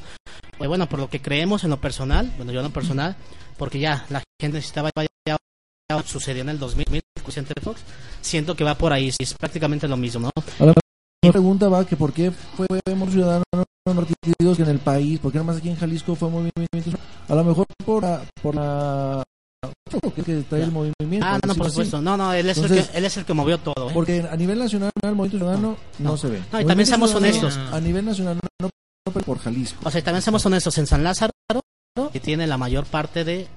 Pues 0.58 0.68
bueno, 0.68 0.88
por 0.88 1.00
lo 1.00 1.10
que 1.10 1.22
creemos 1.22 1.64
en 1.64 1.70
lo 1.72 1.82
personal, 1.82 2.32
bueno, 2.38 2.52
yo 2.52 2.60
en 2.60 2.66
lo 2.66 2.74
personal, 2.74 3.16
porque 3.58 3.80
ya 3.80 4.06
la 4.10 4.22
gente 4.40 4.58
necesitaba 4.58 4.92
ya, 5.28 5.38
sucedió 6.06 6.42
en 6.42 6.50
el 6.50 6.60
2000, 6.60 6.86
Vicente 7.26 7.54
Fox. 7.62 7.82
Siento 8.22 8.56
que 8.56 8.64
va 8.64 8.76
por 8.76 8.94
ahí, 8.94 9.12
es 9.18 9.34
prácticamente 9.34 9.88
lo 9.88 9.98
mismo, 9.98 10.30
¿no? 10.36 10.44
Ahora, 10.60 10.74
la 11.24 11.32
pregunta 11.32 11.70
va 11.70 11.86
que 11.86 11.96
por 11.96 12.14
qué 12.14 12.32
fue 12.32 12.68
Movimiento 12.88 13.14
Ciudadano 13.14 13.44
no 13.54 13.96
partidos 13.96 14.58
que 14.58 14.64
en 14.64 14.70
el 14.70 14.80
país, 14.80 15.20
por 15.20 15.32
qué 15.32 15.38
nada 15.38 15.48
más 15.48 15.58
aquí 15.58 15.70
en 15.70 15.78
Jalisco 15.78 16.16
fue 16.16 16.30
Movimiento? 16.30 16.98
A 17.28 17.36
lo 17.36 17.44
mejor 17.44 17.66
por 17.86 18.04
la, 18.04 18.22
por 18.42 18.56
la 18.56 19.24
que, 20.16 20.24
que 20.24 20.42
trae 20.44 20.64
el 20.64 20.72
movimiento. 20.72 21.26
Ah, 21.26 21.40
no, 21.44 21.54
no, 21.54 21.56
por 21.56 21.66
decirlo 21.66 21.66
así. 21.66 21.72
supuesto. 21.72 22.02
No, 22.02 22.18
no, 22.18 22.34
él 22.34 22.50
es, 22.50 22.58
el, 22.58 22.64
Entonces, 22.64 22.90
que, 22.90 22.98
él 22.98 23.06
es 23.06 23.18
el 23.18 23.26
que 23.26 23.34
movió 23.34 23.58
todo. 23.58 23.90
¿eh? 23.90 23.92
Porque 23.94 24.26
a 24.30 24.36
nivel 24.36 24.60
nacional 24.60 24.92
el 25.02 25.16
Movimiento 25.16 25.38
Ciudadano 25.38 25.78
no, 26.00 26.10
no. 26.12 26.18
se 26.18 26.28
ve. 26.28 26.42
No, 26.52 26.62
y 26.62 26.66
también 26.66 26.88
seamos 26.88 27.14
honestos. 27.14 27.58
A 27.58 27.80
nivel 27.80 28.06
nacional 28.06 28.40
no, 28.62 28.70
no, 28.70 29.22
por 29.22 29.40
Jalisco. 29.40 29.80
O 29.84 29.92
sea, 29.92 30.00
y 30.00 30.04
también 30.04 30.22
seamos 30.22 30.46
honestos, 30.46 30.78
en 30.78 30.88
San 30.88 31.04
Lázaro, 31.04 31.32
que 32.12 32.20
tiene 32.20 32.46
la 32.48 32.58
mayor 32.58 32.86
parte 32.86 33.24
de, 33.24 33.48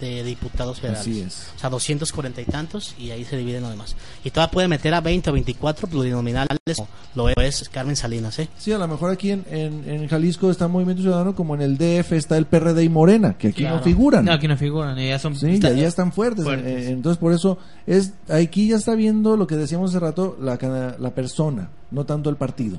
de 0.00 0.22
diputados 0.24 0.80
federales. 0.80 1.00
Así 1.02 1.20
es. 1.20 1.48
O 1.56 1.58
sea, 1.58 1.70
240 1.70 2.40
y 2.40 2.44
tantos, 2.44 2.94
y 2.98 3.10
ahí 3.10 3.24
se 3.24 3.36
dividen 3.36 3.62
lo 3.62 3.70
demás. 3.70 3.94
Y 4.24 4.30
todavía 4.30 4.50
puede 4.50 4.68
meter 4.68 4.92
a 4.94 5.00
20 5.00 5.30
o 5.30 5.32
24 5.32 5.88
plurinominales, 5.88 6.58
como 6.76 6.88
lo 7.14 7.28
es 7.30 7.68
Carmen 7.68 7.96
Salinas, 7.96 8.38
¿eh? 8.38 8.48
Sí, 8.58 8.72
a 8.72 8.78
lo 8.78 8.88
mejor 8.88 9.10
aquí 9.10 9.30
en, 9.30 9.44
en, 9.50 9.88
en 9.88 10.08
Jalisco 10.08 10.50
está 10.50 10.68
Movimiento 10.68 11.02
Ciudadano, 11.02 11.34
como 11.34 11.54
en 11.54 11.62
el 11.62 11.78
DF 11.78 12.12
está 12.12 12.36
el 12.36 12.46
PRD 12.46 12.82
y 12.82 12.88
Morena, 12.88 13.38
que 13.38 13.48
aquí 13.48 13.62
Claro. 13.62 13.76
no 13.76 13.82
figuran. 13.82 14.24
No, 14.24 14.32
aquí 14.32 14.48
no 14.48 14.56
figuran. 14.56 14.98
y 14.98 15.08
ya 15.08 15.18
son. 15.18 15.36
Sí, 15.36 15.58
ya, 15.60 15.70
ya 15.72 15.86
están 15.86 16.12
fuertes. 16.12 16.44
fuertes. 16.44 16.66
Eh, 16.86 16.90
entonces, 16.90 17.18
por 17.18 17.32
eso, 17.32 17.58
es 17.86 18.12
aquí 18.28 18.68
ya 18.68 18.76
está 18.76 18.94
viendo 18.94 19.36
lo 19.36 19.46
que 19.46 19.56
decíamos 19.56 19.90
hace 19.90 20.00
rato, 20.00 20.36
la, 20.40 20.56
la 20.98 21.14
persona, 21.14 21.70
no 21.90 22.04
tanto 22.04 22.30
el 22.30 22.36
partido. 22.36 22.78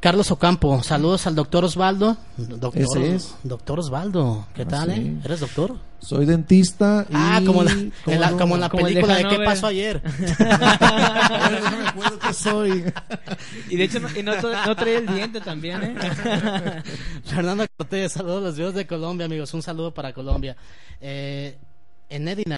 Carlos 0.00 0.30
Ocampo, 0.30 0.82
saludos 0.82 1.26
al 1.26 1.34
doctor 1.34 1.62
Osvaldo. 1.64 2.16
Doctor, 2.38 2.72
Ese 2.82 3.14
es. 3.16 3.34
Doctor 3.42 3.80
Osvaldo, 3.80 4.46
¿qué 4.54 4.62
Ah, 4.62 4.68
tal, 4.68 4.94
sí. 4.94 5.00
eh? 5.00 5.20
¿Eres 5.24 5.40
doctor? 5.40 5.76
Soy 5.98 6.24
dentista 6.24 7.04
y... 7.10 7.12
Ah, 7.14 7.42
como, 7.44 7.62
la, 7.62 7.70
en 7.72 7.92
la- 8.20 8.30
no? 8.30 8.38
como 8.38 8.54
en 8.54 8.60
la 8.62 8.68
Como 8.70 8.86
el 8.86 8.94
de 8.94 9.00
película 9.02 9.18
de, 9.30 9.36
¿Qué 9.36 9.44
pasó 9.44 9.66
ayer? 9.66 10.02
no 10.02 11.76
me 11.78 11.88
acuerdo 11.88 12.18
qué 12.18 12.32
soy. 12.32 12.84
Y 13.68 13.76
de 13.76 13.84
hecho, 13.84 14.00
no, 14.00 14.08
y 14.18 14.22
no, 14.22 14.32
no 14.40 14.74
trae 14.76 14.96
el 14.96 15.06
diente 15.06 15.42
también, 15.42 15.82
¿eh? 15.82 15.94
Fernando 17.24 17.66
Cortés, 17.76 18.12
saludos 18.12 18.38
a 18.38 18.46
los 18.46 18.56
videos 18.56 18.74
de 18.74 18.86
Colombia, 18.86 19.26
amigos. 19.26 19.52
Un 19.52 19.60
saludo 19.62 19.92
para 19.92 20.14
Colombia. 20.14 20.56
Eh, 21.00 21.58
Enedina 22.08 22.56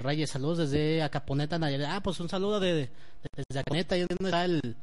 Reyes, 0.00 0.28
saludos 0.30 0.58
desde 0.58 1.02
Acaponeta, 1.02 1.58
Nayarit. 1.58 1.86
Ah, 1.88 2.00
pues 2.02 2.20
un 2.20 2.28
saludo 2.28 2.60
de, 2.60 2.74
de- 2.74 2.90
desde 3.48 3.60
Acaponeta, 3.60 3.94
ahí 3.94 4.02
donde 4.02 4.24
está 4.24 4.44
el, 4.44 4.76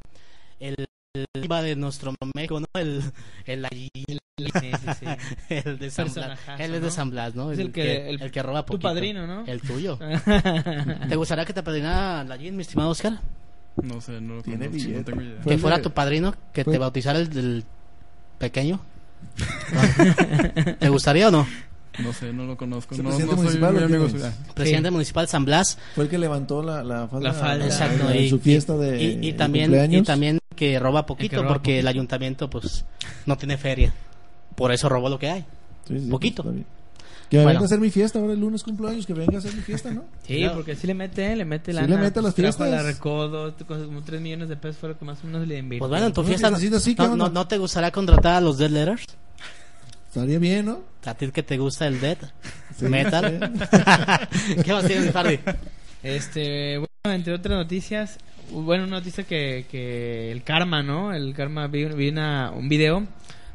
el, 0.58 0.74
el 1.14 1.26
diva 1.42 1.60
de 1.62 1.76
nuestro 1.76 2.14
México, 2.34 2.58
¿no? 2.60 2.66
El, 2.74 3.02
el, 3.44 3.64
allí- 3.66 3.90
Sí, 4.38 4.48
sí, 4.60 4.88
sí. 4.98 5.06
el 5.50 5.78
de 5.78 5.90
San 5.90 6.12
Blas. 6.12 6.40
Él 6.58 6.74
es 6.74 6.80
de 6.80 6.86
¿no? 6.86 6.90
San 6.90 7.10
Blas, 7.10 7.34
¿no? 7.34 7.52
Es 7.52 7.58
el 7.58 7.70
que- 7.70 8.08
el- 8.08 8.22
el 8.22 8.30
que 8.30 8.42
roba 8.42 8.62
tu 8.62 8.72
poquito. 8.72 8.88
padrino, 8.88 9.26
¿no? 9.26 9.44
El 9.46 9.60
tuyo. 9.60 9.98
¿Te 11.08 11.16
gustaría 11.16 11.44
que 11.44 11.52
te 11.52 11.62
padrinara 11.62 12.24
la 12.24 12.36
Jean, 12.36 12.56
mi 12.56 12.62
estimado 12.62 12.88
Oscar? 12.90 13.20
No 13.82 14.00
sé, 14.00 14.20
no 14.22 14.36
lo 14.36 14.42
Tiene 14.42 14.68
conozco, 14.68 14.90
no 14.90 15.04
tengo 15.04 15.20
idea. 15.22 15.40
Que 15.42 15.58
fuera 15.58 15.82
tu 15.82 15.90
padrino, 15.90 16.34
que 16.52 16.64
fue- 16.64 16.72
te 16.72 16.78
bautizara 16.78 17.18
el 17.18 17.28
del 17.28 17.64
pequeño. 18.38 18.80
¿Te 20.80 20.88
gustaría 20.88 21.28
o 21.28 21.30
no? 21.30 21.46
No 21.98 22.12
sé, 22.12 22.32
no 22.32 22.46
lo 22.46 22.56
conozco. 22.56 22.94
¿Es 22.94 23.00
el 23.00 23.04
No, 23.04 23.10
presidente 23.10 23.36
no 23.36 23.42
soy 23.42 23.44
municipal 23.60 23.74
quién 23.74 23.84
amigo 23.84 24.08
suyo. 24.08 24.24
Presidente 24.54 24.90
municipal 24.90 25.28
San 25.28 25.44
Blas. 25.44 25.78
Fue 25.94 26.04
el 26.04 26.10
que 26.10 26.18
levantó 26.18 26.62
la, 26.62 26.82
la 26.82 27.06
falda, 27.08 27.28
La 27.28 27.34
falda. 27.34 27.64
Exacto. 27.66 28.10
en 28.10 28.22
Y, 28.22 28.30
su 28.30 28.38
fiesta 28.38 28.76
de 28.76 29.02
y, 29.02 29.28
y 29.28 29.32
también, 29.34 29.66
cumpleaños. 29.66 30.00
y 30.02 30.04
también 30.04 30.38
que 30.56 30.78
roba 30.78 31.04
poquito 31.06 31.36
roba 31.42 31.48
porque 31.48 31.78
el 31.78 31.84
poquito. 31.84 31.88
ayuntamiento 31.90 32.48
pues 32.50 32.84
no 33.26 33.36
tiene 33.36 33.56
feria. 33.58 33.92
Por 34.54 34.72
eso 34.72 34.88
robó 34.88 35.08
lo 35.08 35.18
que 35.18 35.28
hay. 35.28 35.44
Sí, 35.86 35.98
sí, 36.00 36.08
poquito. 36.10 36.42
pues. 36.42 36.56
Que 37.28 37.38
Bueno. 37.38 37.48
venga 37.48 37.60
a 37.62 37.64
hacer 37.64 37.80
mi 37.80 37.90
fiesta, 37.90 38.18
ahora 38.18 38.34
el 38.34 38.40
lunes 38.40 38.62
cumpleaños, 38.62 39.06
que 39.06 39.14
venga 39.14 39.36
a 39.36 39.38
hacer 39.38 39.54
mi 39.54 39.62
fiesta, 39.62 39.90
¿no? 39.90 40.04
Sí, 40.26 40.38
Claro. 40.38 40.54
porque 40.56 40.76
sí 40.76 40.86
le 40.86 40.92
mete, 40.94 41.34
le 41.34 41.46
mete 41.46 41.72
Sí 41.72 41.76
la 41.76 41.86
le 41.86 41.96
mete 41.96 42.18
a 42.18 42.22
las 42.22 42.34
fiestas. 42.34 42.70
la 42.70 42.82
recodo, 42.82 43.54
como 43.66 44.02
3 44.02 44.20
millones 44.20 44.48
de 44.50 44.56
pesos 44.56 44.76
fue 44.76 44.90
lo 44.90 44.98
que 44.98 45.04
más 45.06 45.18
o 45.24 45.26
menos 45.26 45.46
le 45.48 45.56
invirtió. 45.58 45.80
Pues 45.80 45.90
bueno, 45.90 46.06
en 46.06 46.12
tu 46.12 46.22
fiesta 46.24 46.50
no, 46.50 47.16
no- 47.16 47.28
no 47.30 47.46
te 47.48 47.56
gustaría 47.56 47.90
contratar 47.90 48.34
a 48.36 48.40
los 48.42 48.58
Dead 48.58 48.68
Letters? 48.70 49.04
Estaría 50.12 50.38
bien, 50.38 50.66
¿no? 50.66 50.80
A 51.06 51.14
ti 51.14 51.30
que 51.30 51.42
te 51.42 51.56
gusta 51.56 51.86
el 51.86 51.98
Dead 52.00 52.18
Sí, 52.76 52.84
Metal. 52.84 53.50
¿Qué 54.64 54.72
más 54.72 54.84
tienes, 54.86 55.10
Hardy? 55.12 55.38
Este, 56.02 56.76
bueno, 56.78 57.16
entre 57.16 57.32
otras 57.32 57.56
noticias, 57.56 58.18
bueno, 58.50 58.84
una 58.84 58.96
noticia 58.98 59.24
que, 59.24 59.64
que 59.70 60.30
el 60.30 60.42
karma, 60.42 60.82
¿no? 60.82 61.14
El 61.14 61.32
karma 61.34 61.66
vi, 61.66 61.86
vi 61.86 62.10
una- 62.10 62.50
un 62.50 62.68
video 62.68 63.06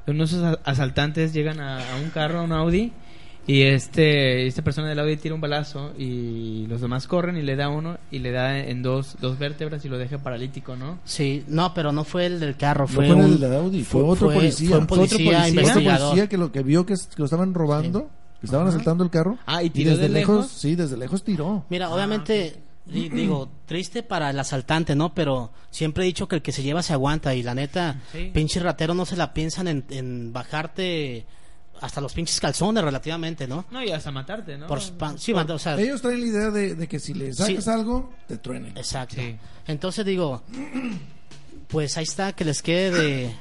de 0.07 0.11
unos 0.13 0.33
asa- 0.33 0.59
asaltantes 0.63 1.31
llegan 1.33 1.59
a, 1.59 1.77
a 1.93 1.95
un 1.97 2.09
carro, 2.09 2.39
a 2.39 2.43
un 2.43 2.51
Audi, 2.53 2.91
y 3.47 3.61
este 3.63 4.45
esta 4.45 4.61
persona 4.61 4.89
del 4.89 4.99
Audi 4.99 5.15
tira 5.17 5.33
un 5.33 5.39
balazo 5.41 5.93
y 5.97 6.67
los 6.67 6.81
demás 6.81 7.07
corren 7.07 7.37
y 7.37 7.41
le 7.41 7.55
da 7.55 7.69
uno 7.69 7.97
y 8.11 8.19
le 8.19 8.31
da 8.31 8.59
en 8.59 8.83
dos, 8.83 9.15
dos 9.21 9.39
vértebras 9.39 9.83
y 9.85 9.89
lo 9.89 9.97
deja 9.97 10.17
paralítico, 10.17 10.75
¿no? 10.75 10.99
Sí, 11.05 11.43
no, 11.47 11.73
pero 11.73 11.91
no 11.93 12.03
fue 12.03 12.25
el 12.25 12.39
del 12.41 12.57
carro, 12.57 12.81
No 12.81 12.87
fue, 12.89 13.07
fue 13.07 13.15
un 13.15 13.21
el 13.23 13.39
de 13.39 13.55
Audi, 13.55 13.83
fue, 13.83 14.03
otro 14.03 14.31
policía. 14.31 14.69
Fue 14.69 14.77
un 14.79 14.87
Fue 14.87 14.97
otro 14.99 15.17
policía, 15.17 15.39
policía, 15.39 15.39
otro 15.47 15.61
investigador. 15.61 16.07
policía 16.09 16.29
que 16.29 16.37
lo 16.37 16.51
que 16.51 16.61
vio 16.63 16.85
que, 16.85 16.93
es- 16.93 17.07
que 17.07 17.15
lo 17.19 17.25
estaban 17.25 17.53
robando, 17.53 18.09
que 18.41 18.45
estaban 18.45 18.67
Ajá. 18.67 18.75
asaltando 18.75 19.03
el 19.03 19.09
carro. 19.09 19.37
Ah, 19.45 19.63
¿y 19.63 19.69
tiró 19.69 19.91
desde 19.91 20.03
de 20.03 20.09
lejos, 20.09 20.35
lejos? 20.37 20.51
sí, 20.51 20.75
desde 20.75 20.97
lejos 20.97 21.23
tiró. 21.23 21.63
Mira, 21.69 21.89
obviamente, 21.89 22.57
di- 22.85 23.09
digo, 23.09 23.49
triste 23.65 24.03
para 24.03 24.29
el 24.29 24.39
asaltante, 24.39 24.93
¿no? 24.95 25.13
Pero 25.13 25.51
siempre 25.71 26.03
he 26.03 26.07
dicho 26.07 26.27
que 26.27 26.35
el 26.35 26.41
que 26.41 26.51
se 26.51 26.63
lleva 26.63 26.83
se 26.83 26.93
aguanta 26.93 27.33
y 27.33 27.43
la 27.43 27.55
neta, 27.55 28.01
Sí. 28.11 28.29
pinche 28.33 28.59
ratero 28.59 28.93
no 28.93 29.05
se 29.05 29.15
la 29.15 29.33
piensan 29.33 29.67
en, 29.69 29.85
en 29.89 30.33
bajarte 30.33 31.25
hasta 31.81 32.01
los 32.01 32.13
pinches 32.13 32.39
calzones 32.39 32.83
relativamente, 32.83 33.47
¿no? 33.47 33.65
No, 33.71 33.83
y 33.83 33.91
hasta 33.91 34.11
matarte, 34.11 34.57
¿no? 34.57 34.67
Por 34.67 34.81
sí, 34.81 35.33
o 35.33 35.59
sea, 35.59 35.79
Ellos 35.79 36.01
traen 36.01 36.21
la 36.21 36.25
idea 36.27 36.51
de, 36.51 36.75
de 36.75 36.87
que 36.87 36.99
si 36.99 37.13
le 37.13 37.33
sacas 37.33 37.63
Sí. 37.63 37.69
algo, 37.69 38.11
te 38.27 38.37
truenen. 38.37 38.77
exacto. 38.77 39.15
Sí. 39.17 39.35
Entonces 39.67 40.05
digo, 40.05 40.41
pues 41.67 41.97
ahí 41.97 42.03
está, 42.03 42.33
que 42.33 42.45
les 42.45 42.61
quede 42.61 42.91
de, 42.91 43.31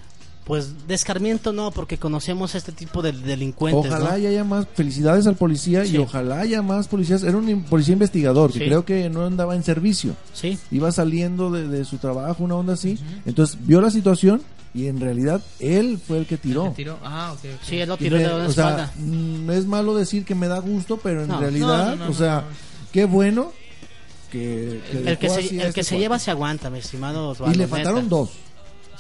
Pues 0.44 0.86
descarmiento 0.86 1.52
no, 1.52 1.72
porque 1.72 1.98
conocemos 1.98 2.54
este 2.54 2.70
tipo 2.70 3.02
de 3.02 3.10
delincuentes. 3.10 3.90
Ojalá 3.92 4.12
¿no? 4.12 4.18
y 4.18 4.26
haya 4.26 4.44
más 4.44 4.64
felicidades 4.74 5.26
al 5.26 5.34
policía 5.34 5.84
Sí. 5.84 5.96
y 5.96 5.98
ojalá 5.98 6.38
haya 6.38 6.62
más 6.62 6.86
policías. 6.86 7.24
Era 7.24 7.36
un 7.36 7.64
policía 7.64 7.94
investigador 7.94 8.52
que 8.52 8.60
Sí. 8.60 8.64
creo 8.66 8.84
que 8.84 9.10
no 9.10 9.26
andaba 9.26 9.56
en 9.56 9.64
servicio. 9.64 10.14
Sí. 10.32 10.56
Iba 10.70 10.92
saliendo 10.92 11.50
de, 11.50 11.66
de 11.66 11.84
su 11.84 11.98
trabajo, 11.98 12.44
una 12.44 12.54
onda 12.54 12.74
así. 12.74 12.96
Entonces 13.24 13.58
vio 13.66 13.80
la 13.80 13.90
situación 13.90 14.40
y 14.76 14.86
en 14.88 15.00
realidad 15.00 15.42
él 15.58 15.98
fue 16.06 16.18
el 16.18 16.26
que 16.26 16.36
tiró. 16.36 16.64
¿El 16.66 16.70
que 16.70 16.76
tiró? 16.76 16.98
Ah. 17.02 17.34
Sí, 17.62 17.78
él 17.78 17.88
lo 17.88 17.96
tiró 17.96 18.16
me- 18.18 18.22
de 18.22 18.28
la 18.28 18.34
o 18.46 18.52
sea, 18.52 18.68
espalda. 18.68 18.92
mm, 18.98 19.50
es 19.50 19.66
malo 19.66 19.94
decir 19.96 20.24
que 20.24 20.34
me 20.34 20.46
da 20.48 20.58
gusto, 20.60 20.98
pero 21.02 21.22
en 21.22 21.28
No. 21.28 21.40
realidad, 21.40 21.90
No, 21.90 21.96
no, 21.96 22.04
no, 22.04 22.10
o 22.10 22.14
sea, 22.14 22.34
no, 22.36 22.40
no. 22.42 22.46
qué 22.92 23.04
bueno 23.06 23.52
que, 24.30 24.80
que 24.92 24.98
El 25.10 25.18
que 25.18 25.28
se, 25.30 25.40
el 25.40 25.60
este 25.60 25.72
que 25.72 25.82
se 25.84 25.90
cuate. 25.94 25.98
lleva 26.00 26.18
se 26.18 26.30
aguanta, 26.30 26.68
mi 26.70 26.78
estimado 26.78 27.30
Osvaldo. 27.30 27.54
Y 27.54 27.58
le 27.58 27.64
neta. 27.64 27.74
faltaron 27.76 28.08
dos. 28.08 28.30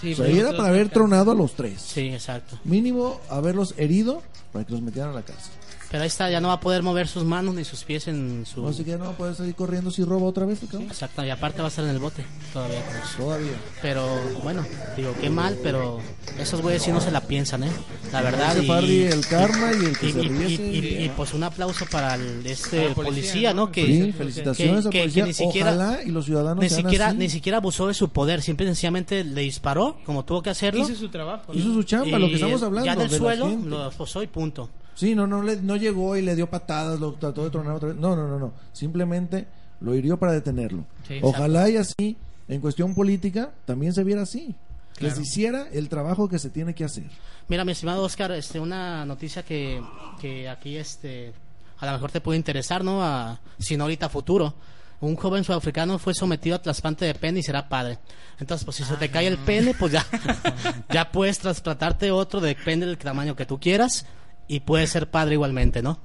Sí, 0.00 0.12
o 0.12 0.16
sea, 0.16 0.26
era 0.26 0.50
para 0.56 0.68
haber 0.68 0.88
tronado 0.90 1.30
a 1.30 1.34
los 1.34 1.54
tres. 1.54 1.80
Sí, 1.80 2.08
exacto. 2.08 2.58
Mínimo 2.64 3.20
haberlos 3.30 3.74
herido 3.78 4.22
para 4.52 4.64
que 4.64 4.72
los 4.72 4.82
metieran 4.82 5.10
a 5.10 5.14
la 5.14 5.22
cárcel. 5.22 5.52
Pero 5.96 6.02
ahí 6.02 6.08
está, 6.08 6.28
ya 6.30 6.42
no 6.42 6.48
va 6.48 6.54
a 6.54 6.60
poder 6.60 6.82
mover 6.82 7.08
sus 7.08 7.24
manos 7.24 7.54
ni 7.54 7.64
sus 7.64 7.82
pies 7.84 8.06
en 8.06 8.44
su... 8.44 8.68
Así 8.68 8.84
que 8.84 8.98
no 8.98 9.04
va 9.06 9.10
a 9.12 9.16
poder 9.16 9.34
salir 9.34 9.54
corriendo 9.54 9.90
si 9.90 10.04
roba 10.04 10.26
otra 10.26 10.44
vez, 10.44 10.58
cabrón. 10.60 10.82
Exacto, 10.82 11.24
y 11.24 11.30
aparte 11.30 11.60
va 11.62 11.68
a 11.68 11.70
estar 11.70 11.86
en 11.86 11.90
el 11.92 11.98
bote 11.98 12.22
todavía. 12.52 12.82
Todavía. 13.16 13.52
Pero 13.80 14.06
bueno, 14.42 14.62
digo, 14.94 15.14
qué 15.18 15.30
mal, 15.30 15.56
pero 15.62 15.98
esos 16.38 16.60
güeyes 16.60 16.82
sí 16.82 16.92
no 16.92 17.00
se 17.00 17.10
la 17.10 17.22
piensan, 17.22 17.64
¿eh? 17.64 17.70
La 18.12 18.20
verdad. 18.20 18.54
Ese 18.58 18.66
Fardi, 18.66 19.04
el 19.04 19.26
karma 19.26 19.70
y 19.72 19.86
el 19.86 19.98
que 19.98 20.06
y, 20.08 20.12
se 20.12 20.22
y- 20.22 20.28
ríe 20.28 20.48
y- 20.50 20.54
y- 21.00 21.04
y, 21.06 21.08
pues 21.16 21.32
un 21.32 21.44
aplauso 21.44 21.86
para 21.86 22.14
el, 22.16 22.44
este 22.44 22.90
policía, 22.90 22.94
policía, 22.94 23.54
¿no? 23.54 23.66
¿no? 23.66 23.72
Que, 23.72 23.86
Sí, 23.86 24.12
felicitaciones 24.12 24.84
que- 24.84 24.90
que- 24.90 24.98
policía. 25.00 25.22
que 25.22 25.28
ni 25.28 25.32
siquiera, 25.34 25.70
Ojalá 25.72 26.02
y 26.04 26.10
los 26.10 26.26
ciudadanos 26.26 26.62
ni 26.62 26.68
siquiera, 26.68 27.06
así. 27.06 27.16
ni 27.16 27.30
siquiera 27.30 27.56
abusó 27.56 27.86
de 27.88 27.94
su 27.94 28.10
poder, 28.10 28.42
simple 28.42 28.66
y 28.66 28.68
sencillamente 28.68 29.24
le 29.24 29.40
disparó 29.40 29.96
como 30.04 30.26
tuvo 30.26 30.42
que 30.42 30.50
hacerlo. 30.50 30.82
Hizo 30.84 30.94
su 30.94 31.08
trabajo. 31.08 31.54
¿no? 31.54 31.58
Hizo 31.58 31.72
su 31.72 31.82
chamba, 31.84 32.18
lo 32.18 32.26
que 32.28 32.34
estamos 32.34 32.62
hablando. 32.62 32.84
Ya 32.84 32.96
del 32.96 33.08
de 33.08 33.12
la 33.14 33.18
suelo 33.18 33.48
lo 33.64 33.90
posó 33.92 34.22
y 34.22 34.26
punto. 34.26 34.68
Sí, 34.96 35.14
no, 35.14 35.26
no, 35.26 35.42
le, 35.42 35.56
no 35.56 35.76
llegó 35.76 36.16
y 36.16 36.22
le 36.22 36.34
dio 36.34 36.48
patadas, 36.48 36.98
lo 36.98 37.12
trató 37.12 37.44
de 37.44 37.50
tronar 37.50 37.76
otra 37.76 37.88
vez. 37.88 37.98
No, 37.98 38.16
no, 38.16 38.26
no, 38.26 38.38
no. 38.38 38.52
Simplemente 38.72 39.46
lo 39.80 39.94
hirió 39.94 40.18
para 40.18 40.32
detenerlo. 40.32 40.84
Sí, 41.06 41.18
Ojalá 41.22 41.68
y 41.68 41.76
así, 41.76 42.16
en 42.48 42.60
cuestión 42.60 42.94
política, 42.94 43.52
también 43.66 43.92
se 43.92 44.02
viera 44.02 44.22
así. 44.22 44.54
Que 44.96 45.10
se 45.10 45.20
hiciera 45.20 45.68
el 45.70 45.90
trabajo 45.90 46.26
que 46.26 46.38
se 46.38 46.48
tiene 46.48 46.74
que 46.74 46.82
hacer. 46.82 47.04
Mira, 47.48 47.66
mi 47.66 47.72
estimado 47.72 48.02
Oscar, 48.02 48.32
este, 48.32 48.58
una 48.58 49.04
noticia 49.04 49.42
que, 49.42 49.82
que 50.18 50.48
aquí 50.48 50.78
este, 50.78 51.34
a 51.78 51.84
lo 51.84 51.92
mejor 51.92 52.10
te 52.10 52.22
puede 52.22 52.38
interesar, 52.38 52.82
¿no? 52.82 53.02
A, 53.04 53.38
si 53.58 53.76
no 53.76 53.84
ahorita 53.84 54.08
futuro. 54.08 54.54
Un 54.98 55.14
joven 55.14 55.44
sudafricano 55.44 55.98
fue 55.98 56.14
sometido 56.14 56.56
a 56.56 56.62
trasplante 56.62 57.04
de 57.04 57.14
pene 57.14 57.40
y 57.40 57.42
será 57.42 57.68
padre. 57.68 57.98
Entonces, 58.40 58.64
pues 58.64 58.78
si 58.78 58.84
se 58.84 58.96
te 58.96 59.10
cae 59.10 59.26
el 59.26 59.36
pene, 59.36 59.74
pues 59.74 59.92
ya, 59.92 60.06
ya 60.90 61.12
puedes 61.12 61.38
trasplantarte 61.38 62.10
otro, 62.10 62.40
depende 62.40 62.86
del 62.86 62.96
tamaño 62.96 63.36
que 63.36 63.44
tú 63.44 63.60
quieras, 63.60 64.06
y 64.48 64.60
puedes 64.60 64.90
ser 64.90 65.10
padre 65.10 65.34
igualmente, 65.34 65.82
¿no? 65.82 65.98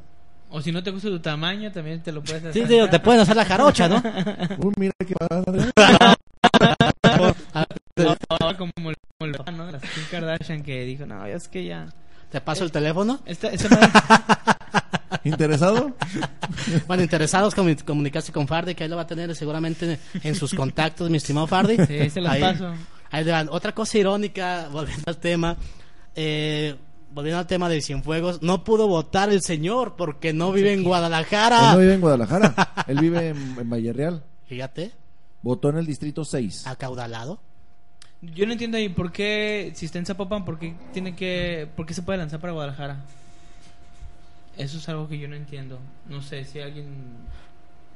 O 0.50 0.62
si 0.62 0.72
no 0.72 0.84
te 0.84 0.92
gusta 0.92 1.08
tu 1.08 1.20
tamaño, 1.20 1.72
también 1.72 2.02
te 2.04 2.12
lo 2.12 2.22
puedes 2.22 2.44
hacer. 2.44 2.54
Sí, 2.54 2.68
digo, 2.68 2.90
te 2.90 3.00
pueden 3.00 3.22
hacer 3.22 3.36
la 3.38 3.46
jarocha, 3.46 3.88
¿no? 3.88 3.96
Uy, 4.60 4.74
mira 4.78 4.94
qué 5.00 5.14
padre. 5.16 5.72
No, 7.96 8.56
como 8.58 8.90
el, 8.90 8.96
como 9.18 9.32
¿no? 9.52 9.72
La 9.72 9.80
Kim 9.80 10.04
Kardashian 10.10 10.64
que 10.64 10.84
dijo, 10.86 11.06
no, 11.06 11.26
es 11.26 11.48
que 11.48 11.66
ya... 11.66 11.88
¿Te 12.32 12.40
paso 12.42 12.64
el 12.64 12.72
teléfono? 12.72 13.20
Esta, 13.26 13.50
esta 13.50 13.70
madre- 13.70 13.90
¿Interesado? 15.26 15.94
Bueno, 16.88 17.04
interesados 17.04 17.54
comunicarse 17.54 18.32
con 18.32 18.48
Fardi, 18.48 18.74
que 18.74 18.84
ahí 18.86 18.90
lo 18.90 18.96
va 18.96 19.02
a 19.04 19.08
tener 19.08 19.36
seguramente 19.36 20.00
en 20.24 20.36
sus 20.36 20.54
contactos, 20.54 21.10
mi 21.10 21.18
estimado 21.18 21.46
Fardi. 21.48 21.78
Sí, 21.86 22.10
se 22.10 22.22
los 22.22 22.32
Ahí- 22.32 22.42
paso. 22.42 22.74
ahí 23.12 23.24
le 23.26 23.32
van. 23.32 23.50
Otra 23.52 23.74
cosa 23.74 23.98
irónica, 23.98 24.70
volviendo 24.72 25.04
al 25.08 25.18
tema, 25.18 25.58
eh, 26.16 26.76
volviendo 27.14 27.40
al 27.40 27.48
tema 27.48 27.70
de 27.70 27.82
Cienfuegos, 27.82 28.42
no 28.42 28.64
pudo 28.64 28.88
votar 28.88 29.30
el 29.30 29.42
señor 29.42 29.96
porque 29.98 30.34
no 30.34 30.52
vive 30.52 30.74
en 30.74 30.80
Él 30.80 30.86
Guadalajara. 30.86 31.74
no 31.74 31.80
vive 31.80 31.94
en 31.96 32.02
Guadalajara. 32.02 32.86
Él 32.88 33.00
vive 33.00 33.30
en, 33.30 33.38
en 33.60 33.70
Valle 33.70 33.94
Real. 33.94 34.24
Fíjate, 34.48 34.92
Votó 35.44 35.70
en 35.70 35.78
el 35.78 35.86
distrito 35.86 36.24
6. 36.24 36.68
acaudalado. 36.68 37.40
Yo 38.22 38.46
no 38.46 38.52
entiendo 38.54 38.78
ahí 38.78 38.90
por 38.90 39.12
qué, 39.12 39.72
si 39.76 39.88
está 39.88 39.98
en 39.98 40.06
Zapopan, 40.06 40.46
por 40.46 40.60
qué 40.60 40.76
tiene 40.94 41.16
que, 41.16 41.68
por 41.76 41.86
qué 41.88 41.94
se 41.96 42.04
puede 42.04 42.20
lanzar 42.20 42.40
para 42.40 42.54
Guadalajara. 42.54 42.98
Eso 44.58 44.78
es 44.78 44.88
algo 44.90 45.08
que 45.08 45.18
yo 45.18 45.28
no 45.28 45.36
entiendo. 45.36 45.80
No 46.08 46.22
sé 46.22 46.46
si 46.46 46.60
alguien. 46.60 46.86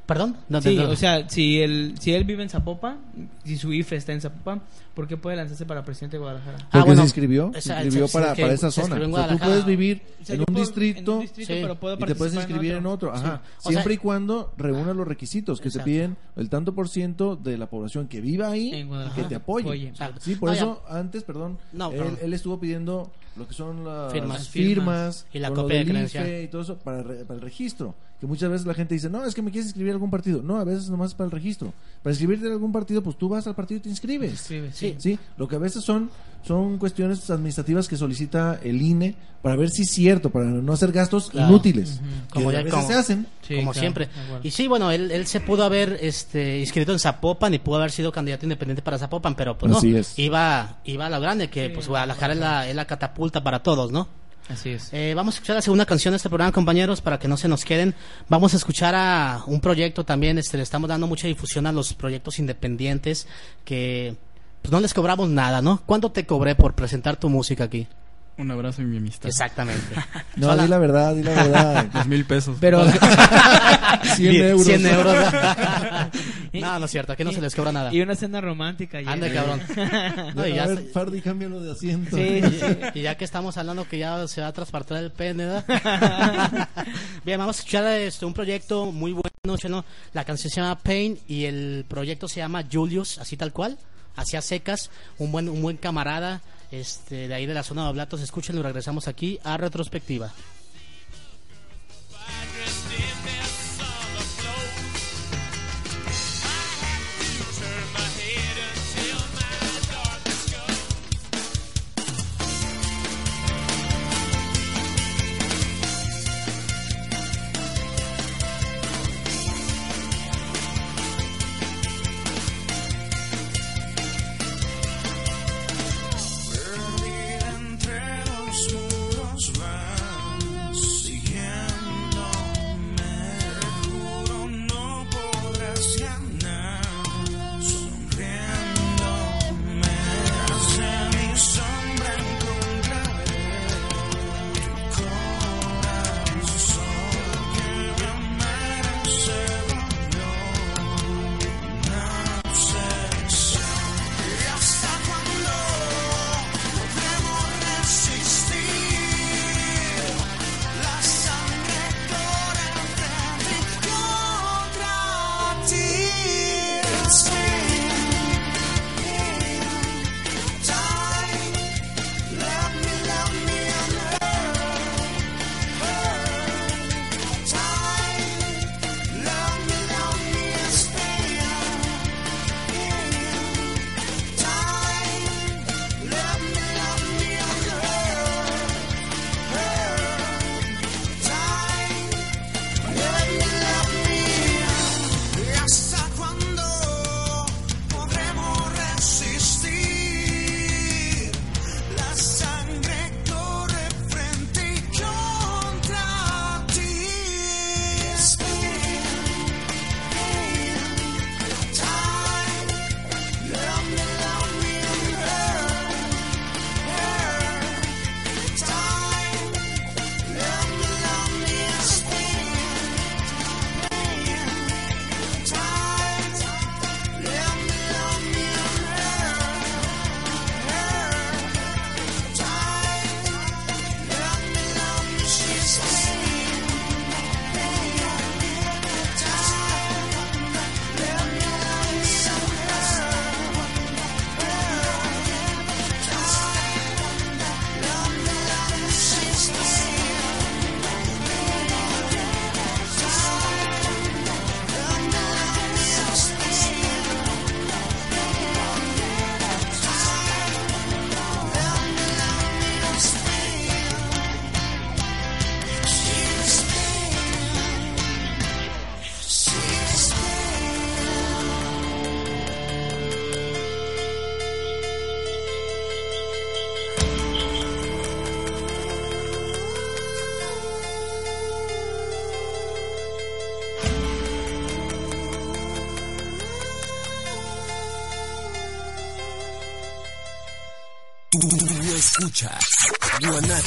¿Perdón? 0.08 0.38
No, 0.50 0.62
Sí, 0.62 0.76
no, 0.76 0.84
no. 0.86 0.90
o 0.92 0.96
sea, 0.96 1.30
si 1.30 1.62
él, 1.62 1.96
si 2.00 2.14
él 2.14 2.24
vive 2.24 2.42
en 2.44 2.50
Zapopan, 2.50 2.98
si 3.44 3.58
su 3.58 3.72
IFE 3.74 3.98
está 3.98 4.14
en 4.14 4.22
Zapopan, 4.22 4.62
¿por 4.96 5.08
qué 5.08 5.18
puede 5.18 5.36
lanzarse 5.36 5.66
para 5.66 5.84
presidente 5.86 6.16
de 6.18 6.22
Guadalajara? 6.22 6.58
Ah, 6.62 6.68
Porque 6.72 6.86
bueno, 6.88 7.02
se 7.02 7.06
inscribió, 7.06 7.52
se 7.60 7.74
inscribió 7.74 8.08
se- 8.08 8.14
para, 8.14 8.34
para 8.36 8.54
esa 8.54 8.72
zona. 8.72 8.96
O 8.96 9.16
sea, 9.16 9.28
tú 9.28 9.38
puedes 9.38 9.66
vivir 9.66 10.02
O 10.22 10.26
sea, 10.26 10.36
en 10.36 10.42
un 10.42 10.46
puedo- 10.46 10.60
distrito 10.60 11.12
en 11.12 11.18
un 11.18 11.22
distrito, 11.22 11.54
Sí. 11.54 11.60
pero 11.62 11.76
puedo 11.80 11.96
y 12.00 12.06
te 12.06 12.16
puedes 12.16 12.34
inscribir 12.34 12.72
en 12.74 12.86
otro. 12.88 13.14
Ajá. 13.14 13.42
Sea- 13.60 13.72
Siempre 13.72 13.94
y 13.96 13.98
cuando 13.98 14.54
reúna 14.58 14.94
los 14.94 15.08
requisitos 15.08 15.60
que 15.62 15.68
Exacto. 15.68 15.86
se 15.86 15.92
piden 15.92 16.18
el 16.36 16.50
tanto 16.50 16.74
por 16.74 16.90
ciento 16.90 17.36
de 17.36 17.58
la 17.58 17.68
población 17.68 18.08
que 18.08 18.22
viva 18.22 18.48
ahí 18.50 18.74
En 18.74 18.90
que 19.14 19.24
te 19.24 19.36
apoye. 19.36 19.70
Oye. 19.70 19.94
Sí, 20.22 20.36
por 20.36 20.50
No, 20.50 20.56
eso 20.56 20.82
antes, 20.90 21.24
perdón, 21.24 21.58
No, 21.74 21.92
él, 21.92 22.34
estuvo 22.34 22.60
pidiendo 22.60 23.12
lo 23.36 23.46
que 23.48 23.54
son 23.54 23.84
las 23.84 24.14
Firmas. 24.14 24.48
firmas, 24.50 25.28
Y 25.34 25.40
la 25.40 25.50
copia 25.52 25.80
de 25.80 25.84
del 25.84 25.88
credencial. 25.94 26.26
IFE 26.26 26.44
y 26.44 26.48
todo 26.48 26.62
eso 26.62 26.78
para, 26.78 27.04
re- 27.04 27.26
para 27.26 27.36
el 27.36 27.42
registro. 27.42 27.94
Que 28.20 28.28
muchas 28.28 28.50
veces 28.50 28.66
la 28.66 28.74
gente 28.74 28.94
dice, 28.94 29.10
no, 29.10 29.26
es 29.26 29.36
que 29.36 29.42
me 29.42 29.52
quieres 29.52 29.66
inscribir 29.68 29.92
a 29.92 29.96
algún 29.96 30.10
partido. 30.10 30.42
No, 30.42 30.56
a 30.58 30.64
veces 30.64 30.90
nomás 30.90 31.10
es 31.12 31.16
para 31.16 31.26
el 31.26 31.32
registro. 31.32 31.74
Para 32.02 32.14
inscribirte 32.14 32.46
en 32.48 32.54
algún 32.54 32.72
partido, 32.72 33.04
pues 33.04 33.18
tú 33.18 33.28
vas 33.28 33.46
al 33.46 33.56
partido 33.56 33.80
y 33.80 33.82
te 33.82 33.90
inscribes. 33.90 34.32
Escribe, 34.34 34.72
Sí. 34.72 34.85
Sí, 34.98 35.18
lo 35.38 35.48
que 35.48 35.56
a 35.56 35.60
veces 35.60 35.84
son 35.84 36.10
son 36.46 36.78
cuestiones 36.78 37.28
administrativas 37.32 37.88
que 37.88 37.98
solicita 37.98 38.60
el 38.64 38.80
INE 38.80 39.16
para 39.42 39.56
ver 39.56 39.72
si 39.72 39.82
es 39.82 39.90
cierto, 39.90 40.30
para 40.30 40.46
no 40.46 40.74
hacer 40.74 40.92
gastos 40.92 41.32
Claro. 41.32 41.50
inútiles. 41.50 42.00
Como 42.30 42.50
que 42.50 42.54
ya- 42.54 42.60
a 42.60 42.64
veces 42.64 42.76
como- 42.80 42.88
se 42.88 42.94
hacen. 42.94 43.28
Sí, 43.42 43.56
como 43.56 43.72
claro, 43.72 43.80
siempre. 43.80 44.10
Y 44.44 44.52
sí, 44.52 44.68
bueno, 44.68 44.92
él, 44.92 45.10
él 45.10 45.26
se 45.26 45.40
pudo 45.40 45.64
haber 45.64 45.98
este, 46.04 46.60
inscrito 46.60 46.92
en 46.92 47.00
Zapopan 47.00 47.52
y 47.56 47.58
pudo 47.58 47.78
haber 47.78 47.90
sido 47.90 48.12
candidato 48.12 48.46
independiente 48.46 48.84
para 48.84 49.00
Zapopan, 49.00 49.34
pero 49.34 49.58
pues 49.58 49.72
Así 49.76 49.90
no, 49.90 49.98
es. 49.98 50.20
iba, 50.20 50.78
iba 50.86 51.08
a 51.08 51.10
lo 51.10 51.20
grande, 51.20 51.50
que 51.50 51.66
Sí, 51.70 51.72
pues 51.74 51.88
Guadalajara 51.88 52.34
es 52.34 52.40
la, 52.40 52.70
es 52.70 52.76
la 52.76 52.86
catapulta 52.86 53.44
para 53.44 53.64
todos, 53.64 53.92
¿no? 53.92 54.08
Así 54.48 54.70
es. 54.70 54.90
Eh, 54.94 55.14
vamos 55.16 55.34
a 55.34 55.38
escuchar 55.38 55.56
la 55.56 55.64
segunda 55.64 55.88
canción 55.88 56.12
de 56.12 56.18
este 56.18 56.30
programa, 56.30 56.52
compañeros, 56.52 57.02
para 57.02 57.18
que 57.18 57.28
no 57.28 57.38
se 57.38 57.48
nos 57.48 57.66
queden. 57.66 57.96
Vamos 58.30 58.54
a 58.54 58.58
escuchar 58.58 58.94
a 58.94 59.42
un 59.48 59.60
proyecto 59.62 60.04
también, 60.04 60.38
este, 60.38 60.58
le 60.58 60.62
estamos 60.64 60.88
dando 60.90 61.08
mucha 61.08 61.28
difusión 61.28 61.66
a 61.66 61.72
los 61.72 61.92
proyectos 61.96 62.38
independientes 62.38 63.26
que 63.64 64.16
pues 64.66 64.72
no 64.72 64.80
les 64.80 64.94
cobramos 64.94 65.30
nada, 65.30 65.62
¿no? 65.62 65.82
¿Cuánto 65.86 66.12
te 66.12 66.26
cobré 66.26 66.56
por 66.56 66.74
presentar 66.74 67.18
tu 67.18 67.30
música 67.30 67.64
aquí? 67.66 67.88
Un 68.38 68.52
abrazo 68.52 68.82
y 68.82 68.86
mi 68.86 68.98
amistad. 68.98 69.28
Exactamente. 69.30 69.96
No, 70.36 70.54
di 70.58 70.68
la 70.68 70.78
verdad, 70.78 71.16
di 71.16 71.24
la 71.24 71.32
verdad. 71.32 71.86
Dos 71.94 72.08
mil 72.08 72.26
pesos. 72.26 72.58
Pero 72.60 72.84
100 74.18 74.36
euros. 74.36 74.66
100 74.66 74.86
euros. 74.86 75.16
no, 76.52 76.80
no 76.80 76.86
es 76.86 76.92
cierto, 76.92 77.14
aquí 77.14 77.24
no 77.24 77.32
se 77.32 77.40
les 77.40 77.56
cobra 77.56 77.72
nada. 77.72 77.94
y 77.94 78.02
una 78.02 78.16
cena 78.16 78.42
romántica. 78.42 79.00
ya. 79.00 79.12
Ande, 79.12 79.32
cabrón. 79.34 79.62
No, 80.36 80.46
y 80.46 80.52
a 80.52 80.56
ya 80.56 80.66
ver, 80.68 80.78
se- 80.80 80.84
Fardi, 80.90 81.22
cámbialo 81.22 81.62
de 81.62 81.72
asiento. 81.72 82.18
Sí, 82.18 82.42
sí. 82.42 82.78
Y 82.96 83.02
ya 83.04 83.16
que 83.16 83.24
estamos 83.24 83.56
hablando 83.58 83.88
que 83.88 83.98
ya 84.00 84.28
se 84.28 84.42
va 84.42 84.48
a 84.48 84.52
transportar 84.54 84.98
el 85.02 85.12
pene, 85.14 85.46
¿verdad? 85.46 86.68
Bien, 87.24 87.40
vamos 87.40 87.56
a 87.56 87.60
escuchar 87.60 87.86
este, 88.02 88.26
un 88.26 88.34
proyecto 88.34 88.92
muy 88.92 89.14
bueno, 89.14 89.58
chino. 89.58 89.86
La 90.12 90.26
canción 90.26 90.52
se 90.52 90.60
llama 90.60 90.78
Pain 90.80 91.18
y 91.30 91.46
el 91.46 91.86
proyecto 91.88 92.28
se 92.28 92.42
llama 92.42 92.66
Julius, 92.70 93.18
así 93.20 93.38
tal 93.38 93.54
cual, 93.54 93.78
hacia 94.16 94.42
secas, 94.42 94.90
un 95.18 95.32
buen, 95.32 95.50
un 95.50 95.62
buen 95.62 95.78
camarada 95.78 96.42
este, 96.72 97.28
de 97.28 97.34
ahí 97.34 97.46
de 97.46 97.54
la 97.54 97.64
zona 97.64 97.84
de 97.84 97.90
Oblatos. 97.90 98.22
Escúchenlo 98.22 98.64
regresamos 98.64 99.08
aquí 99.08 99.40
a 99.44 99.58
Retrospectiva. 99.58 100.32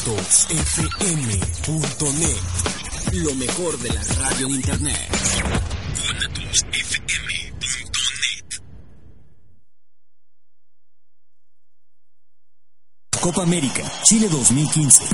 guanatosfm.net, 0.09 2.41
lo 3.13 3.35
mejor 3.35 3.79
de 3.79 3.91
la 3.91 4.03
radio 4.03 4.47
en 4.47 4.55
internet. 4.55 4.97
guanatosfm.net. 6.03 7.55
Copa 13.21 13.43
América, 13.43 13.83
Chile 14.05 14.31
2015. 14.31 15.05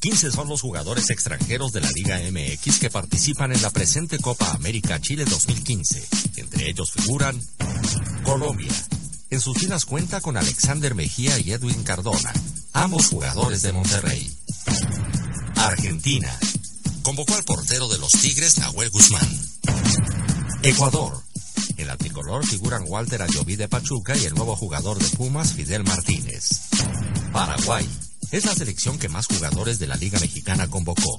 15 0.00 0.32
son 0.32 0.48
los 0.48 0.60
jugadores 0.60 1.08
extranjeros 1.08 1.72
de 1.72 1.80
la 1.80 1.90
Liga 1.92 2.20
MX 2.30 2.78
que 2.78 2.90
participan 2.90 3.52
en 3.52 3.62
la 3.62 3.70
presente 3.70 4.18
Copa 4.18 4.50
América 4.50 5.00
Chile 5.00 5.24
2015. 5.24 6.06
Entre 6.36 6.68
ellos 6.68 6.92
figuran 6.92 7.40
Colombia. 8.24 8.70
En 9.34 9.40
sus 9.40 9.58
filas 9.58 9.84
cuenta 9.84 10.20
con 10.20 10.36
Alexander 10.36 10.94
Mejía 10.94 11.36
y 11.40 11.50
Edwin 11.50 11.82
Cardona, 11.82 12.32
ambos 12.72 13.08
jugadores 13.08 13.62
de 13.62 13.72
Monterrey. 13.72 14.32
Argentina. 15.56 16.30
Convocó 17.02 17.34
al 17.34 17.42
portero 17.42 17.88
de 17.88 17.98
los 17.98 18.12
Tigres, 18.12 18.58
Nahuel 18.58 18.90
Guzmán. 18.90 19.28
Ecuador. 20.62 21.20
En 21.76 21.88
la 21.88 21.96
tricolor 21.96 22.46
figuran 22.46 22.84
Walter 22.86 23.22
Ayoví 23.22 23.56
de 23.56 23.66
Pachuca 23.66 24.16
y 24.16 24.24
el 24.24 24.36
nuevo 24.36 24.54
jugador 24.54 25.00
de 25.00 25.16
Pumas, 25.16 25.52
Fidel 25.52 25.82
Martínez. 25.82 26.68
Paraguay. 27.32 27.88
Es 28.30 28.44
la 28.44 28.54
selección 28.54 29.00
que 29.00 29.08
más 29.08 29.26
jugadores 29.26 29.80
de 29.80 29.88
la 29.88 29.96
Liga 29.96 30.20
Mexicana 30.20 30.68
convocó. 30.68 31.16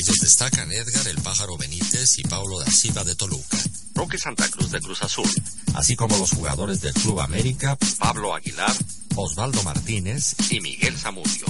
Ellos 0.00 0.16
destacan 0.18 0.72
Edgar 0.72 1.08
el 1.08 1.20
Pájaro 1.20 1.58
Benítez 1.58 2.18
y 2.18 2.22
Paulo 2.22 2.58
da 2.58 2.70
Silva 2.70 3.04
de 3.04 3.14
Toluca. 3.14 3.58
Roque 3.94 4.16
Santa 4.16 4.48
Cruz 4.48 4.70
de 4.70 4.80
Cruz 4.80 5.02
Azul. 5.02 5.28
Así 5.74 5.94
como 5.94 6.16
los 6.16 6.30
jugadores 6.30 6.80
del 6.80 6.94
Club 6.94 7.20
América, 7.20 7.76
Pablo 7.98 8.34
Aguilar, 8.34 8.74
Osvaldo 9.16 9.62
Martínez 9.62 10.36
y 10.48 10.62
Miguel 10.62 10.96
Zamudio. 10.96 11.44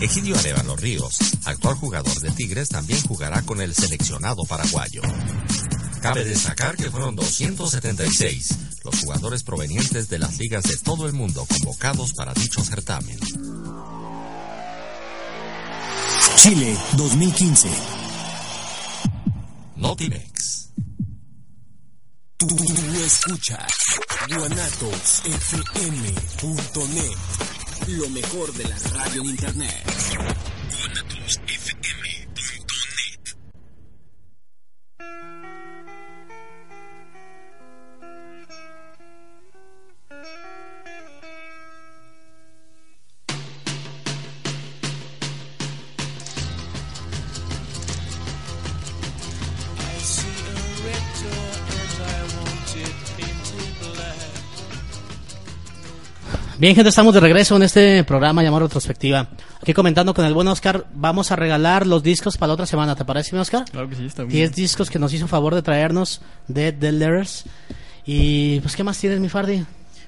Egidio 0.00 0.36
Arevalo 0.36 0.74
Ríos, 0.74 1.16
actual 1.44 1.76
jugador 1.76 2.20
de 2.20 2.32
Tigres, 2.32 2.70
también 2.70 3.00
jugará 3.02 3.42
con 3.42 3.60
el 3.60 3.72
seleccionado 3.72 4.44
paraguayo. 4.44 5.02
Cabe 6.02 6.24
destacar 6.24 6.76
que 6.76 6.90
fueron 6.90 7.14
276 7.14 8.48
los 8.82 8.98
jugadores 8.98 9.44
provenientes 9.44 10.08
de 10.08 10.18
las 10.18 10.38
ligas 10.38 10.64
de 10.64 10.76
todo 10.78 11.06
el 11.06 11.12
mundo 11.12 11.46
convocados 11.46 12.14
para 12.14 12.34
dicho 12.34 12.64
certamen. 12.64 13.20
Chile 16.40 16.76
2015. 16.96 17.68
Notimex. 19.74 20.70
Tú, 22.36 22.46
tú, 22.46 22.54
tú 22.56 22.64
escuchas 23.04 23.66
guanatosfm.net, 24.28 27.18
lo 27.88 28.08
mejor 28.10 28.52
de 28.52 28.68
la 28.68 28.78
radio 28.78 29.22
en 29.22 29.26
internet. 29.30 29.82
guanatosfm.net. 30.70 31.77
Bien, 56.58 56.74
gente, 56.74 56.88
estamos 56.88 57.14
de 57.14 57.20
regreso 57.20 57.54
en 57.56 57.62
este 57.62 58.02
programa 58.02 58.42
llamado 58.42 58.64
Retrospectiva. 58.66 59.28
Aquí 59.62 59.72
comentando 59.72 60.12
con 60.12 60.24
el 60.24 60.34
buen 60.34 60.48
Oscar, 60.48 60.86
vamos 60.92 61.30
a 61.30 61.36
regalar 61.36 61.86
los 61.86 62.02
discos 62.02 62.36
para 62.36 62.48
la 62.48 62.54
otra 62.54 62.66
semana. 62.66 62.96
¿Te 62.96 63.04
parece, 63.04 63.36
mi 63.36 63.40
Oscar? 63.40 63.64
Claro 63.70 63.88
que 63.88 63.94
sí, 63.94 64.04
está 64.06 64.24
bien. 64.24 64.32
10 64.32 64.54
discos 64.56 64.90
que 64.90 64.98
nos 64.98 65.12
hizo 65.14 65.28
favor 65.28 65.54
de 65.54 65.62
traernos 65.62 66.20
de 66.48 66.72
The 66.72 66.90
Letters. 66.90 67.44
Y 68.04 68.58
pues, 68.60 68.74
¿qué 68.74 68.82
más 68.82 68.98
tienes, 68.98 69.20
mi 69.20 69.28
Fardi? 69.28 69.64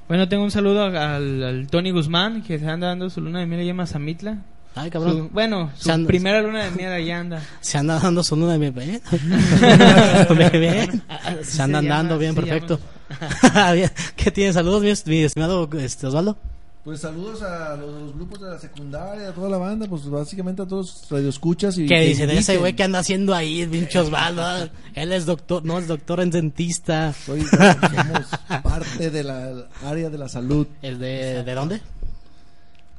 Bueno, 0.08 0.28
tengo 0.28 0.42
un 0.42 0.50
saludo 0.50 0.84
al, 0.86 0.96
al 0.96 1.66
Tony 1.68 1.92
Guzmán, 1.92 2.42
que 2.42 2.58
se 2.58 2.66
anda 2.66 2.88
dando 2.88 3.10
su 3.10 3.20
luna 3.20 3.38
de 3.38 3.46
miel 3.46 3.60
allá 3.60 3.70
en 3.70 3.76
Mazamitla. 3.76 4.38
Ay, 4.74 4.90
cabrón. 4.90 5.12
Su- 5.18 5.28
bueno, 5.28 5.70
su 5.76 5.84
Se 5.84 5.92
anda- 5.92 6.08
primera 6.08 6.42
luna 6.42 6.64
de 6.64 6.70
miel 6.72 6.92
allá 6.92 7.20
anda. 7.20 7.42
Se 7.60 7.78
anda 7.78 8.00
dando 8.00 8.24
su 8.24 8.34
luna 8.34 8.54
de 8.54 8.58
miel. 8.58 8.74
¿eh? 8.78 9.00
Se 11.42 11.44
se 11.44 11.62
andan 11.62 11.84
llama, 11.84 11.96
dando 11.96 12.18
bien, 12.18 12.34
perfecto. 12.34 12.80
¿Qué 14.16 14.30
tienes? 14.30 14.54
Saludos, 14.54 14.82
mi, 14.82 15.12
mi 15.12 15.22
estimado 15.22 15.68
este, 15.78 16.06
Osvaldo. 16.06 16.36
Pues 16.84 17.00
saludos 17.00 17.42
a 17.42 17.76
los, 17.76 17.94
a 17.94 17.98
los 18.00 18.14
grupos 18.14 18.40
de 18.40 18.48
la 18.48 18.58
secundaria, 18.58 19.28
a 19.28 19.32
toda 19.32 19.50
la 19.50 19.58
banda, 19.58 19.86
pues 19.86 20.08
básicamente 20.08 20.62
a 20.62 20.66
todos 20.66 21.02
los 21.02 21.10
radioescuchas 21.10 21.76
y 21.76 21.82
¿Qué 21.86 21.94
que 21.96 22.00
dice 22.06 22.26
de 22.26 22.38
ese 22.38 22.56
güey 22.56 22.74
que 22.74 22.82
anda 22.82 23.00
haciendo 23.00 23.34
ahí, 23.34 23.66
pinche 23.66 23.98
Osvaldo? 23.98 24.70
Él 24.94 25.12
es 25.12 25.26
doctor, 25.26 25.62
no 25.62 25.78
es 25.78 25.86
doctor 25.88 26.20
en 26.20 26.30
dentista. 26.30 27.12
Soy- 27.12 27.42
somos 27.42 28.26
parte 28.62 29.10
de 29.10 29.22
la 29.22 29.66
área 29.84 30.08
de 30.08 30.16
la 30.16 30.28
salud. 30.30 30.66
¿El 30.80 30.98
de, 30.98 31.42
de 31.44 31.54
dónde? 31.54 31.82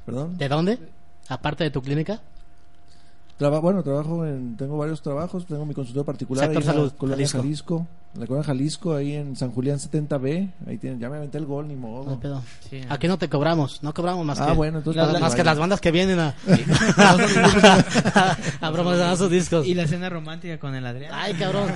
¿Perdón? 0.05 0.37
¿De 0.37 0.47
dónde? 0.47 0.79
Aparte 1.27 1.63
de 1.63 1.71
tu 1.71 1.81
clínica. 1.81 2.21
Traba- 3.41 3.59
bueno, 3.59 3.81
trabajo 3.81 4.25
en, 4.25 4.55
tengo 4.55 4.77
varios 4.77 5.01
trabajos, 5.01 5.45
tengo 5.47 5.65
mi 5.65 5.73
consultor 5.73 6.05
particular 6.05 6.45
Sector 6.45 6.61
ahí 6.61 6.63
en 6.63 6.67
la 6.67 6.73
Salud, 6.73 6.93
colonia 6.97 7.17
Jalisco. 7.27 7.41
Jalisco. 7.41 7.87
en 8.13 8.19
la 8.21 8.27
colonia 8.27 8.45
Jalisco, 8.45 8.95
ahí 8.95 9.13
en 9.15 9.35
San 9.35 9.51
Julián 9.51 9.79
70B, 9.79 10.51
ahí 10.67 10.77
tienen, 10.77 10.99
ya 10.99 11.09
me 11.09 11.17
aventé 11.17 11.39
el 11.39 11.45
gol, 11.45 11.67
ni 11.67 11.75
modo. 11.75 12.11
No 12.11 12.19
pedo. 12.19 12.41
Aquí 12.89 13.07
no 13.07 13.17
te 13.17 13.27
cobramos, 13.29 13.81
no 13.81 13.93
cobramos 13.93 14.25
más 14.25 14.39
Ah, 14.39 14.47
que 14.47 14.53
bueno, 14.53 14.77
entonces 14.77 15.01
la- 15.11 15.19
más 15.19 15.33
que 15.33 15.43
las 15.43 15.57
bandas 15.57 15.81
que 15.81 15.91
vienen 15.91 16.19
a 16.19 16.35
a 18.61 18.71
promocionar 18.71 19.17
sus 19.17 19.29
discos. 19.29 19.65
Y 19.65 19.73
la 19.73 19.87
cena 19.87 20.09
romántica 20.09 20.57
con 20.59 20.75
el 20.75 20.85
Adrián. 20.85 21.11
Ay, 21.13 21.33
cabrón. 21.33 21.69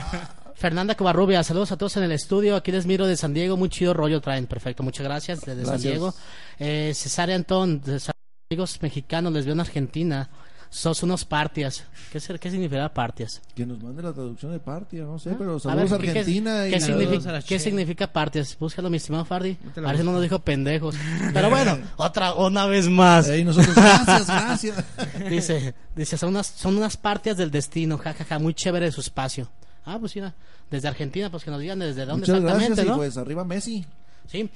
Fernanda 0.55 0.95
Covarrubia, 0.95 1.43
saludos 1.43 1.71
a 1.71 1.77
todos 1.77 1.97
en 1.97 2.03
el 2.03 2.11
estudio. 2.13 2.55
Aquí 2.55 2.71
les 2.71 2.85
miro 2.85 3.05
de 3.07 3.17
San 3.17 3.33
Diego, 3.33 3.57
muy 3.57 3.69
chido 3.69 3.93
rollo 3.93 4.21
traen. 4.21 4.47
Perfecto, 4.47 4.83
muchas 4.83 5.05
gracias 5.05 5.41
desde 5.41 5.65
San. 5.65 5.81
Diego. 5.81 6.13
Eh, 6.59 6.93
Cesárea 6.95 7.35
Antón, 7.35 7.81
de 7.81 7.99
San- 7.99 8.13
amigos 8.49 8.79
mexicanos, 8.81 9.33
les 9.33 9.45
veo 9.45 9.53
en 9.53 9.59
Argentina. 9.59 10.29
Sos 10.75 11.03
unos 11.03 11.23
partias. 11.23 11.85
¿Qué, 12.11 12.19
ser- 12.19 12.37
qué 12.37 12.51
significa 12.51 12.89
partias? 12.93 13.41
Que 13.55 13.65
nos 13.65 13.81
mande 13.81 14.03
la 14.03 14.11
traducción 14.11 14.51
de 14.51 14.59
Partia, 14.59 15.03
no 15.03 15.17
sé, 15.17 15.33
pero 15.37 15.55
A 15.55 15.59
saludos 15.61 15.89
a 15.93 15.97
ver, 15.97 16.05
¿qué- 16.07 16.11
qué- 16.13 16.19
Argentina. 16.19 16.63
¿Qué, 16.69 16.75
y 16.75 16.81
significa, 16.81 17.41
¿qué 17.41 17.59
significa 17.59 18.07
partias? 18.11 18.57
Búscalo, 18.59 18.89
mi 18.89 18.97
estimado 18.97 19.23
Fardi. 19.23 19.57
A 19.77 19.79
ver 19.79 19.97
si 19.99 20.03
no 20.03 20.11
nos 20.11 20.21
dijo 20.21 20.39
pendejos. 20.39 20.93
Pero 21.33 21.49
bueno, 21.49 21.77
otra, 21.95 22.33
una 22.33 22.65
vez 22.65 22.89
más. 22.89 23.29
Ey, 23.29 23.45
nosotros, 23.45 23.73
gracias, 23.73 24.27
gracias. 24.27 24.83
dice, 25.29 25.73
dice 25.95 26.17
son 26.17 26.29
unas, 26.31 26.47
son 26.47 26.75
unas 26.75 26.97
partias 26.97 27.37
del 27.37 27.51
destino, 27.51 27.97
jajaja, 27.97 28.37
muy 28.37 28.53
chévere 28.53 28.91
su 28.91 28.99
espacio. 28.99 29.49
Ah, 29.85 29.95
pues 29.97 30.13
mira, 30.15 30.35
desde 30.69 30.89
Argentina, 30.89 31.29
pues 31.31 31.45
que 31.45 31.51
nos 31.51 31.61
digan 31.61 31.79
desde 31.79 32.05
dónde 32.05 32.27
Muchas 32.27 32.35
exactamente, 32.35 32.67
gracias 32.75 32.85
y 32.85 32.89
¿no? 32.89 32.95
pues 32.97 33.15
arriba 33.17 33.45
Messi. 33.45 33.85
Sí. 34.27 34.49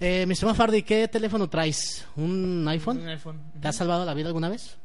Eh, 0.00 0.26
mi 0.26 0.34
estimado 0.34 0.54
Fardi, 0.54 0.82
¿qué 0.82 1.08
teléfono 1.08 1.48
traes? 1.48 2.04
¿Un 2.16 2.66
iPhone? 2.68 2.98
Un 2.98 3.08
iPhone. 3.08 3.38
¿Te 3.58 3.68
ha 3.68 3.72
salvado 3.72 4.04
la 4.04 4.12
vida 4.12 4.26
alguna 4.26 4.50
vez? 4.50 4.76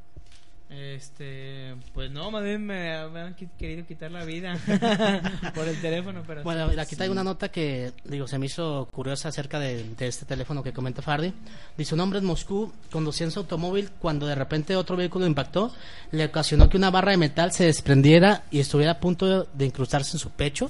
Este, 0.70 1.76
pues 1.93 2.11
no, 2.11 2.30
más 2.30 2.43
bien 2.43 2.65
me, 2.65 3.07
me 3.07 3.22
han 3.22 3.36
querido 3.57 3.86
quitar 3.86 4.11
la 4.11 4.26
vida 4.26 4.57
por 5.55 5.65
el 5.65 5.80
teléfono, 5.80 6.24
pero 6.28 6.43
Bueno, 6.43 6.70
aquí 6.78 6.97
traigo 6.97 7.13
una 7.13 7.24
nota 7.24 7.49
que, 7.49 7.93
digo, 8.03 8.28
se 8.28 8.38
me 8.38 8.47
hizo 8.47 8.86
curiosa 8.91 9.30
acerca 9.30 9.59
de, 9.59 9.84
de 9.95 10.07
este 10.07 10.26
teléfono 10.26 10.61
que 10.61 10.74
comenta 10.74 11.01
Fardi. 11.01 11.34
Dice, 11.78 11.95
un 11.95 12.01
hombre 12.01 12.20
en 12.20 12.26
Moscú 12.26 12.74
conducía 12.91 13.26
en 13.26 13.32
su 13.32 13.39
automóvil 13.39 13.91
cuando 13.97 14.28
de 14.28 14.36
repente 14.36 14.76
otro 14.76 14.97
vehículo 14.97 15.26
impactó, 15.26 15.74
le 16.11 16.26
ocasionó 16.26 16.68
que 16.68 16.76
una 16.76 16.91
barra 16.91 17.11
de 17.11 17.18
metal 17.18 17.53
se 17.53 17.63
desprendiera 17.63 18.43
y 18.51 18.59
estuviera 18.59 18.93
a 18.93 18.99
punto 18.99 19.26
de, 19.26 19.47
de 19.53 19.65
incrustarse 19.65 20.18
en 20.18 20.20
su 20.20 20.32
pecho. 20.32 20.70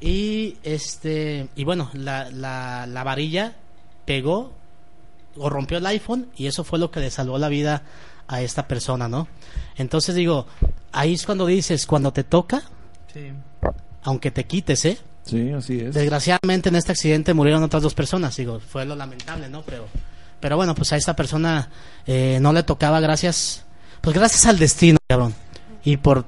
Y, 0.00 0.56
este, 0.64 1.48
y 1.54 1.62
bueno, 1.62 1.88
la, 1.94 2.30
la, 2.32 2.86
la 2.88 3.04
varilla 3.04 3.54
pegó 4.06 4.52
o 5.36 5.48
rompió 5.48 5.78
el 5.78 5.86
iPhone 5.86 6.26
y 6.36 6.46
eso 6.46 6.64
fue 6.64 6.80
lo 6.80 6.90
que 6.90 7.00
le 7.00 7.10
salvó 7.10 7.38
la 7.38 7.48
vida 7.48 7.82
a 8.28 8.40
esta 8.42 8.66
persona, 8.68 9.08
¿no? 9.08 9.28
Entonces 9.76 10.14
digo, 10.14 10.46
ahí 10.92 11.14
es 11.14 11.24
cuando 11.26 11.46
dices, 11.46 11.86
cuando 11.86 12.12
te 12.12 12.24
toca, 12.24 12.62
sí. 13.12 13.32
aunque 14.02 14.30
te 14.30 14.44
quites, 14.44 14.84
¿eh? 14.84 14.98
Sí, 15.24 15.50
así 15.52 15.80
es. 15.80 15.94
Desgraciadamente 15.94 16.68
en 16.68 16.76
este 16.76 16.92
accidente 16.92 17.32
murieron 17.34 17.62
otras 17.62 17.82
dos 17.82 17.94
personas, 17.94 18.36
digo, 18.36 18.60
fue 18.60 18.84
lo 18.84 18.94
lamentable, 18.94 19.48
¿no? 19.48 19.62
Pero, 19.62 19.86
pero 20.40 20.56
bueno, 20.56 20.74
pues 20.74 20.92
a 20.92 20.96
esta 20.96 21.16
persona 21.16 21.70
eh, 22.06 22.38
no 22.40 22.52
le 22.52 22.62
tocaba 22.62 23.00
gracias, 23.00 23.64
pues 24.00 24.14
gracias 24.14 24.44
al 24.46 24.58
destino, 24.58 24.98
cabrón. 25.08 25.34
Y 25.84 25.96
por, 25.96 26.24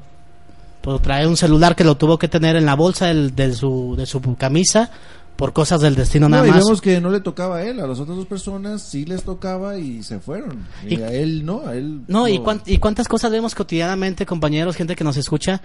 por 0.80 1.00
traer 1.00 1.26
un 1.28 1.36
celular 1.36 1.76
que 1.76 1.84
lo 1.84 1.96
tuvo 1.96 2.18
que 2.18 2.28
tener 2.28 2.56
en 2.56 2.64
la 2.66 2.74
bolsa 2.74 3.06
del- 3.06 3.34
de, 3.36 3.52
su, 3.54 3.94
de 3.96 4.06
su 4.06 4.20
camisa, 4.36 4.90
por 5.36 5.52
cosas 5.52 5.80
del 5.80 5.94
destino 5.94 6.28
No, 6.28 6.36
nada 6.36 6.48
y 6.48 6.50
más. 6.50 6.64
vemos 6.64 6.80
que 6.80 7.00
no 7.00 7.10
le 7.10 7.20
tocaba 7.20 7.56
a 7.58 7.62
él, 7.64 7.78
a 7.80 7.86
las 7.86 8.00
otras 8.00 8.16
dos 8.16 8.26
personas 8.26 8.82
sí 8.82 9.04
les 9.04 9.22
tocaba 9.22 9.78
y 9.78 10.02
se 10.02 10.18
fueron. 10.18 10.66
Y, 10.88 10.94
Y- 10.94 11.02
a 11.02 11.12
él 11.12 11.44
no, 11.44 11.66
a 11.66 11.74
él 11.76 12.00
No, 12.08 12.26
y, 12.26 12.38
lo- 12.38 12.44
cuán- 12.44 12.62
y 12.66 12.78
cuántas 12.78 13.06
cosas 13.08 13.30
vemos 13.30 13.54
cotidianamente, 13.54 14.24
compañeros, 14.26 14.76
gente 14.76 14.96
que 14.96 15.04
nos 15.04 15.16
escucha, 15.16 15.60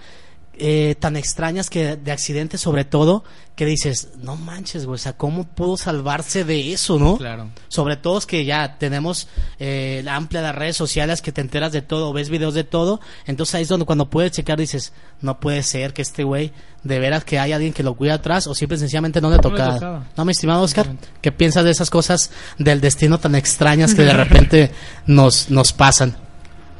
eh, 0.64 0.94
tan 1.00 1.16
extrañas 1.16 1.68
que 1.70 1.96
de 1.96 2.12
accidentes 2.12 2.60
sobre 2.60 2.84
todo 2.84 3.24
que 3.56 3.66
dices 3.66 4.10
no 4.22 4.36
manches 4.36 4.86
güey 4.86 4.94
o 4.94 4.98
sea 4.98 5.14
cómo 5.14 5.42
pudo 5.42 5.76
salvarse 5.76 6.44
de 6.44 6.72
eso 6.72 7.00
no 7.00 7.16
Claro. 7.16 7.48
sobre 7.66 7.96
todo 7.96 8.16
es 8.18 8.26
que 8.26 8.44
ya 8.44 8.78
tenemos 8.78 9.26
eh, 9.58 10.02
la 10.04 10.14
amplia 10.14 10.40
las 10.40 10.54
redes 10.54 10.76
sociales 10.76 11.20
que 11.20 11.32
te 11.32 11.40
enteras 11.40 11.72
de 11.72 11.82
todo 11.82 12.12
ves 12.12 12.28
videos 12.30 12.54
de 12.54 12.62
todo 12.62 13.00
entonces 13.26 13.56
ahí 13.56 13.62
es 13.62 13.68
donde 13.68 13.86
cuando 13.86 14.08
puedes 14.08 14.30
checar 14.30 14.56
dices 14.56 14.92
no 15.20 15.40
puede 15.40 15.64
ser 15.64 15.92
que 15.94 16.02
este 16.02 16.22
güey 16.22 16.52
de 16.84 16.98
veras 17.00 17.24
que 17.24 17.40
hay 17.40 17.50
alguien 17.52 17.72
que 17.72 17.82
lo 17.82 17.94
cuida 17.94 18.14
atrás 18.14 18.46
o 18.46 18.54
simple 18.54 18.76
y 18.76 18.80
sencillamente 18.80 19.20
no 19.20 19.30
le 19.30 19.38
toca 19.40 19.74
tocaba. 19.74 20.06
no 20.16 20.24
mi 20.24 20.30
estimado 20.30 20.62
Oscar 20.62 20.94
qué 21.20 21.32
piensas 21.32 21.64
de 21.64 21.72
esas 21.72 21.90
cosas 21.90 22.30
del 22.58 22.80
destino 22.80 23.18
tan 23.18 23.34
extrañas 23.34 23.94
que 23.94 24.02
de 24.02 24.12
repente 24.12 24.70
nos 25.06 25.50
nos 25.50 25.72
pasan 25.72 26.14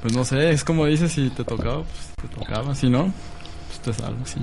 Pues 0.03 0.15
no 0.15 0.25
sé, 0.25 0.51
es 0.51 0.63
como 0.65 0.87
dices, 0.87 1.13
si 1.13 1.31
te 1.31 1.43
tocaba, 1.45 1.83
pues 1.83 2.31
te 2.31 2.37
tocaba, 2.37 2.75
si 2.75 2.89
no, 2.89 3.13
pues 3.85 3.97
te 3.97 4.03
salvas 4.03 4.35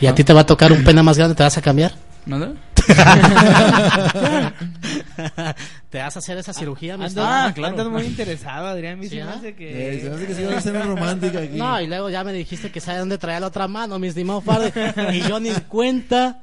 y 0.00 0.06
a 0.06 0.14
ti 0.14 0.24
te 0.24 0.32
va 0.32 0.40
a 0.40 0.46
tocar 0.46 0.72
un 0.72 0.84
pena 0.84 1.02
más 1.02 1.16
grande 1.16 1.34
te 1.34 1.42
vas 1.42 1.56
a 1.56 1.62
cambiar 1.62 1.92
¿Nada? 2.26 2.52
¿Te 5.90 5.98
vas 5.98 6.16
a 6.16 6.18
hacer 6.18 6.38
esa 6.38 6.52
cirugía, 6.52 6.96
mi 6.96 7.04
Andas, 7.04 7.10
estimado? 7.12 7.48
ah, 7.48 7.52
claro. 7.54 7.72
andas 7.72 7.88
muy 7.88 8.02
interesado, 8.04 8.66
Adrián. 8.66 9.00
¿Sí, 9.02 9.08
se 9.10 9.16
me 9.16 9.22
ah? 9.22 9.34
hace 9.38 9.54
que... 9.54 9.96
Eh, 9.96 10.00
se 10.00 10.10
me 10.10 10.16
hace 10.16 10.26
que 10.26 10.34
sí 10.34 10.42
va 10.44 10.58
a 10.58 10.60
ser 10.60 10.74
una 10.74 10.86
romántica 10.86 11.38
aquí. 11.38 11.56
No, 11.56 11.80
y 11.80 11.86
luego 11.86 12.10
ya 12.10 12.24
me 12.24 12.32
dijiste 12.32 12.72
que 12.72 12.80
sabe 12.80 12.98
dónde 12.98 13.18
traía 13.18 13.38
la 13.40 13.46
otra 13.46 13.68
mano, 13.68 13.98
mi 14.00 14.08
estimado 14.08 14.40
padre. 14.40 14.72
y 15.12 15.20
yo 15.20 15.38
ni 15.38 15.50
cuenta. 15.68 16.40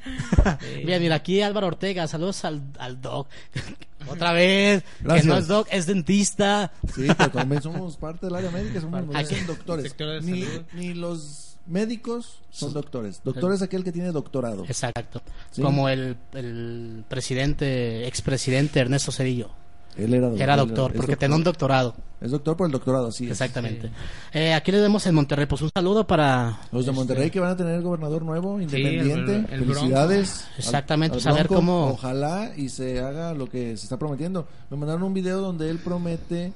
Bien, 0.86 1.02
mira, 1.02 1.16
aquí 1.16 1.42
Álvaro 1.42 1.68
Ortega, 1.68 2.08
saludos 2.08 2.46
al, 2.46 2.62
al 2.80 3.02
doc. 3.02 3.28
Otra 4.08 4.34
vez, 4.34 4.84
que 4.84 4.90
Gracias. 5.04 5.26
no 5.26 5.38
es 5.38 5.48
doc, 5.48 5.68
es 5.72 5.86
dentista. 5.86 6.72
Sí, 6.94 7.08
pero 7.18 7.32
también 7.32 7.62
somos 7.62 7.96
parte 7.96 8.26
del 8.26 8.36
área 8.36 8.52
médica, 8.52 8.82
somos 8.82 9.06
no 9.06 9.18
Aquí- 9.18 9.36
doctores. 9.48 9.96
Ni, 10.24 10.46
ni 10.74 10.94
los 10.94 11.43
médicos 11.66 12.40
son 12.50 12.74
doctores. 12.74 13.22
Doctor 13.24 13.54
es 13.54 13.62
aquel 13.62 13.84
que 13.84 13.92
tiene 13.92 14.12
doctorado. 14.12 14.64
Exacto. 14.66 15.22
Sí. 15.52 15.62
Como 15.62 15.90
el, 15.90 16.18
el 16.34 17.04
presidente, 17.08 18.08
expresidente 18.08 18.80
Ernesto 18.80 19.12
Cedillo. 19.12 19.50
Él 19.96 20.12
era 20.14 20.26
doctor. 20.28 20.42
Era 20.42 20.56
doctor, 20.58 20.92
porque 20.94 20.98
doctor. 21.12 21.18
tenía 21.18 21.36
un 21.38 21.44
doctorado. 21.44 21.96
Es 22.20 22.32
doctor 22.32 22.58
por 22.58 22.66
el 22.66 22.72
doctorado, 22.72 23.12
sí. 23.12 23.28
Exactamente. 23.30 23.92
Eh, 24.34 24.54
aquí 24.54 24.72
le 24.72 24.82
vemos 24.82 25.06
en 25.06 25.14
Monterrey, 25.14 25.46
pues 25.46 25.62
un 25.62 25.70
saludo 25.72 26.08
para... 26.08 26.58
Los 26.72 26.86
de 26.86 26.92
este, 26.92 26.92
Monterrey 26.94 27.30
que 27.30 27.40
van 27.40 27.52
a 27.52 27.58
tener 27.58 27.80
gobernador 27.84 28.24
nuevo, 28.24 28.60
independiente. 28.60 29.46
el 29.54 29.66
Felicidades. 29.66 30.46
al- 30.54 30.58
Exactamente, 30.60 31.16
al 31.18 31.22
saber 31.22 31.44
Bronco. 31.48 31.56
cómo- 31.56 31.88
Ojalá 31.90 32.54
y 32.58 32.70
se 32.70 33.02
haga 33.02 33.34
lo 33.36 33.48
que 33.48 33.78
se 33.78 33.84
está 33.84 33.98
prometiendo. 33.98 34.48
Me 34.72 34.78
mandaron 34.78 35.04
un 35.04 35.14
video 35.14 35.42
donde 35.42 35.70
él 35.70 35.78
promete 35.78 36.54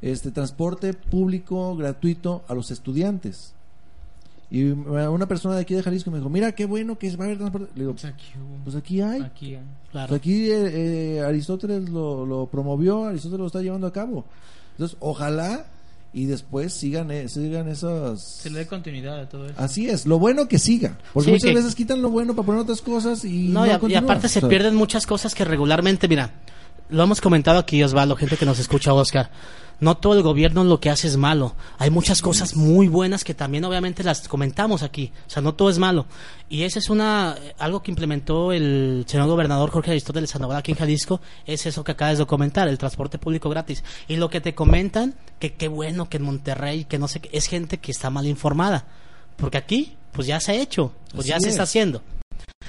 este 0.00 0.30
transporte 0.30 0.94
público 0.94 1.74
gratuito 1.74 2.44
a 2.46 2.54
los 2.54 2.70
estudiantes. 2.70 3.54
Y 4.54 4.64
una 4.64 5.26
persona 5.26 5.54
de 5.56 5.62
aquí 5.62 5.72
de 5.74 5.82
Jalisco 5.82 6.10
me 6.10 6.18
dijo, 6.18 6.28
mira 6.28 6.52
qué 6.52 6.66
bueno 6.66 6.98
que 6.98 7.08
va 7.16 7.24
a 7.24 7.26
haber 7.28 7.38
transporte. 7.38 7.70
Le 7.74 7.80
digo, 7.80 7.92
Pues 7.92 8.04
aquí 8.04 8.24
pues 8.64 8.76
aquí 8.76 9.00
hay. 9.00 9.22
Aquí. 9.22 9.56
Claro. 9.90 10.08
Pues 10.08 10.20
aquí 10.20 10.50
eh, 10.50 11.16
eh, 11.16 11.20
Aristóteles 11.26 11.88
lo, 11.88 12.26
lo 12.26 12.46
promovió, 12.46 13.04
Aristóteles 13.06 13.40
lo 13.40 13.46
está 13.46 13.62
llevando 13.62 13.86
a 13.86 13.92
cabo. 13.94 14.26
Entonces, 14.72 14.96
ojalá 15.00 15.64
y 16.12 16.26
después 16.26 16.74
sigan, 16.74 17.10
eh, 17.10 17.30
sigan 17.30 17.66
esas... 17.68 18.22
Se 18.22 18.50
le 18.50 18.58
dé 18.58 18.66
continuidad 18.66 19.20
a 19.20 19.28
todo 19.30 19.46
eso. 19.46 19.54
Así 19.56 19.88
es, 19.88 20.04
lo 20.04 20.18
bueno 20.18 20.46
que 20.46 20.58
siga. 20.58 20.98
Porque 21.14 21.26
Sí, 21.28 21.32
muchas 21.32 21.48
que- 21.48 21.54
veces 21.56 21.74
quitan 21.74 22.02
lo 22.02 22.10
bueno 22.10 22.34
para 22.36 22.44
poner 22.44 22.60
otras 22.60 22.82
cosas 22.82 23.24
y 23.24 23.48
No, 23.48 23.60
no, 23.60 23.66
y, 23.66 23.70
a- 23.70 23.76
y 23.76 23.78
continúa. 23.78 24.02
aparte 24.02 24.28
se 24.28 24.40
O 24.40 24.42
sea, 24.42 24.48
pierden 24.50 24.74
muchas 24.74 25.06
cosas 25.06 25.34
que 25.34 25.46
regularmente, 25.46 26.08
mira, 26.08 26.30
lo 26.90 27.02
hemos 27.02 27.22
comentado 27.22 27.58
aquí, 27.58 27.82
Osvaldo, 27.82 28.16
gente 28.16 28.36
que 28.36 28.44
nos 28.44 28.58
escucha, 28.58 28.92
Oscar. 28.92 29.30
No 29.82 29.96
todo 29.96 30.14
el 30.14 30.22
gobierno 30.22 30.62
lo 30.62 30.78
que 30.78 30.90
hace 30.90 31.08
es 31.08 31.16
malo. 31.16 31.56
Hay 31.76 31.90
muchas 31.90 32.22
cosas 32.22 32.54
muy 32.54 32.86
buenas 32.86 33.24
que 33.24 33.34
también 33.34 33.64
obviamente 33.64 34.04
las 34.04 34.28
comentamos 34.28 34.84
aquí. 34.84 35.10
O 35.26 35.30
sea, 35.30 35.42
no 35.42 35.56
todo 35.56 35.70
es 35.70 35.80
malo. 35.80 36.06
Y 36.48 36.62
esa 36.62 36.78
es 36.78 36.88
una 36.88 37.34
eh, 37.36 37.52
algo 37.58 37.82
que 37.82 37.90
implementó 37.90 38.52
el 38.52 39.04
señor 39.08 39.26
gobernador 39.26 39.70
Jorge 39.70 39.90
Aristóteles 39.90 40.30
Sandoval 40.30 40.58
aquí 40.58 40.70
en 40.70 40.78
Jalisco, 40.78 41.20
es 41.46 41.66
eso 41.66 41.82
que 41.82 41.90
acabas 41.90 42.18
de 42.18 42.26
comentar, 42.26 42.68
el 42.68 42.78
transporte 42.78 43.18
público 43.18 43.50
gratis. 43.50 43.82
Y 44.06 44.14
lo 44.14 44.30
que 44.30 44.40
te 44.40 44.54
comentan, 44.54 45.16
que 45.40 45.54
qué 45.54 45.66
bueno 45.66 46.08
que 46.08 46.18
en 46.18 46.22
Monterrey, 46.22 46.84
que 46.84 47.00
no 47.00 47.08
sé 47.08 47.18
qué, 47.18 47.30
es 47.32 47.48
gente 47.48 47.78
que 47.78 47.90
está 47.90 48.08
mal 48.08 48.28
informada. 48.28 48.84
Porque 49.36 49.58
aquí, 49.58 49.96
pues 50.12 50.28
ya 50.28 50.38
se 50.38 50.52
ha 50.52 50.54
hecho, 50.54 50.92
pues 51.12 51.26
ya 51.26 51.40
se 51.40 51.48
está 51.48 51.64
es. 51.64 51.68
haciendo. 51.68 52.02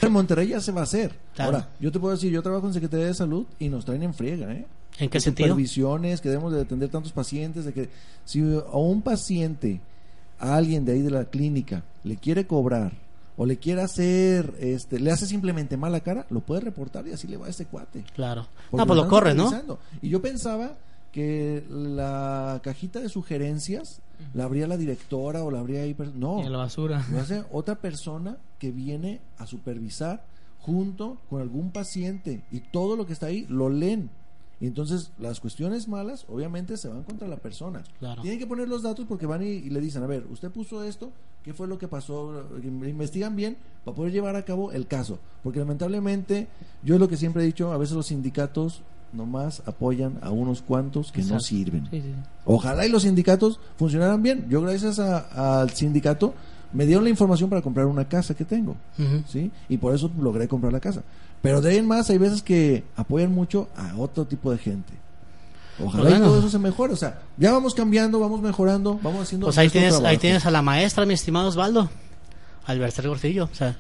En 0.02 0.12
Monterrey 0.12 0.48
ya 0.48 0.60
se 0.60 0.72
va 0.72 0.82
a 0.82 0.86
hacer. 0.86 1.14
Claro. 1.36 1.58
Ahora, 1.58 1.70
yo 1.80 1.92
te 1.92 2.00
puedo 2.00 2.16
decir, 2.16 2.32
yo 2.32 2.42
trabajo 2.42 2.66
en 2.66 2.74
Secretaría 2.74 3.06
de 3.06 3.14
Salud 3.14 3.46
y 3.60 3.70
nos 3.70 3.86
traen 3.86 4.02
en 4.02 4.16
friega, 4.16 4.52
¿eh? 4.52 4.66
¿En 5.00 5.10
qué 5.10 5.18
De 5.18 5.22
sentido? 5.22 5.50
Supervisiones, 5.50 6.22
que 6.22 6.30
debemos 6.30 6.54
de 6.54 6.62
atender 6.62 6.90
tantos 6.90 7.12
pacientes, 7.12 7.66
de 7.66 7.74
que 7.74 7.90
si 8.26 8.42
a 8.42 8.78
un 8.78 9.02
paciente, 9.02 9.82
a 10.40 10.56
alguien 10.56 10.86
de 10.86 10.94
ahí 10.94 11.02
de 11.02 11.12
la 11.12 11.26
clínica, 11.26 11.84
le 12.04 12.18
quiere 12.18 12.46
cobrar 12.46 12.94
o 13.36 13.46
le 13.46 13.58
quiere 13.58 13.82
hacer, 13.82 14.54
este, 14.60 15.00
le 15.00 15.12
hace 15.12 15.26
simplemente 15.26 15.78
mala 15.78 16.02
cara, 16.02 16.26
lo 16.30 16.42
puede 16.42 16.62
reportar 16.62 17.08
y 17.08 17.14
así 17.14 17.28
le 17.28 17.38
va 17.38 17.48
a 17.48 17.50
ese 17.50 17.66
cuate. 17.66 18.04
Claro. 18.14 18.48
Porque 18.70 18.82
No, 18.82 18.88
pues 18.88 18.96
lo 18.98 19.04
están 19.04 19.10
corre, 19.10 19.34
¿no? 19.34 19.80
Y 20.02 20.10
yo 20.10 20.22
pensaba 20.22 20.74
que 21.12 21.64
la 21.70 22.60
cajita 22.64 23.00
de 23.00 23.10
sugerencias 23.10 24.02
la 24.34 24.46
abría 24.46 24.68
la 24.68 24.78
directora 24.78 25.44
o 25.44 25.52
la 25.52 25.60
abría 25.60 25.82
ahí. 25.82 25.96
No, 26.16 26.42
Y 26.42 26.46
a 26.46 26.50
la 26.50 26.58
basura. 26.60 27.06
lo 27.12 27.20
hace 27.20 27.44
otra 27.52 27.76
persona 27.76 28.38
que 28.60 28.72
viene 28.72 29.22
a 29.38 29.46
supervisar 29.48 30.24
junto 30.60 31.18
con 31.30 31.42
algún 31.42 31.72
paciente 31.72 32.44
y 32.52 32.60
todo 32.60 32.96
lo 32.96 33.06
que 33.06 33.14
está 33.14 33.28
ahí 33.28 33.46
lo 33.50 33.70
leen. 33.70 34.10
Y 34.64 34.68
entonces 34.68 35.12
las 35.20 35.42
cuestiones 35.42 35.90
malas 35.90 36.26
obviamente 36.30 36.78
se 36.78 36.88
van 36.88 37.04
contra 37.04 37.28
la 37.28 37.36
persona. 37.36 37.84
Claro. 38.00 38.22
Tienen 38.22 38.40
que 38.40 38.48
poner 38.48 38.70
los 38.70 38.82
datos 38.82 39.06
porque 39.06 39.26
van 39.26 39.44
y, 39.44 39.48
y 39.48 39.70
le 39.70 39.82
dicen, 39.82 40.02
a 40.04 40.08
ver, 40.08 40.26
usted 40.32 40.52
puso 40.52 40.82
esto, 40.86 41.12
¿qué 41.44 41.54
fue 41.54 41.68
lo 41.68 41.78
que 41.78 41.90
pasó? 41.90 42.48
Investigan 42.64 43.36
bien 43.36 43.58
para 43.84 43.94
poder 43.94 44.14
llevar 44.14 44.38
a 44.38 44.46
cabo 44.46 44.72
el 44.72 44.88
caso. 44.88 45.20
Porque 45.44 45.60
lamentablemente, 45.60 46.48
yo 46.82 46.94
es 46.94 47.02
lo 47.02 47.10
que 47.10 47.18
siempre 47.18 47.44
he 47.44 47.46
dicho, 47.46 47.74
a 47.74 47.78
veces 47.78 47.94
los 47.94 48.08
sindicatos 48.08 48.84
nomás 49.12 49.62
apoyan 49.66 50.18
a 50.22 50.32
unos 50.32 50.62
cuantos 50.62 51.12
que 51.12 51.24
no 51.24 51.42
sirven. 51.42 51.84
Sí, 51.92 52.00
sí, 52.00 52.08
sí. 52.08 52.14
Ojalá 52.46 52.86
y 52.86 52.90
los 52.90 53.04
sindicatos 53.04 53.60
funcionaran 53.76 54.24
bien. 54.24 54.48
Yo 54.48 54.62
gracias 54.62 54.98
al 54.98 55.72
sindicato 55.72 56.36
me 56.74 56.86
dieron 56.86 57.04
la 57.04 57.10
información 57.10 57.50
para 57.50 57.62
comprar 57.62 57.86
una 57.86 58.06
casa 58.06 58.34
que 58.34 58.46
tengo. 58.46 58.76
¿sí? 59.28 59.52
Y 59.70 59.78
por 59.78 59.94
eso 59.94 60.12
logré 60.20 60.48
comprar 60.48 60.74
la 60.74 60.80
casa. 60.80 61.04
Pero 61.44 61.60
de 61.60 61.72
ahí 61.72 61.78
en 61.78 61.88
más 61.88 62.10
hay 62.10 62.18
veces 62.18 62.42
que 62.42 62.86
apoyan 62.96 63.34
mucho 63.34 63.68
a 63.76 63.98
otro 63.98 64.26
tipo 64.26 64.50
de 64.50 64.58
gente. 64.58 64.94
Ojalá 65.78 66.04
Pues 66.04 66.14
y 66.14 66.18
bueno. 66.18 66.26
todo 66.28 66.40
eso 66.40 66.50
se 66.50 66.58
mejore. 66.58 66.94
O 66.94 66.96
sea, 66.96 67.20
ya 67.36 67.52
vamos 67.52 67.74
cambiando, 67.76 68.18
vamos 68.18 68.42
mejorando, 68.42 68.98
vamos 69.04 69.24
haciendo. 69.24 69.48
Pues 69.48 69.58
ahí 69.58 69.68
tienes, 69.68 70.00
ahí 70.00 70.18
tienes 70.18 70.46
a 70.46 70.52
la 70.52 70.62
maestra, 70.62 71.06
mi 71.06 71.14
estimado 71.14 71.50
Osvaldo, 71.50 71.90
Alberto 72.66 73.06
Gordillo, 73.06 73.50
o 73.52 73.56
sea, 73.56 73.76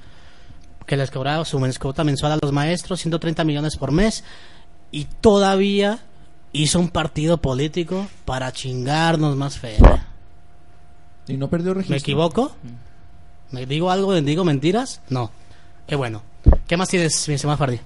que 0.85 0.97
les 0.97 1.09
cobraba 1.09 1.45
su 1.45 1.57
cuota 1.79 2.03
mensual 2.03 2.33
a 2.33 2.39
los 2.41 2.51
maestros, 2.51 2.99
130 2.99 3.45
millones 3.45 3.77
por 3.77 3.93
mes, 3.93 4.25
y 4.91 5.05
todavía 5.21 5.99
hizo 6.51 6.81
un 6.81 6.89
partido 6.89 7.37
político 7.37 8.07
para 8.25 8.51
chingarnos 8.51 9.37
más 9.37 9.57
feria. 9.57 10.07
Y 11.29 11.37
no 11.37 11.49
perdió 11.49 11.73
registro. 11.73 11.93
¿Me 11.93 11.99
equivoco? 11.99 12.51
¿Me 13.51 13.65
digo 13.65 13.89
algo, 13.89 14.13
digo 14.19 14.43
mentiras? 14.43 14.99
No. 15.07 15.31
Qué 15.87 15.95
bueno. 15.95 16.23
¿Qué 16.67 16.77
más 16.77 16.89
tienes, 16.89 17.27
mi 17.27 17.35
estimado 17.35 17.57
Fardi? 17.57 17.79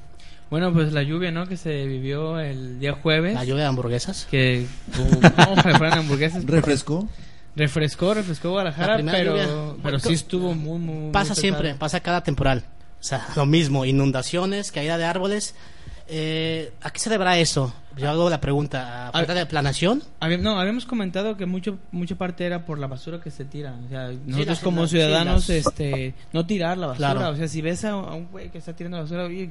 Bueno, 0.49 0.71
pues 0.71 0.93
la 0.93 1.03
lluvia, 1.03 1.31
¿no? 1.31 1.45
Que 1.45 1.57
se 1.57 1.85
vivió 1.85 2.39
el 2.39 2.79
día 2.79 2.93
jueves. 2.93 3.33
La 3.33 3.43
lluvia 3.43 3.63
de 3.63 3.69
hamburguesas. 3.69 4.27
Que, 4.31 4.65
uh, 4.97 5.21
no, 5.21 5.61
fueran 5.61 5.99
hamburguesas. 5.99 6.43
Refrescó. 6.45 7.07
Refrescó, 7.55 8.13
refrescó 8.13 8.49
La 8.49 8.51
Guadalajara, 8.51 8.97
pero, 9.11 9.31
lluvia. 9.35 9.75
pero 9.81 9.99
sí 9.99 10.13
estuvo 10.13 10.53
muy, 10.53 10.77
muy, 10.77 11.11
Pasa 11.11 11.33
siempre, 11.33 11.73
pasa 11.73 11.99
cada 11.99 12.21
temporal. 12.21 12.63
O 12.99 13.03
sea, 13.03 13.27
lo 13.35 13.45
mismo, 13.45 13.83
inundaciones, 13.83 14.71
caída 14.71 14.97
de 14.97 15.05
árboles. 15.05 15.55
Eh, 16.09 16.71
¿A 16.81 16.89
qué 16.91 16.99
se 16.99 17.09
deberá 17.09 17.37
eso? 17.37 17.73
Yo 17.97 18.09
hago 18.09 18.29
la 18.29 18.39
pregunta. 18.39 19.07
¿A 19.07 19.11
falta 19.11 19.33
de 19.33 19.45
planación? 19.47 20.03
No, 20.39 20.59
habíamos 20.59 20.85
comentado 20.85 21.35
que 21.35 21.45
mucho 21.47 21.79
mucha 21.91 22.15
parte 22.15 22.45
era 22.45 22.63
por 22.65 22.77
la 22.79 22.87
basura 22.87 23.19
que 23.19 23.31
se 23.31 23.43
tira. 23.43 23.73
O 23.85 23.89
sea, 23.89 24.11
nosotros 24.25 24.59
como 24.59 24.85
ciudadanos, 24.87 25.45
sí, 25.45 25.53
las- 25.57 25.67
este, 25.67 26.13
no 26.31 26.45
tirar 26.45 26.77
la 26.77 26.87
basura. 26.87 27.13
Claro. 27.13 27.29
O 27.31 27.35
sea, 27.35 27.47
si 27.47 27.61
ves 27.61 27.83
a, 27.85 27.89
a 27.91 28.13
un 28.13 28.27
güey 28.27 28.49
que 28.51 28.59
está 28.59 28.73
tirando 28.73 28.97
basura, 28.99 29.23
oye, 29.25 29.49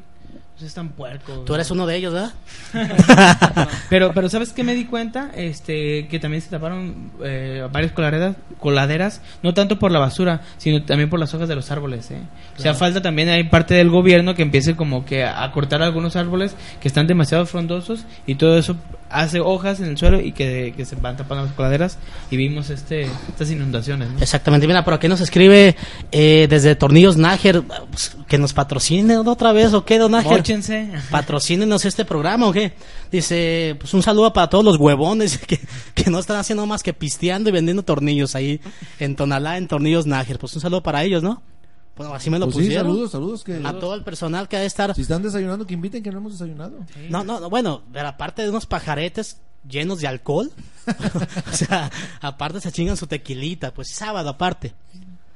pues 0.56 0.68
es 0.68 0.74
tan 0.74 0.88
puerco. 0.88 1.40
Tú 1.40 1.54
eres 1.54 1.70
uno 1.70 1.86
de 1.86 1.96
ellos, 1.96 2.14
¿verdad? 2.14 2.32
pero, 3.90 4.12
pero 4.14 4.30
¿sabes 4.30 4.54
qué 4.54 4.64
me 4.64 4.74
di 4.74 4.86
cuenta? 4.86 5.30
Este, 5.34 6.08
que 6.08 6.18
también 6.18 6.40
se 6.40 6.48
taparon 6.48 7.10
eh, 7.22 7.68
varias 7.70 7.92
coladeras, 7.92 8.36
coladeras, 8.58 9.20
no 9.42 9.52
tanto 9.52 9.78
por 9.78 9.92
la 9.92 9.98
basura, 9.98 10.40
sino 10.56 10.82
también 10.82 11.10
por 11.10 11.20
las 11.20 11.34
hojas 11.34 11.48
de 11.48 11.56
los 11.56 11.70
árboles, 11.70 12.10
¿eh? 12.10 12.22
O 12.58 12.62
sea, 12.62 12.72
falta 12.72 13.02
también 13.02 13.28
hay 13.28 13.44
parte 13.44 13.74
del 13.74 13.90
gobierno 13.90 14.34
que 14.34 14.40
empiece 14.40 14.76
como 14.76 15.04
que 15.04 15.24
a 15.24 15.52
cortar 15.52 15.82
algunos 15.82 16.16
árboles 16.16 16.56
que 16.80 16.88
están 16.88 17.06
demasiado 17.06 17.44
frondosos 17.44 18.06
y 18.26 18.36
todo 18.36 18.56
eso 18.56 18.76
hace 19.10 19.40
hojas 19.40 19.80
en 19.80 19.86
el 19.86 19.98
suelo 19.98 20.20
y 20.20 20.32
que, 20.32 20.74
que 20.76 20.84
se 20.84 20.96
van 20.96 21.16
tapando 21.16 21.44
las 21.44 21.52
coladeras 21.54 21.98
y 22.30 22.36
vimos 22.36 22.70
este 22.70 23.02
estas 23.28 23.50
inundaciones. 23.50 24.10
¿no? 24.10 24.20
Exactamente, 24.20 24.66
mira, 24.66 24.84
por 24.84 24.94
aquí 24.94 25.08
nos 25.08 25.20
escribe 25.20 25.76
eh, 26.12 26.46
desde 26.48 26.74
Tornillos 26.74 27.16
Nájer 27.16 27.62
pues, 27.90 28.16
que 28.26 28.38
nos 28.38 28.52
patrocine 28.52 29.18
otra 29.18 29.52
vez 29.52 29.72
o 29.74 29.84
qué, 29.84 29.98
don 29.98 30.12
Nájer. 30.12 30.38
Móchense. 30.38 30.90
Patrocínenos 31.10 31.84
este 31.84 32.04
programa 32.04 32.46
o 32.46 32.52
qué. 32.52 32.72
Dice, 33.10 33.76
pues 33.78 33.94
un 33.94 34.02
saludo 34.02 34.32
para 34.32 34.48
todos 34.48 34.64
los 34.64 34.76
huevones 34.76 35.38
que, 35.46 35.60
que 35.94 36.10
no 36.10 36.18
están 36.18 36.38
haciendo 36.38 36.66
más 36.66 36.82
que 36.82 36.92
pisteando 36.92 37.50
y 37.50 37.52
vendiendo 37.52 37.82
tornillos 37.82 38.34
ahí 38.34 38.60
en 38.98 39.16
Tonalá, 39.16 39.58
en 39.58 39.68
Tornillos 39.68 40.06
Nájer. 40.06 40.38
Pues 40.38 40.54
un 40.54 40.60
saludo 40.60 40.82
para 40.82 41.04
ellos, 41.04 41.22
¿no? 41.22 41.42
Bueno, 41.96 42.12
así 42.14 42.28
me 42.30 42.38
lo 42.38 42.46
Pues 42.46 42.56
sí, 42.56 42.62
pusieron. 42.62 42.86
saludos, 42.86 43.10
saludos. 43.10 43.44
Que... 43.44 43.60
A 43.64 43.78
todo 43.78 43.94
el 43.94 44.02
personal 44.04 44.48
que 44.48 44.56
ha 44.56 44.60
de 44.60 44.66
estar. 44.66 44.94
Si 44.94 45.02
están 45.02 45.22
desayunando, 45.22 45.66
que 45.66 45.74
inviten 45.74 46.02
que 46.02 46.10
no 46.10 46.18
hemos 46.18 46.32
desayunado. 46.32 46.78
No, 47.08 47.24
no, 47.24 47.40
no, 47.40 47.48
bueno, 47.50 47.82
pero 47.92 48.08
aparte 48.08 48.42
de 48.42 48.50
unos 48.50 48.66
pajaretes 48.66 49.40
llenos 49.68 50.00
de 50.00 50.06
alcohol, 50.06 50.50
o 51.52 51.56
sea, 51.56 51.90
aparte 52.20 52.60
se 52.60 52.70
chingan 52.72 52.96
su 52.96 53.06
tequilita, 53.06 53.72
pues 53.72 53.88
sábado 53.92 54.28
aparte. 54.30 54.74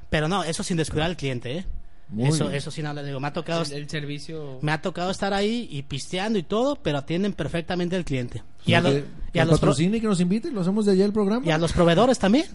Pero 0.09 0.27
no, 0.27 0.43
eso 0.43 0.61
sin 0.63 0.77
descuidar 0.77 1.09
al 1.09 1.17
cliente, 1.17 1.57
¿eh? 1.57 1.65
Muy 2.09 2.27
eso, 2.27 2.45
bien. 2.45 2.55
eso 2.57 2.71
sí, 2.71 2.81
no 2.83 2.93
le 2.93 3.05
digo, 3.05 3.21
me 3.21 3.27
ha 3.29 3.33
tocado, 3.33 3.63
El, 3.63 3.71
el 3.71 3.89
servicio. 3.89 4.59
me 4.61 4.73
ha 4.73 4.81
tocado 4.81 5.11
estar 5.11 5.33
ahí 5.33 5.67
y 5.71 5.81
pisteando 5.83 6.37
y 6.37 6.43
todo, 6.43 6.75
pero 6.75 6.97
atienden 6.97 7.31
perfectamente 7.31 7.95
al 7.95 8.03
cliente. 8.03 8.43
Y 8.65 8.73
a, 8.73 8.81
lo- 8.81 8.89
que 8.91 9.05
y 9.33 9.39
a 9.39 9.45
los 9.45 9.59
patrocine 9.59 9.99
que 10.01 10.07
nos 10.07 10.19
inviten, 10.19 10.53
lo 10.53 10.61
hacemos 10.61 10.85
de 10.85 10.91
allá 10.93 11.05
el 11.05 11.13
programa. 11.13 11.45
y 11.45 11.51
a 11.51 11.57
los 11.57 11.71
proveedores 11.71 12.19
también, 12.19 12.45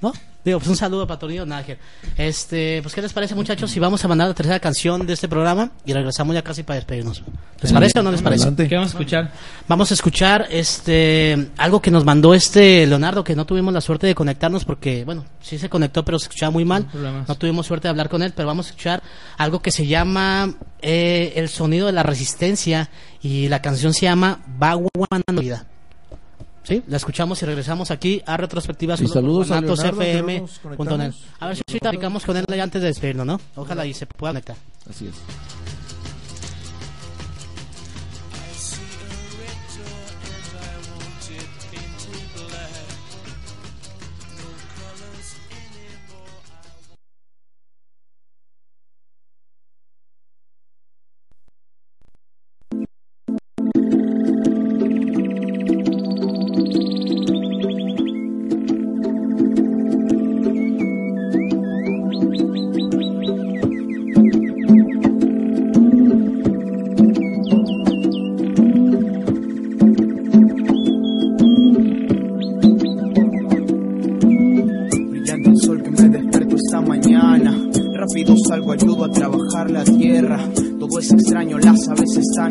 ¿no? 0.00 0.12
Digo, 0.44 0.58
pues 0.58 0.68
un 0.70 0.76
saludo 0.76 1.06
para 1.06 1.20
Tornillo 1.20 1.46
Nájer. 1.46 1.78
Este, 2.16 2.80
pues, 2.82 2.92
¿qué 2.96 3.00
les 3.02 3.12
parece, 3.12 3.34
muchachos? 3.36 3.70
Si 3.70 3.78
vamos 3.78 4.04
a 4.04 4.08
mandar 4.08 4.26
la 4.26 4.34
tercera 4.34 4.58
canción 4.58 5.06
de 5.06 5.12
este 5.12 5.28
programa 5.28 5.70
y 5.86 5.92
regresamos 5.92 6.34
ya 6.34 6.42
casi 6.42 6.64
para 6.64 6.76
despedirnos. 6.76 7.22
¿Les 7.60 7.72
parece 7.72 8.00
o 8.00 8.02
no 8.02 8.10
les 8.10 8.22
parece? 8.22 8.42
Adelante. 8.42 8.68
¿Qué 8.68 8.74
vamos 8.74 8.90
a 8.92 8.96
escuchar? 8.98 9.32
Vamos 9.68 9.90
a 9.92 9.94
escuchar 9.94 10.48
este 10.50 11.50
algo 11.58 11.80
que 11.80 11.92
nos 11.92 12.04
mandó 12.04 12.34
este 12.34 12.84
Leonardo 12.88 13.22
que 13.22 13.36
no 13.36 13.44
tuvimos 13.46 13.72
la 13.72 13.80
suerte 13.80 14.08
de 14.08 14.16
conectarnos 14.16 14.64
porque 14.64 15.04
bueno 15.04 15.24
sí 15.40 15.58
se 15.58 15.68
conectó 15.68 16.04
pero 16.04 16.18
se 16.18 16.24
escuchaba 16.24 16.50
muy 16.50 16.64
mal 16.64 16.88
no 17.28 17.34
tuvimos 17.36 17.66
suerte 17.66 17.86
de 17.86 17.90
hablar 17.90 18.08
con 18.08 18.22
él 18.22 18.32
pero 18.34 18.48
vamos 18.48 18.66
a 18.66 18.70
escuchar 18.70 19.00
algo 19.38 19.60
que 19.62 19.70
se 19.70 19.86
llama 19.86 20.54
eh, 20.82 21.32
el 21.36 21.48
sonido 21.48 21.86
de 21.86 21.92
la 21.92 22.02
resistencia 22.02 22.90
y 23.22 23.48
la 23.48 23.62
canción 23.62 23.92
se 23.94 24.02
llama 24.02 24.40
Baguana 24.58 25.22
Vida 25.40 25.66
sí 26.64 26.82
la 26.86 26.96
escuchamos 26.96 27.42
y 27.42 27.46
regresamos 27.46 27.90
aquí 27.90 28.22
a 28.26 28.36
retrospectivas 28.36 29.00
Y 29.00 29.08
saludos 29.08 29.50
a 29.50 29.60
Leonardo, 29.60 29.82
FM 29.82 30.40
net. 30.40 30.50
conectamos. 30.62 31.24
a 31.40 31.46
ver 31.48 31.56
si 31.56 31.62
ahorita 31.68 31.90
platicamos 31.90 32.24
con 32.24 32.36
él 32.36 32.60
antes 32.60 32.82
de 32.82 32.88
despedirnos 32.88 33.26
no 33.26 33.40
ojalá 33.56 33.86
y 33.86 33.94
se 33.94 34.06
pueda 34.06 34.32
conectar 34.32 34.56
Así 34.88 35.06
es. 35.06 35.14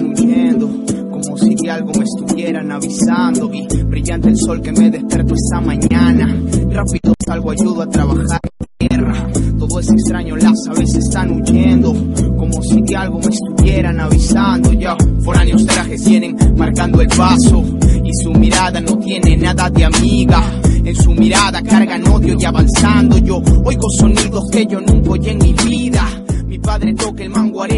Están. 0.02 0.68
Como 1.12 1.38
si 1.38 1.56
de 1.56 1.72
algo 1.72 1.92
me 1.94 2.04
estuvieran 2.04 2.72
avisando. 2.72 3.52
Y 3.54 3.68
brillante 3.84 4.30
el 4.30 4.38
sol 4.38 4.62
que 4.62 4.72
me 4.72 4.90
despertó 4.90 5.34
esta 5.36 5.62
mañana. 5.62 6.28
Rápido 6.72 7.14
salgo, 7.26 7.52
ayudo 7.52 7.82
a 7.82 7.88
trabajar 7.88 8.26
la 8.30 8.40
tierra. 8.78 9.32
Todo 9.60 9.80
es 9.80 9.90
extraño, 9.92 10.36
las 10.38 10.68
aves 10.70 10.96
están 10.96 11.32
huyendo. 11.32 11.94
Como 12.38 12.62
si 12.64 12.82
de 12.82 12.96
algo 12.96 13.20
me 13.20 13.30
estuvieran 13.30 14.00
avisando. 14.00 14.74
Ya, 14.74 14.96
foráneos 15.24 15.66
trajes 15.66 16.04
tienen 16.04 16.36
marcando 16.58 17.02
el 17.02 17.08
paso. 17.10 17.64
Y 18.04 18.12
su 18.24 18.32
mirada 18.34 18.82
no 18.82 18.98
tiene 18.98 19.38
nada 19.38 19.70
de 19.70 19.86
amiga. 19.86 20.44
En 20.84 20.96
su 20.96 21.12
mirada 21.12 21.62
cargan 21.62 22.08
odio 22.08 22.36
y 22.40 22.44
avanzando 22.44 23.18
yo 23.20 23.40
oigo 23.64 23.88
sonidos 23.92 24.50
que 24.52 24.66
yo 24.66 24.82
nunca 24.82 25.12
oí 25.12 25.30
en 25.30 25.38
mi 25.38 25.54
vida. 25.54 26.21
Padre 26.72 26.94
toca 26.94 27.22
el 27.26 27.34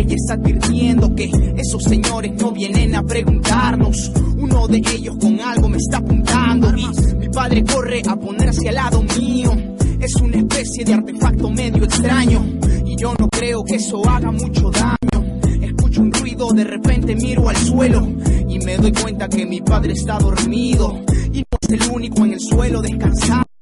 y 0.08 0.14
está 0.14 0.36
advirtiendo 0.36 1.16
que 1.16 1.32
esos 1.58 1.84
señores 1.84 2.32
no 2.40 2.52
vienen 2.52 2.94
a 2.94 3.02
preguntarnos. 3.02 4.12
Uno 4.38 4.68
de 4.68 4.84
ellos 4.94 5.16
con 5.20 5.42
algo 5.42 5.68
me 5.68 5.78
está 5.78 5.98
apuntando 5.98 6.72
y 6.78 7.16
mi 7.18 7.28
padre 7.30 7.64
corre 7.64 8.04
a 8.08 8.16
ponerse 8.16 8.70
al 8.70 8.76
lado 8.76 9.02
mío. 9.18 9.52
Es 10.00 10.16
una 10.18 10.38
especie 10.38 10.86
de 10.86 10.94
artefacto 10.94 11.50
medio 11.50 11.86
extraño 11.86 12.46
y 12.86 12.96
yo 12.96 13.16
no 13.18 13.30
creo 13.30 13.64
que 13.64 13.78
eso 13.78 14.08
haga 14.08 14.32
mucho 14.32 14.70
daño. 14.70 15.40
Escucho 15.60 16.02
un 16.02 16.14
ruido, 16.14 16.52
de 16.52 16.64
repente 16.64 17.16
miro 17.16 17.50
al 17.50 17.58
suelo 17.58 18.08
y 18.48 18.60
me 18.60 18.78
doy 18.78 18.92
cuenta 18.92 19.28
que 19.28 19.48
mi 19.48 19.60
padre 19.62 19.94
está 19.94 20.20
dormido 20.20 21.02
y 21.34 21.40
no 21.40 21.58
es 21.60 21.82
el 21.82 21.92
único 21.92 22.26
en 22.26 22.34
el 22.34 22.40
suelo 22.40 22.80
descansando. 22.80 23.53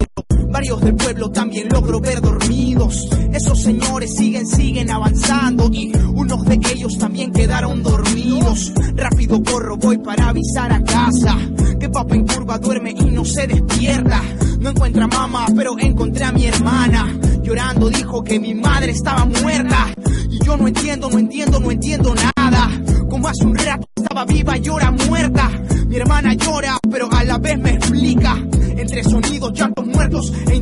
Varios 0.51 0.81
del 0.81 0.95
pueblo 0.95 1.31
también 1.31 1.69
logro 1.69 1.99
ver 2.01 2.21
dormidos. 2.21 3.07
Esos 3.33 3.61
señores 3.61 4.13
siguen, 4.15 4.45
siguen 4.45 4.91
avanzando 4.91 5.69
y 5.71 5.91
unos 6.13 6.43
de 6.45 6.59
ellos 6.73 6.97
también 6.97 7.31
quedaron 7.31 7.81
dormidos. 7.81 8.73
Rápido 8.95 9.41
corro, 9.41 9.77
voy 9.77 9.97
para 9.97 10.29
avisar 10.29 10.71
a 10.73 10.83
casa 10.83 11.37
que 11.79 11.89
papá 11.89 12.15
en 12.15 12.27
curva 12.27 12.59
duerme 12.59 12.91
y 12.91 13.05
no 13.05 13.25
se 13.25 13.47
despierta. 13.47 14.21
No 14.59 14.69
encuentra 14.69 15.07
mamá, 15.07 15.47
pero 15.55 15.79
encontré 15.79 16.25
a 16.25 16.31
mi 16.31 16.45
hermana. 16.45 17.17
Llorando 17.41 17.89
dijo 17.89 18.23
que 18.23 18.39
mi 18.39 18.53
madre 18.53 18.91
estaba 18.91 19.25
muerta. 19.25 19.87
Y 20.29 20.45
yo 20.45 20.57
no 20.57 20.67
entiendo, 20.67 21.09
no 21.09 21.17
entiendo, 21.17 21.59
no 21.59 21.71
entiendo 21.71 22.13
nada. 22.13 22.69
Como 23.09 23.27
hace 23.27 23.45
un 23.45 23.55
rato 23.55 23.87
estaba 23.95 24.25
viva 24.25 24.57
y 24.57 24.67
ahora 24.67 24.91
muerta. 24.91 25.49
Mi 25.87 25.95
hermana 25.95 26.35
llora, 26.35 26.77
pero 26.91 27.11
a 27.11 27.23
la 27.23 27.39
vez 27.39 27.57
me 27.57 27.71
explica. 27.71 28.37
Entre 28.77 29.03
sonidos, 29.03 29.51
llantos 29.53 29.80
muertos 30.01 30.33
e. 30.51 30.61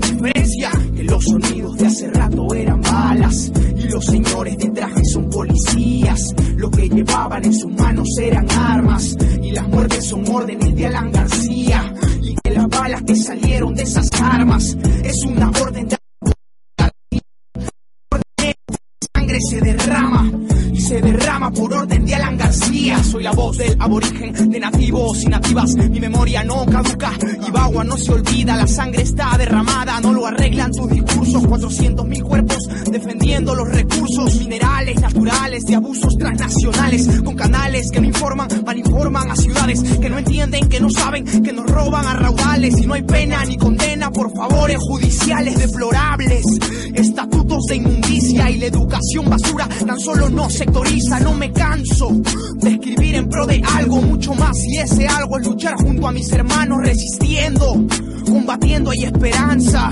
Que 0.96 1.04
los 1.04 1.24
sonidos 1.24 1.78
de 1.78 1.88
hace 1.88 2.10
rato 2.10 2.54
eran 2.54 2.82
balas. 2.82 3.52
Y 3.78 3.88
los 3.88 4.06
señores 4.06 4.58
de 4.58 4.70
traje 4.70 5.02
son 5.06 5.30
policías. 5.30 6.20
Lo 6.58 6.70
que 6.70 6.90
llevaban 6.90 7.46
en 7.46 7.54
sus 7.54 7.72
manos 7.72 8.08
eran 8.22 8.50
armas. 8.52 9.16
Y 9.42 9.52
las 9.52 9.68
muertes 9.70 10.06
son 10.06 10.28
órdenes 10.28 10.76
de 10.76 10.88
Alan 10.88 11.12
García. 11.12 11.94
Y 12.22 12.36
que 12.36 12.52
las 12.52 12.68
balas 12.68 13.02
que 13.04 13.16
salieron 13.16 13.74
de 13.76 13.84
esas 13.84 14.10
armas 14.22 14.78
es 15.04 15.24
una 15.26 15.50
orden 15.52 15.88
de 15.88 15.99
se 19.38 19.62
derrama 19.62 20.32
y 20.74 20.82
se 20.82 21.02
derrama 21.02 21.52
por 21.52 21.74
orden 21.74 22.06
de 22.06 22.16
Alan 22.16 22.38
García. 22.38 23.04
Soy 23.04 23.24
la 23.24 23.32
voz 23.32 23.58
del 23.58 23.76
aborigen 23.80 24.50
de 24.50 24.60
nativos 24.60 25.24
y 25.24 25.28
nativas. 25.28 25.76
Mi 25.76 26.00
memoria 26.00 26.44
no 26.44 26.66
caduca 26.66 27.12
y 27.48 27.52
Bagua 27.52 27.84
no 27.84 27.98
se 27.98 28.12
olvida. 28.12 28.56
La 28.56 28.66
sangre 28.66 29.04
está 29.04 29.38
derramada, 29.38 30.00
no 30.02 30.14
lo 30.14 30.26
arreglan 30.26 30.72
tus 30.72 30.90
discursos. 30.90 31.46
400 31.46 32.08
mil 32.08 32.24
cuerpos 32.24 32.58
defendiendo 32.92 33.54
los 33.54 33.70
recursos 33.70 34.40
minerales 34.40 35.00
naturales 35.00 35.66
de 35.66 35.76
abusos 35.76 36.18
transnacionales 36.18 37.08
con 37.24 37.36
canales 37.36 37.92
que 37.92 38.02
no 38.02 38.08
informan, 38.08 38.48
malinforman 38.66 39.32
a 39.32 39.36
ciudades 39.36 39.84
que 39.84 40.10
no 40.10 40.18
entienden, 40.18 40.68
que 40.70 40.80
no 40.80 40.90
saben, 40.90 41.26
que 41.44 41.54
nos 41.54 41.68
roban 41.68 42.06
a 42.06 42.14
raudales 42.14 42.80
y 42.80 42.86
no 42.86 42.94
hay 42.94 43.04
pena 43.04 43.46
ni 43.46 43.58
condena 43.58 44.12
por 44.12 44.34
favores 44.36 44.78
judiciales 44.80 45.58
deplorables. 45.58 46.46
Estatutos 46.94 47.66
de 47.66 47.76
inmundicia 47.76 48.29
la 48.60 48.66
educación 48.66 49.30
basura 49.30 49.68
tan 49.86 50.00
solo 50.00 50.30
no 50.30 50.50
sectoriza, 50.50 51.20
no 51.22 51.34
me 51.34 51.52
canso 51.52 52.10
de 52.56 52.72
escribir 52.72 53.16
en 53.16 53.30
pro 53.30 53.46
de 53.46 53.62
algo 53.76 54.02
mucho 54.02 54.34
más 54.34 54.56
y 54.68 54.78
ese 54.78 55.08
algo 55.08 55.40
es 55.40 55.48
luchar 55.48 55.76
junto 55.76 56.08
a 56.08 56.12
mis 56.12 56.32
hermanos 56.34 56.80
resistiendo, 56.84 57.86
combatiendo 58.26 58.92
hay 58.92 59.06
esperanza, 59.06 59.92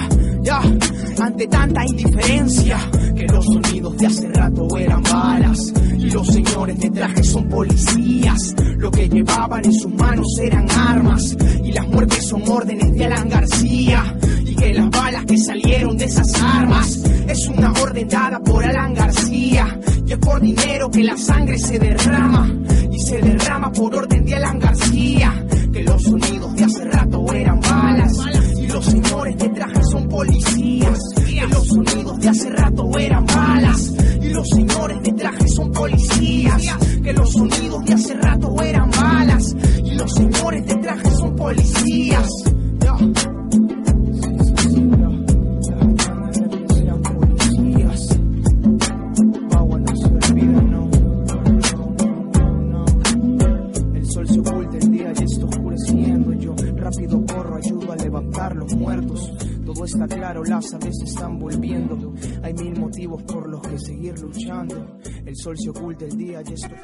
ante 0.50 1.46
tanta 1.48 1.86
indiferencia, 1.86 2.80
que 3.14 3.28
los 3.28 3.44
sonidos 3.44 3.98
de 3.98 4.08
hace 4.08 4.28
rato 4.30 4.78
eran 4.78 5.04
balas. 5.04 5.74
Y 5.98 6.10
los 6.10 6.26
señores 6.28 6.80
de 6.80 6.90
traje 6.90 7.24
son 7.24 7.50
policías. 7.50 8.56
Lo 8.78 8.90
que 8.90 9.10
llevaban 9.10 9.66
en 9.66 9.74
sus 9.74 9.94
manos 9.94 10.28
eran 10.42 10.70
armas. 10.72 11.36
Y 11.64 11.74
las 11.74 11.86
muertes 11.90 12.28
son 12.28 12.44
órdenes 12.48 12.94
de 12.94 13.06
Alan 13.06 13.28
García. 13.28 14.16
Y 14.46 14.56
que 14.56 14.74
las 14.74 14.90
balas 14.90 15.26
que 15.26 15.38
salieron 15.38 15.98
de 15.98 16.06
esas 16.06 16.42
armas 16.42 16.98
es 17.28 17.48
una 17.50 17.74
orden 17.74 18.08
dada 18.08 18.40
por 18.40 18.64
Alan 18.64 18.94
García. 18.94 19.80
Y 20.06 20.14
es 20.14 20.18
por 20.20 20.40
dinero 20.40 20.90
que 20.90 21.04
la 21.04 21.18
sangre 21.18 21.58
se 21.58 21.78
derrama. 21.78 22.50
Y 22.90 23.00
se 23.00 23.18
derrama 23.18 23.70
por 23.74 23.94
orden 23.94 24.24
de 24.24 24.36
Alan 24.36 24.60
García. 24.60 25.46
Que 25.74 25.84
los 25.84 26.02
sonidos 26.04 26.56
de 26.56 26.64
hace 26.64 26.86
rato 26.86 27.34
eran 27.34 27.60
balas 27.60 28.18
los 28.78 28.86
señores 28.86 29.38
de 29.40 29.50
traje 29.50 29.84
son 29.92 30.08
policías. 30.08 31.00
Que 31.26 31.48
los 31.48 31.68
sonidos 31.68 32.20
de 32.20 32.30
hace 32.30 32.50
rato 32.52 33.00
eran 33.00 33.26
balas. 33.26 33.94
Y 34.22 34.30
los 34.30 34.48
señores 34.50 35.02
de 35.02 35.14
traje 35.14 35.48
son 35.48 35.72
policías. 35.72 36.62
Que 37.04 37.14
los 37.14 37.32
sonidos 37.32 37.86
de 37.86 37.94
hace 37.94 38.14
rato 38.14 38.56
eran 38.62 38.92
balas. 38.92 39.56
Y 39.84 39.96
los 39.96 40.14
señores 40.14 40.66
de 40.68 40.76
traje 40.76 41.10
son 41.10 41.36
policías. 41.36 42.30
Claro, 60.06 60.44
las 60.44 60.74
aves 60.74 61.02
están 61.04 61.40
volviendo. 61.40 62.14
Hay 62.44 62.54
mil 62.54 62.80
motivos 62.80 63.24
por 63.24 63.50
los 63.50 63.62
que 63.62 63.80
seguir 63.80 64.20
luchando. 64.20 65.00
El 65.26 65.36
sol 65.36 65.58
se 65.58 65.70
oculta 65.70 66.06
el 66.06 66.18
día 66.18 66.42
y 66.48 66.54
esto. 66.54 66.76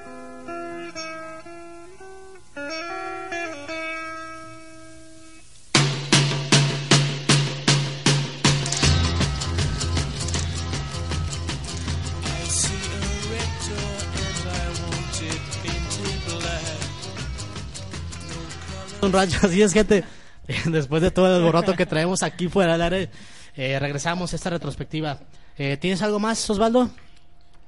Un 19.02 19.12
rayo, 19.12 19.38
así 19.44 19.62
es, 19.62 19.74
gente. 19.74 20.04
Después 20.66 21.02
de 21.02 21.12
todo 21.12 21.38
el 21.38 21.44
borroto 21.44 21.74
que 21.78 21.86
traemos 21.86 22.24
aquí 22.24 22.48
fuera 22.48 22.74
del 22.74 22.82
área, 22.82 23.10
eh, 23.56 23.80
regresamos 23.80 24.34
a 24.34 24.36
esta 24.36 24.50
retrospectiva. 24.50 25.20
Eh, 25.58 25.78
¿Tienes 25.78 26.02
algo 26.02 26.20
más, 26.20 26.50
Osvaldo? 26.50 26.90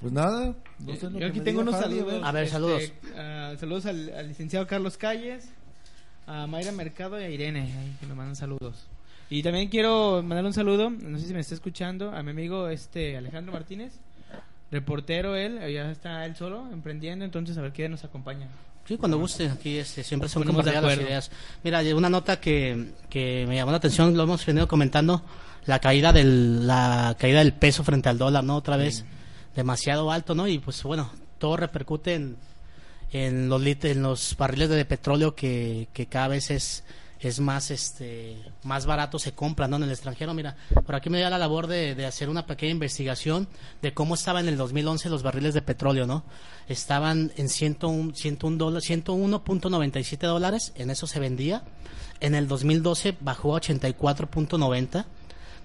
Pues 0.01 0.11
nada, 0.11 0.53
no 0.79 0.95
sé 0.95 1.05
lo 1.05 1.11
Yo 1.11 1.19
que 1.19 1.25
aquí 1.25 1.39
tengo 1.39 1.61
unos 1.61 1.75
saludos. 1.79 2.21
A 2.23 2.31
ver, 2.31 2.43
este, 2.43 2.53
saludos. 2.53 2.83
ah, 3.17 3.53
saludos 3.59 3.85
al, 3.85 4.13
al 4.13 4.27
licenciado 4.27 4.67
Carlos 4.67 4.97
Calles, 4.97 5.49
a 6.27 6.47
Mayra 6.47 6.71
Mercado 6.71 7.19
y 7.19 7.23
a 7.23 7.29
Irene, 7.29 7.61
ahí, 7.61 7.95
que 7.99 8.05
me 8.05 8.13
mandan 8.13 8.35
saludos. 8.35 8.87
Y 9.29 9.41
también 9.41 9.69
quiero 9.69 10.21
mandar 10.21 10.45
un 10.45 10.53
saludo, 10.53 10.89
no 10.89 11.17
sé 11.17 11.27
si 11.27 11.33
me 11.33 11.39
está 11.39 11.55
escuchando, 11.55 12.11
a 12.11 12.21
mi 12.21 12.31
amigo 12.31 12.67
este 12.67 13.17
Alejandro 13.17 13.53
Martínez, 13.53 13.93
reportero 14.69 15.35
él, 15.35 15.59
ya 15.73 15.89
está 15.89 16.25
él 16.25 16.35
solo 16.35 16.67
emprendiendo, 16.71 17.25
entonces 17.25 17.57
a 17.57 17.61
ver 17.61 17.71
quién 17.71 17.91
nos 17.91 18.03
acompaña. 18.03 18.47
Sí, 18.87 18.97
cuando 18.97 19.17
guste, 19.17 19.49
aquí 19.49 19.77
este, 19.77 20.03
siempre 20.03 20.29
son 20.29 20.43
compartidas 20.43 20.83
las 20.83 20.97
ideas. 21.07 21.31
Mira, 21.63 21.81
una 21.95 22.09
nota 22.09 22.39
que, 22.39 22.91
que 23.09 23.45
me 23.47 23.55
llamó 23.55 23.71
la 23.71 23.77
atención, 23.77 24.15
lo 24.15 24.23
hemos 24.23 24.45
venido 24.45 24.67
comentando, 24.67 25.23
la 25.65 25.79
caída 25.79 26.13
del, 26.13 26.67
la 26.67 27.15
caída 27.19 27.39
del 27.39 27.53
peso 27.53 27.83
frente 27.83 28.09
al 28.09 28.19
dólar, 28.19 28.43
¿no? 28.43 28.55
Otra 28.55 28.77
vez 28.77 29.03
demasiado 29.55 30.11
alto, 30.11 30.35
¿no? 30.35 30.47
Y 30.47 30.59
pues 30.59 30.83
bueno, 30.83 31.11
todo 31.39 31.57
repercute 31.57 32.13
en, 32.13 32.37
en 33.11 33.49
los 33.49 33.59
lit- 33.61 33.85
en 33.85 34.03
los 34.03 34.35
barriles 34.37 34.69
de 34.69 34.85
petróleo 34.85 35.33
que, 35.33 35.87
que 35.91 36.05
cada 36.05 36.27
vez 36.27 36.51
es 36.51 36.83
es 37.19 37.39
más 37.39 37.71
este 37.71 38.37
más 38.63 38.85
barato 38.85 39.19
se 39.19 39.33
compra 39.33 39.67
¿no? 39.67 39.77
en 39.77 39.83
el 39.83 39.91
extranjero 39.91 40.33
mira 40.33 40.55
por 40.85 40.95
aquí 40.95 41.09
me 41.09 41.19
da 41.19 41.29
la 41.29 41.37
labor 41.37 41.67
de, 41.67 41.95
de 41.95 42.05
hacer 42.05 42.29
una 42.29 42.45
pequeña 42.45 42.71
investigación 42.73 43.47
de 43.81 43.93
cómo 43.93 44.15
estaban 44.15 44.43
en 44.43 44.49
el 44.49 44.57
2011 44.57 45.09
los 45.09 45.23
barriles 45.23 45.53
de 45.53 45.61
petróleo 45.61 46.05
no 46.05 46.23
estaban 46.67 47.31
en 47.37 47.49
101 47.49 48.13
101 48.15 48.57
dólares 48.57 48.89
101.97 48.89 50.17
dólares 50.27 50.73
en 50.75 50.89
eso 50.89 51.07
se 51.07 51.19
vendía 51.19 51.63
en 52.19 52.35
el 52.35 52.47
2012 52.47 53.17
bajó 53.21 53.55
a 53.55 53.61
84.90 53.61 55.05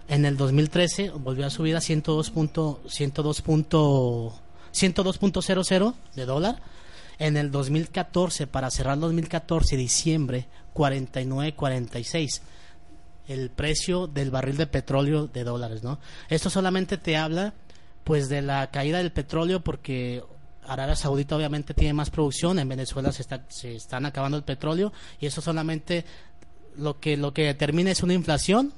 en 0.08 0.24
el 0.24 0.36
2013 0.36 1.10
volvió 1.10 1.46
a 1.46 1.50
subir 1.50 1.76
a 1.76 1.80
102. 1.80 2.30
punto- 2.30 2.82
102. 2.88 3.42
punto- 3.42 4.34
102.00 4.72 5.94
de 6.14 6.26
dólar. 6.26 6.60
En 7.18 7.36
el 7.36 7.50
2014, 7.50 8.46
para 8.46 8.70
cerrar 8.70 8.98
2014, 8.98 9.76
diciembre, 9.76 10.48
49.46 10.80 12.40
el 13.28 13.50
precio 13.50 14.06
del 14.06 14.30
barril 14.30 14.56
de 14.56 14.66
petróleo 14.66 15.26
de 15.28 15.44
dólares, 15.44 15.82
¿no? 15.82 16.00
Esto 16.28 16.50
solamente 16.50 16.96
te 16.96 17.16
habla, 17.16 17.54
pues, 18.02 18.28
de 18.28 18.42
la 18.42 18.70
caída 18.70 18.98
del 18.98 19.12
petróleo 19.12 19.60
porque 19.60 20.24
Arabia 20.66 20.96
Saudita 20.96 21.36
obviamente 21.36 21.74
tiene 21.74 21.92
más 21.92 22.10
producción, 22.10 22.58
en 22.58 22.68
Venezuela 22.68 23.12
se, 23.12 23.22
está, 23.22 23.44
se 23.48 23.76
están 23.76 24.06
acabando 24.06 24.36
el 24.36 24.42
petróleo 24.42 24.92
y 25.20 25.26
eso 25.26 25.40
solamente 25.40 26.04
lo 26.76 26.98
que 26.98 27.16
lo 27.16 27.32
que 27.32 27.44
determina 27.44 27.90
es 27.90 28.02
una 28.02 28.14
inflación 28.14 28.72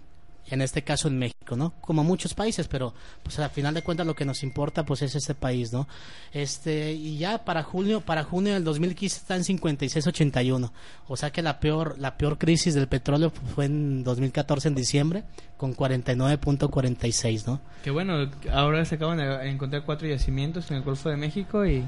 en 0.51 0.61
este 0.63 0.83
caso 0.83 1.09
en 1.09 1.19
México, 1.19 1.57
¿no? 1.57 1.73
Como 1.81 2.05
muchos 2.05 2.35
países, 2.35 2.69
pero 2.69 2.95
pues 3.23 3.39
al 3.39 3.51
final 3.51 3.75
de 3.75 3.83
cuentas 3.83 4.07
lo 4.07 4.15
que 4.15 4.25
nos 4.25 4.43
importa 4.43 4.85
pues 4.85 5.03
es 5.03 5.15
este 5.15 5.35
país, 5.35 5.73
¿no? 5.73 5.89
Este 6.33 6.93
y 6.93 7.19
ya 7.19 7.45
para 7.45 7.63
junio 7.63 8.01
para 8.01 8.25
junio 8.25 8.55
del 8.55 8.65
2015 8.65 9.17
está 9.17 9.37
en 9.37 9.43
56.81. 9.43 10.71
O 11.09 11.17
sea 11.17 11.31
que 11.31 11.43
la 11.43 11.61
peor 11.61 11.97
la 11.99 12.17
peor 12.17 12.39
crisis 12.39 12.75
del 12.75 12.89
petróleo 12.89 13.33
fue 13.55 13.67
en 13.67 14.03
2014 14.05 14.69
en 14.69 14.75
diciembre 14.75 15.25
con 15.57 15.77
49.46, 15.77 17.47
¿no? 17.47 17.61
Que 17.85 17.91
bueno, 17.91 18.29
ahora 18.51 18.85
se 18.85 18.97
acaban 18.97 19.19
de 19.19 19.49
encontrar 19.49 19.85
cuatro 19.85 20.09
yacimientos 20.09 20.71
en 20.71 20.79
el 20.79 20.83
Golfo 20.83 21.09
de 21.09 21.17
México 21.17 21.65
y 21.65 21.85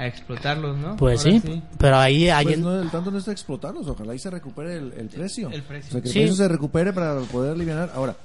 a 0.00 0.06
explotarlos, 0.06 0.78
¿no? 0.78 0.96
Pues 0.96 1.22
sí, 1.22 1.42
pero 1.78 1.96
ahí 1.96 2.28
hay 2.28 2.44
Pues 2.44 2.58
no, 2.58 2.80
el 2.80 2.90
tanto 2.90 3.10
no 3.10 3.18
está 3.18 3.32
explotarlos, 3.32 3.86
ojalá 3.86 4.14
y 4.14 4.18
se 4.18 4.30
recupere 4.30 4.76
el, 4.76 4.92
el 4.96 5.08
precio. 5.08 5.50
el 5.50 5.62
precio. 5.62 5.88
O 5.88 5.92
sea, 5.92 6.00
que 6.00 6.08
el 6.08 6.12
Sí. 6.12 6.18
precio 6.20 6.36
se 6.36 6.48
recupere 6.48 6.92
para 6.92 7.20
poder 7.20 7.52
aliviar. 7.52 7.90
Ahora, 7.94 8.16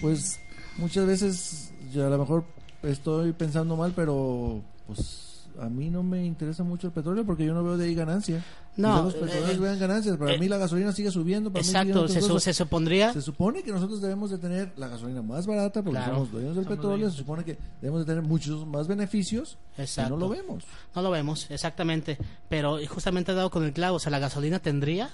pues 0.00 0.38
muchas 0.76 1.06
veces 1.06 1.72
yo 1.92 2.06
a 2.06 2.10
lo 2.10 2.18
mejor 2.18 2.44
estoy 2.82 3.32
pensando 3.32 3.76
mal, 3.76 3.92
pero 3.94 4.60
pues 4.86 5.33
a 5.60 5.68
mí 5.68 5.90
no 5.90 6.02
me 6.02 6.24
interesa 6.24 6.62
mucho 6.64 6.88
el 6.88 6.92
petróleo 6.92 7.24
porque 7.24 7.44
yo 7.44 7.54
no 7.54 7.62
veo 7.62 7.76
de 7.76 7.86
ahí 7.86 7.94
ganancia. 7.94 8.44
No, 8.76 8.88
Quizá 8.90 9.02
los 9.04 9.14
petroleros 9.14 9.50
eh, 9.50 9.58
vean 9.58 9.78
ganancias. 9.78 10.16
Para 10.16 10.34
eh, 10.34 10.38
mí 10.38 10.48
la 10.48 10.58
gasolina 10.58 10.92
sigue 10.92 11.10
subiendo. 11.10 11.52
Para 11.52 11.62
mí 11.62 11.68
Exacto, 11.68 12.08
se, 12.40 12.52
supondría 12.52 13.12
Se 13.12 13.22
supone 13.22 13.62
que 13.62 13.70
nosotros 13.70 14.00
debemos 14.00 14.30
de 14.30 14.38
tener 14.38 14.72
la 14.76 14.88
gasolina 14.88 15.22
más 15.22 15.46
barata 15.46 15.82
porque 15.82 15.98
Claro. 15.98 16.14
somos 16.14 16.32
dueños 16.32 16.56
del 16.56 16.64
Somos 16.64 16.76
petróleo. 16.76 16.96
dueños. 16.98 17.12
Se 17.12 17.18
supone 17.20 17.44
que 17.44 17.58
debemos 17.80 18.00
de 18.00 18.06
tener 18.12 18.22
muchos 18.28 18.66
más 18.66 18.88
beneficios 18.88 19.58
Exacto. 19.78 20.14
y 20.14 20.16
no 20.16 20.20
lo 20.20 20.28
vemos. 20.28 20.64
No 20.94 21.02
lo 21.02 21.10
vemos, 21.10 21.50
exactamente. 21.50 22.18
Pero 22.48 22.80
y 22.80 22.86
justamente 22.86 23.30
ha 23.32 23.34
dado 23.34 23.50
con 23.50 23.64
el 23.64 23.72
clavo. 23.72 23.96
O 23.96 24.00
sea, 24.00 24.10
la 24.10 24.18
gasolina 24.18 24.58
tendría 24.58 25.10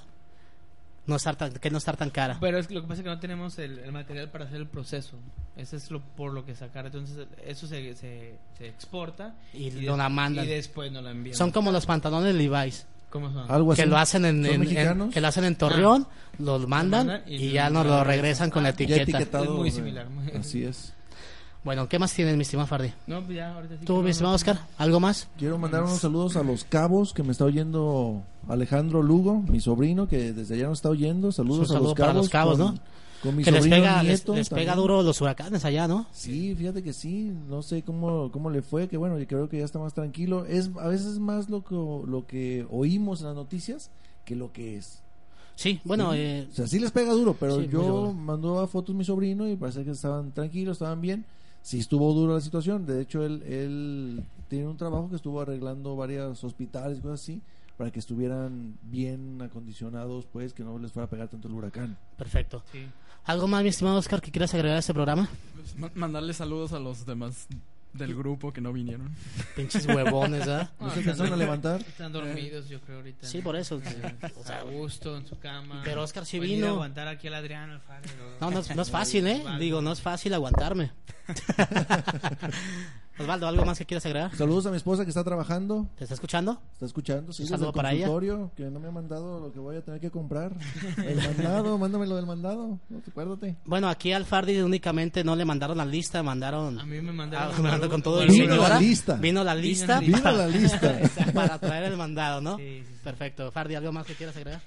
no 1.11 1.17
estar 1.17 1.37
tan, 1.37 1.53
que 1.53 1.71
no 1.71 1.77
estar 1.77 1.97
tan 1.99 2.09
cara. 2.09 2.39
Pero 2.41 2.59
es 2.59 2.67
que 2.67 2.73
lo 2.75 2.81
que 2.81 2.89
pasa 2.89 3.01
es 3.01 3.05
que 3.05 3.11
no 3.11 3.19
tenemos 3.21 3.59
el, 3.59 3.79
el 3.81 3.93
material 3.93 4.31
para 4.31 4.47
hacer 4.47 4.57
el 4.57 4.67
proceso. 4.67 5.19
Eso 5.57 5.77
es 5.77 5.91
lo 5.91 6.01
por 6.01 6.33
lo 6.33 6.47
que 6.47 6.55
sacar. 6.55 6.87
Entonces, 6.87 7.27
eso 7.45 7.67
se, 7.67 7.95
se, 7.95 8.39
se 8.57 8.67
exporta 8.69 9.35
Y 9.53 9.69
des- 9.71 9.83
nos 9.85 9.99
la 9.99 10.09
mandan. 10.09 10.47
Y 10.47 10.49
después 10.49 10.91
nos 10.91 11.05
la 11.05 11.11
envían. 11.11 11.37
Son 11.37 11.51
como 11.51 11.71
los 11.71 11.85
pantalones 11.85 12.35
Levi's. 12.35 12.87
¿Cómo 13.11 13.33
son? 13.33 13.51
Algo 13.51 13.73
así. 13.73 13.83
Que 13.83 13.87
lo 13.89 13.99
hacen 13.99 14.25
en, 14.25 14.45
¿Son 14.45 14.55
en- 14.55 14.77
en- 15.03 15.11
que 15.11 15.21
lo 15.21 15.27
hacen 15.29 15.45
en 15.45 15.57
Torreón, 15.57 16.07
los 16.39 16.67
mandan, 16.69 17.09
mandan 17.09 17.29
y 17.29 17.37
y, 17.47 17.51
ya 17.53 17.69
nos 17.69 17.85
lo 17.85 17.97
lo 17.99 18.05
regresan 18.05 18.51
con 18.51 18.63
la 18.63 18.71
Ya 18.71 18.97
etiqueta. 18.97 19.43
Es 19.43 19.49
muy 19.51 19.71
similar. 19.71 20.07
Así 20.39 20.65
es. 20.65 20.95
Bueno, 21.63 21.89
¿qué 21.89 21.99
más 21.99 22.15
tienes, 22.15 22.37
mi 22.37 22.43
estimado 22.43 22.67
Fardi? 22.67 22.91
No, 23.07 23.23
pues 23.23 23.37
ya, 23.37 23.55
ahorita 23.55 23.77
sí 23.79 23.85
¿Tú, 23.85 24.01
mi 24.03 24.11
estimado. 24.11 24.35
Oscar? 24.35 24.61
¿Algo 24.79 24.99
más? 24.99 25.29
Quiero 25.39 25.59
mandar 25.59 25.83
unos 25.83 25.99
saludos 25.99 26.37
a 26.37 26.43
los 26.43 26.65
cabos 26.65 27.13
que 27.13 27.23
me 27.23 27.33
está 27.33 27.45
oyendo 27.45 28.23
Alejandro 28.49 29.03
Lugo, 29.03 29.43
mi 29.43 29.61
sobrino, 29.61 30.09
que 30.09 30.33
desde 30.33 30.55
allá 30.55 30.69
nos 30.69 30.79
está 30.79 30.89
oyendo. 30.89 31.33
Saludos 31.33 31.59
Un 31.71 31.77
a 31.77 31.79
saludo 31.79 31.89
los 31.91 31.95
para 31.99 32.07
cabos. 32.13 32.23
los 32.23 32.31
cabos, 32.31 32.59
con, 32.59 32.75
¿no? 32.77 32.81
Con 33.23 33.37
mi 33.37 33.45
que 33.45 33.51
les 33.51 33.61
sobrino 33.65 33.77
pega, 33.77 34.03
les, 34.03 34.09
nieto 34.21 34.35
les 34.35 34.49
pega 34.49 34.75
duro 34.75 35.03
los 35.03 35.21
huracanes 35.21 35.67
allá, 35.67 35.87
¿no? 35.87 36.07
Sí, 36.13 36.55
fíjate 36.55 36.83
que 36.83 36.95
sí, 36.95 37.31
no 37.51 37.61
sé 37.61 37.83
cómo, 37.83 38.31
cómo 38.33 38.49
le 38.49 38.63
fue, 38.63 38.89
que 38.89 38.97
bueno, 38.97 39.19
yo 39.19 39.27
creo 39.27 39.51
que 39.51 39.59
ya 39.59 39.67
está 39.67 39.79
más 39.79 39.93
tranquilo. 39.93 40.47
Es 40.47 40.71
a 40.81 40.89
veces 40.89 41.19
más 41.19 41.51
lo 41.51 41.63
que, 41.63 41.75
lo 41.75 42.27
que 42.27 42.67
oímos 42.71 43.21
en 43.21 43.27
las 43.27 43.35
noticias 43.37 43.91
que 44.25 44.35
lo 44.35 44.51
que 44.51 44.79
es. 44.79 45.03
Sí, 45.57 45.79
bueno, 45.85 46.13
Sí. 46.13 46.19
eh, 46.21 46.49
o 46.51 46.55
sea, 46.55 46.67
sí 46.67 46.79
les 46.79 46.91
pega 46.91 47.13
duro, 47.13 47.37
pero 47.39 47.61
sí, 47.61 47.69
yo 47.71 48.15
mandó 48.15 48.61
a 48.61 48.67
fotos 48.67 48.95
mi 48.95 49.05
sobrino 49.05 49.47
y 49.47 49.57
parece 49.57 49.85
que 49.85 49.91
estaban 49.91 50.33
tranquilos, 50.33 50.77
estaban 50.79 51.03
bien. 51.03 51.27
Sí 51.63 51.79
estuvo 51.79 52.13
dura 52.15 52.35
la 52.35 52.41
situación, 52.41 52.87
de 52.87 53.01
hecho 53.03 53.23
él, 53.25 53.43
él 53.43 54.25
tiene 54.49 54.67
un 54.67 54.77
trabajo 54.77 55.09
que 55.11 55.17
estuvo 55.17 55.41
arreglando 55.41 55.95
varios 55.97 56.43
hospitales 56.43 56.99
y 56.99 57.03
cosas 57.03 57.21
así 57.21 57.43
para 57.77 57.91
que 57.91 57.99
estuvieran 57.99 58.77
bien 58.83 59.41
acondicionados, 59.43 60.27
pues 60.33 60.53
que 60.53 60.63
no 60.65 60.79
les 60.79 60.93
fuera 60.93 61.07
a 61.07 61.11
pegar 61.11 61.29
tanto 61.29 61.49
el 61.49 61.55
huracán. 61.55 61.97
perfecto. 62.17 62.63
Sí. 62.73 62.87
¿Algo 63.25 63.47
más, 63.49 63.63
mi 63.63 63.69
estimado 63.69 63.99
Oscar, 63.99 64.21
que 64.23 64.31
quieras 64.31 64.53
agregar 64.55 64.77
a 64.77 64.81
este 64.81 64.95
programa? 64.95 65.29
Pues, 65.55 65.77
ma- 65.79 65.91
mandarle 65.95 66.33
saludos 66.33 66.73
a 66.73 66.79
los 66.79 67.05
demás 67.07 67.47
del 67.93 68.15
grupo 68.15 68.53
que 68.53 68.61
no 68.61 68.73
vinieron. 68.73 69.11
Pinches 69.57 69.87
huevones, 69.87 70.47
¿ah? 70.49 70.71
¿No 70.81 70.91
se 70.91 71.01
alcanzaron 71.01 71.33
a 71.33 71.37
levantar? 71.37 71.81
Están 71.81 72.13
dormidos, 72.13 72.69
yo 72.69 72.81
creo, 72.81 72.99
ahorita. 72.99 73.27
Sí, 73.27 73.41
por 73.43 73.57
eso. 73.57 73.81
O 74.37 74.45
sea, 74.45 74.61
a 74.61 74.63
gusto 74.63 75.17
en 75.17 75.27
su 75.27 75.39
cama. 75.39 75.83
Pero 75.85 76.03
Oscar 76.03 76.25
sí 76.27 76.39
vino. 76.39 76.69
aguantar 76.69 77.09
aquí 77.09 77.27
al 77.29 77.35
Adrián 77.35 77.71
Alfaro. 77.71 78.03
No, 78.41 78.51
no, 78.51 78.61
es- 78.61 78.75
no 78.77 78.83
es 78.83 78.91
fácil, 78.91 79.27
¿eh? 79.27 79.43
Digo, 79.59 79.83
no 79.83 79.93
es 79.93 80.01
fácil 80.01 80.33
aguantarme. 80.35 80.93
Osvaldo, 83.21 83.47
¿algo 83.49 83.65
más 83.65 83.79
que 83.79 83.85
quieras 83.87 84.05
agregar? 84.07 84.35
Saludos 84.37 84.67
a 84.67 84.71
mi 84.71 84.77
esposa 84.77 85.05
que 85.05 85.11
está 85.11 85.23
trabajando, 85.25 85.87
¿Te 85.97 86.05
está 86.05 86.15
escuchando? 86.15 86.61
está 86.73 86.87
escuchando, 86.87 87.33
sí, 87.33 87.43
Un 87.43 87.49
saludo 87.51 87.73
para 87.73 87.93
ella. 87.93 88.07
que 88.57 88.65
no 88.65 88.81
me 88.81 88.89
ha 88.89 88.91
mandado 88.91 89.41
lo 89.41 89.53
que 89.53 89.59
voy 89.59 89.77
a 89.77 89.83
tener 89.85 90.01
que 90.01 90.11
comprar. 90.11 90.53
El 90.97 91.17
mandado, 91.17 91.77
mándame 91.79 92.07
lo 92.07 92.17
del 92.17 92.27
mandado, 92.27 92.79
no 92.89 93.03
acuérdate. 93.07 93.57
Bueno, 93.65 93.89
aquí 93.89 94.13
al 94.13 94.25
Fardi 94.25 94.59
únicamente 94.61 95.23
no 95.25 95.37
le 95.37 95.45
mandaron 95.45 95.77
la 95.77 95.85
lista, 95.85 96.23
mandaron... 96.23 96.79
A 96.79 96.85
mí 96.87 97.01
me 97.01 97.13
mandaron. 97.13 97.55
Ah, 97.55 97.61
me 97.63 97.71
mandó 97.71 97.89
con 97.91 98.03
todo 98.03 98.23
el 98.23 98.29
Vino 98.29 98.55
señora. 98.55 98.69
la 98.75 98.81
lista. 98.81 99.15
Vino 99.17 99.45
la 99.45 99.55
lista. 99.55 100.01
Vino 100.01 100.19
para- 100.23 100.37
la 100.37 100.47
lista. 100.49 100.99
para 101.35 101.59
traer 101.59 101.85
el 101.85 101.97
mandado, 101.97 102.41
¿no? 102.41 102.57
Sí, 102.57 102.83
sí, 102.87 102.87
sí. 102.87 103.01
Perfecto. 103.05 103.51
Fardi, 103.53 103.75
¿algo 103.75 103.93
más 103.93 104.07
que 104.07 104.15
quieras 104.15 104.37
agregar? 104.37 104.61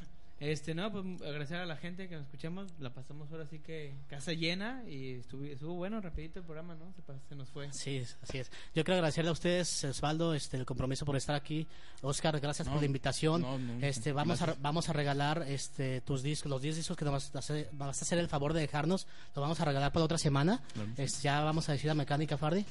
Este, 0.44 0.76
no, 0.76 0.92
pues 0.92 1.06
agradecer 1.22 1.58
a 1.58 1.66
la 1.66 1.78
gente 1.78 2.10
que 2.10 2.16
nos 2.16 2.26
escuchamos. 2.26 2.70
La 2.80 2.90
pasamos 2.90 3.32
ahora 3.32 3.48
sí 3.48 3.60
que 3.60 3.94
casa 4.10 4.34
llena 4.34 4.84
y 4.90 5.14
estuvo, 5.14 5.44
estuvo 5.46 5.76
bueno, 5.76 6.02
rapidito 6.02 6.40
el 6.40 6.46
programa, 6.46 6.76
¿no? 6.76 6.94
Se, 7.30 7.36
nos 7.36 7.50
fue. 7.50 7.72
Sí, 7.72 8.04
así 8.22 8.40
es. 8.40 8.50
Yo 8.76 8.84
quiero 8.84 8.96
agradecerle 8.96 9.30
a 9.30 9.34
ustedes, 9.34 9.84
Osvaldo, 9.86 10.34
este, 10.34 10.58
el 10.58 10.66
compromiso 10.66 11.06
por 11.06 11.16
estar 11.16 11.36
aquí. 11.36 11.66
Oscar, 12.02 12.40
gracias 12.42 12.68
No, 12.68 12.74
por 12.74 12.82
la 12.82 12.86
invitación. 12.88 13.42
no, 13.42 13.58
no, 13.58 13.86
este, 13.86 14.12
vamos 14.12 14.42
a, 14.42 14.56
vamos 14.60 14.90
a 14.90 14.94
regalar 14.94 15.46
este, 15.48 16.02
tus 16.02 16.22
discos, 16.22 16.50
los 16.50 16.62
10 16.62 16.76
discos 16.76 16.98
que 16.98 17.06
nos 17.06 17.14
vas 17.14 17.36
a, 17.36 17.40
hacer, 17.40 17.70
vas 17.72 18.02
a 18.02 18.06
hacer 18.06 18.18
el 18.20 18.28
favor 18.28 18.52
de 18.54 18.60
dejarnos. 18.60 19.08
Los 19.36 19.42
vamos 19.42 19.60
a 19.62 19.66
regalar 19.66 19.94
para 19.94 20.04
otra 20.06 20.18
semana. 20.18 20.62
Este, 20.98 21.22
ya 21.22 21.42
vamos 21.42 21.70
a 21.70 21.72
decir 21.72 21.90
a 21.90 21.94
Mecánica 21.94 22.38
Fardi. 22.38 22.66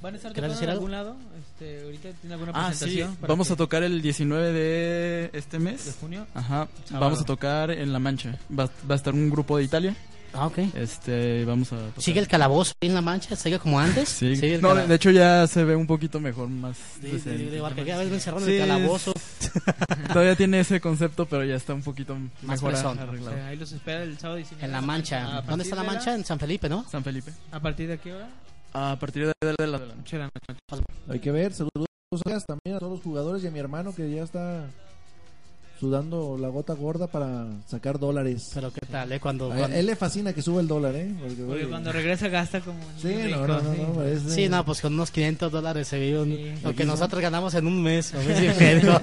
¿Van 0.00 0.14
a 0.14 0.16
estar 0.16 0.32
¿Quieres 0.32 0.52
tocando 0.52 0.54
decir 0.54 0.64
en 0.64 0.70
algo? 0.70 0.86
algún 0.86 0.90
lado? 0.90 1.16
Este, 1.38 1.82
ahorita 1.84 2.10
tiene 2.20 2.34
alguna 2.34 2.52
Ah, 2.54 2.72
sí, 2.72 2.78
presentación. 2.84 3.18
vamos 3.28 3.46
que- 3.46 3.52
a 3.52 3.56
tocar 3.56 3.82
el 3.82 4.00
19 4.02 4.52
de 4.52 5.30
este 5.34 5.58
mes. 5.58 5.84
¿De 5.84 5.92
junio? 5.92 6.26
Ajá, 6.34 6.66
Sábado. 6.96 7.10
vamos 7.10 7.20
a 7.22 7.24
tocar 7.24 7.70
en 7.70 7.92
La 7.92 7.98
Mancha. 7.98 8.38
Va, 8.50 8.64
va 8.88 8.94
a 8.94 8.96
estar 8.96 9.14
un 9.14 9.30
grupo 9.30 9.56
de 9.58 9.64
Italia. 9.64 9.96
Ah, 10.32 10.46
ok. 10.46 10.58
Este, 10.74 11.44
vamos 11.46 11.72
a 11.72 11.76
tocar. 11.76 12.02
¿Sigue 12.02 12.20
el 12.20 12.28
calabozo 12.28 12.72
ahí 12.82 12.88
en 12.88 12.94
la 12.94 13.00
mancha? 13.00 13.34
¿Sigue 13.36 13.58
como 13.58 13.80
antes? 13.80 14.08
Sí, 14.08 14.36
Sigue 14.36 14.56
el 14.56 14.60
no, 14.62 14.74
de 14.74 14.94
hecho 14.94 15.10
ya 15.10 15.46
se 15.46 15.64
ve 15.64 15.74
un 15.74 15.86
poquito 15.86 16.20
mejor, 16.20 16.48
más 16.48 16.76
Sí, 17.00 17.08
decente. 17.12 17.48
sí, 17.50 18.50
el 18.52 18.58
calabozo. 18.58 19.14
Todavía 20.12 20.36
tiene 20.36 20.60
ese 20.60 20.80
concepto, 20.80 21.24
pero 21.26 21.42
ya 21.44 21.54
está 21.54 21.72
un 21.72 21.82
poquito 21.82 22.14
Más 22.42 22.62
mejor 22.62 22.74
arreglado. 22.98 23.34
O 23.34 23.38
sea, 23.38 23.46
ahí 23.46 23.56
los 23.56 23.72
espera 23.72 24.02
el 24.02 24.18
sábado 24.18 24.36
19. 24.36 24.64
En 24.66 24.72
la 24.72 24.80
mancha. 24.82 25.40
¿Dónde 25.42 25.64
está 25.64 25.76
la 25.76 25.84
mancha? 25.84 26.14
En 26.14 26.24
San 26.24 26.38
Felipe, 26.38 26.68
¿no? 26.68 26.84
San 26.90 27.02
Felipe. 27.02 27.32
¿A 27.52 27.60
partir 27.60 27.88
de 27.88 27.98
qué 27.98 28.12
hora? 28.12 28.28
A 28.74 28.96
partir 28.98 29.26
de, 29.26 29.32
de 29.40 29.66
la, 29.66 29.78
de 29.78 29.86
la 29.86 29.94
Ocho 29.98 30.16
de 30.16 30.18
la 30.18 30.24
noche. 30.24 30.84
Hay 31.08 31.18
que 31.20 31.30
ver, 31.30 31.54
saludos 31.54 31.86
también 32.46 32.76
a 32.76 32.78
todos 32.78 32.92
los 32.92 33.00
jugadores 33.02 33.42
y 33.42 33.46
a 33.46 33.50
mi 33.50 33.58
hermano 33.58 33.94
que 33.94 34.10
ya 34.10 34.22
está 34.22 34.66
sudando 35.78 36.36
la 36.38 36.48
gota 36.48 36.72
gorda 36.74 37.06
para 37.06 37.46
sacar 37.66 37.98
dólares. 37.98 38.50
Pero 38.54 38.72
qué 38.72 38.80
tal, 38.86 39.12
¿eh? 39.12 39.20
Cuando, 39.20 39.52
A 39.52 39.56
cuando- 39.56 39.76
él 39.76 39.86
le 39.86 39.96
fascina 39.96 40.32
que 40.32 40.42
suba 40.42 40.60
el 40.60 40.68
dólar, 40.68 40.94
¿eh? 40.96 41.14
Porque, 41.20 41.34
Porque 41.36 41.52
oye, 41.62 41.68
cuando 41.68 41.92
regresa 41.92 42.28
gasta 42.28 42.60
como. 42.60 42.78
Sí, 43.00 43.08
rico, 43.14 43.46
no, 43.46 43.46
no, 43.46 43.62
no, 43.62 43.74
sí. 43.74 43.80
no, 43.82 43.92
parece- 43.94 44.30
Sí, 44.30 44.48
no, 44.48 44.64
pues 44.64 44.80
con 44.80 44.94
unos 44.94 45.10
500 45.10 45.52
dólares 45.52 45.88
se 45.88 45.98
vive 45.98 46.20
un- 46.22 46.60
lo 46.62 46.74
que 46.74 46.84
no. 46.84 46.92
nosotros 46.92 47.20
ganamos 47.20 47.54
en 47.54 47.66
un 47.66 47.82
mes. 47.82 48.14
o 48.14 48.18
mes 48.22 48.42
y 48.42 48.60
medio. 48.60 49.00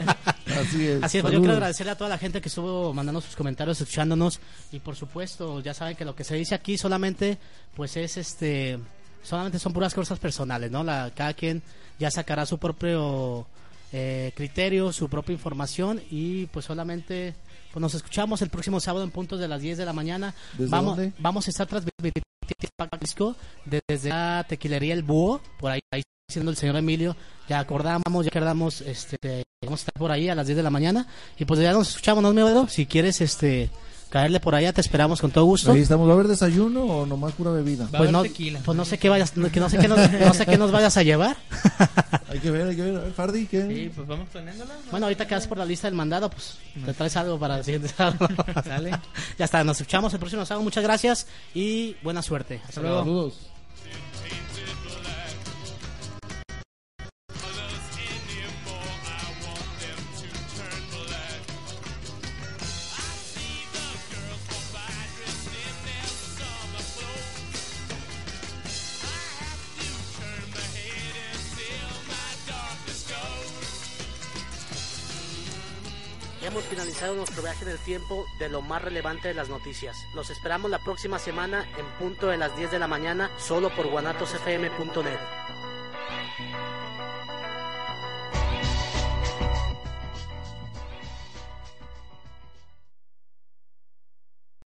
Así 0.59 0.87
es. 0.87 1.03
Así 1.03 1.17
es, 1.17 1.21
pues 1.23 1.33
yo 1.33 1.39
quiero 1.39 1.53
agradecerle 1.53 1.91
a 1.91 1.97
toda 1.97 2.09
la 2.09 2.17
gente 2.17 2.41
que 2.41 2.47
estuvo 2.49 2.93
mandando 2.93 3.21
sus 3.21 3.35
comentarios, 3.35 3.79
escuchándonos. 3.81 4.39
Y 4.71 4.79
por 4.79 4.95
supuesto, 4.95 5.59
ya 5.61 5.73
saben 5.73 5.95
que 5.95 6.05
lo 6.05 6.15
que 6.15 6.23
se 6.23 6.35
dice 6.35 6.53
aquí 6.55 6.77
solamente, 6.77 7.37
pues 7.75 7.95
es 7.97 8.17
este. 8.17 8.79
Solamente 9.23 9.57
son 9.57 9.71
puras 9.73 9.93
cosas 9.93 10.19
personales, 10.19 10.69
¿no? 10.69 10.83
La, 10.83 11.11
cada 11.15 11.33
quien 11.33 11.61
ya 11.97 12.11
sacará 12.11 12.45
su 12.45 12.57
propio 12.57 13.45
eh, 13.93 14.33
criterio, 14.35 14.91
su 14.91 15.07
propia 15.07 15.33
información. 15.33 16.01
Y 16.11 16.47
pues 16.47 16.65
solamente. 16.65 17.35
Pues 17.71 17.81
nos 17.81 17.95
escuchamos 17.95 18.41
el 18.43 18.49
próximo 18.51 18.79
sábado 18.79 19.03
en 19.03 19.09
puntos 19.09 19.39
de 19.39 19.47
las 19.47 19.61
10 19.61 19.79
de 19.79 19.85
la 19.85 19.93
mañana. 19.93 20.35
¿Desde 20.57 20.69
Vamos, 20.69 20.97
dónde? 20.97 21.13
vamos 21.17 21.47
a 21.47 21.49
estar 21.49 21.65
transmitiendo 21.65 22.23
desde 23.65 24.09
la 24.09 24.45
tequilería 24.47 24.93
El 24.93 25.03
Búho, 25.03 25.41
por 25.59 25.71
ahí, 25.71 25.79
ahí 25.91 26.03
siendo 26.29 26.51
el 26.51 26.57
señor 26.57 26.75
Emilio. 26.75 27.15
Ya 27.47 27.59
acordamos, 27.59 28.25
ya 28.25 28.29
acordamos, 28.29 28.81
este, 28.81 29.43
vamos 29.63 29.79
a 29.79 29.81
estar 29.81 29.93
por 29.99 30.11
ahí 30.11 30.29
a 30.29 30.35
las 30.35 30.47
10 30.47 30.57
de 30.57 30.63
la 30.63 30.69
mañana. 30.69 31.07
Y 31.37 31.45
pues 31.45 31.59
ya 31.59 31.73
nos 31.73 31.89
escuchamos, 31.89 32.23
¿no, 32.23 32.33
mi? 32.33 32.67
Si 32.67 32.85
quieres, 32.85 33.21
este, 33.21 33.69
caerle 34.13 34.39
por 34.39 34.53
allá, 34.53 34.71
te 34.71 34.79
esperamos 34.79 35.19
con 35.19 35.31
todo 35.31 35.45
gusto. 35.45 35.71
Ahí 35.71 35.81
estamos, 35.81 36.07
¿va 36.07 36.11
a 36.11 36.13
haber 36.13 36.27
desayuno 36.27 36.83
o 36.83 37.05
nomás 37.07 37.33
pura 37.33 37.49
bebida? 37.49 37.87
Pues 37.89 38.11
no, 38.11 38.21
pues 38.63 38.77
no 38.77 38.85
sé 38.85 38.99
qué 38.99 39.09
vayas, 39.09 39.35
no, 39.35 39.51
que 39.51 39.59
no 39.59 39.71
sé 39.71 39.79
qué 39.79 39.87
nos, 39.87 40.11
no 40.11 40.33
sé 40.35 40.45
qué 40.45 40.55
nos 40.55 40.71
vayas 40.71 40.95
a 40.97 41.01
llevar. 41.01 41.35
Hay 42.29 42.37
que 42.39 42.49
ver, 42.49 42.67
hay 42.67 42.75
que 42.75 42.81
ver. 42.81 42.95
A 42.95 43.01
ver, 43.01 43.13
Fardi, 43.13 43.45
¿qué? 43.45 43.67
Sí, 43.67 43.91
pues 43.95 44.07
vamos 44.07 44.27
planeándola. 44.29 44.73
¿no? 44.73 44.91
Bueno, 44.91 45.05
ahorita 45.05 45.27
quedas 45.27 45.45
por 45.45 45.59
la 45.59 45.65
lista 45.65 45.87
del 45.87 45.95
mandado, 45.95 46.31
pues 46.31 46.57
te 46.83 46.91
traes 46.91 47.15
algo 47.15 47.37
para 47.37 47.59
el 47.59 47.63
siguiente 47.63 47.89
sábado. 47.89 48.27
Dale. 48.65 48.89
ya 49.37 49.45
está, 49.45 49.63
nos 49.63 49.79
escuchamos 49.79 50.11
el 50.13 50.19
próximo 50.19 50.43
sábado. 50.43 50.63
Muchas 50.63 50.83
gracias 50.83 51.27
y 51.53 51.95
buena 52.01 52.23
suerte. 52.23 52.59
Hasta 52.67 52.81
luego. 52.81 52.99
Saludos. 52.99 53.52
finalizado 76.73 77.13
nuestro 77.13 77.43
viaje 77.43 77.65
en 77.65 77.69
el 77.69 77.77
tiempo 77.77 78.25
de 78.39 78.49
lo 78.49 78.63
más 78.63 78.81
relevante 78.81 79.27
de 79.27 79.35
las 79.35 79.47
noticias. 79.47 80.07
Los 80.15 80.31
esperamos 80.31 80.71
la 80.71 80.79
próxima 80.79 81.19
semana 81.19 81.67
en 81.77 81.85
punto 81.99 82.29
de 82.29 82.37
las 82.37 82.55
10 82.57 82.71
de 82.71 82.79
la 82.79 82.87
mañana 82.87 83.29
solo 83.37 83.69
por 83.75 83.87
guanatosfm.net. 83.89 85.19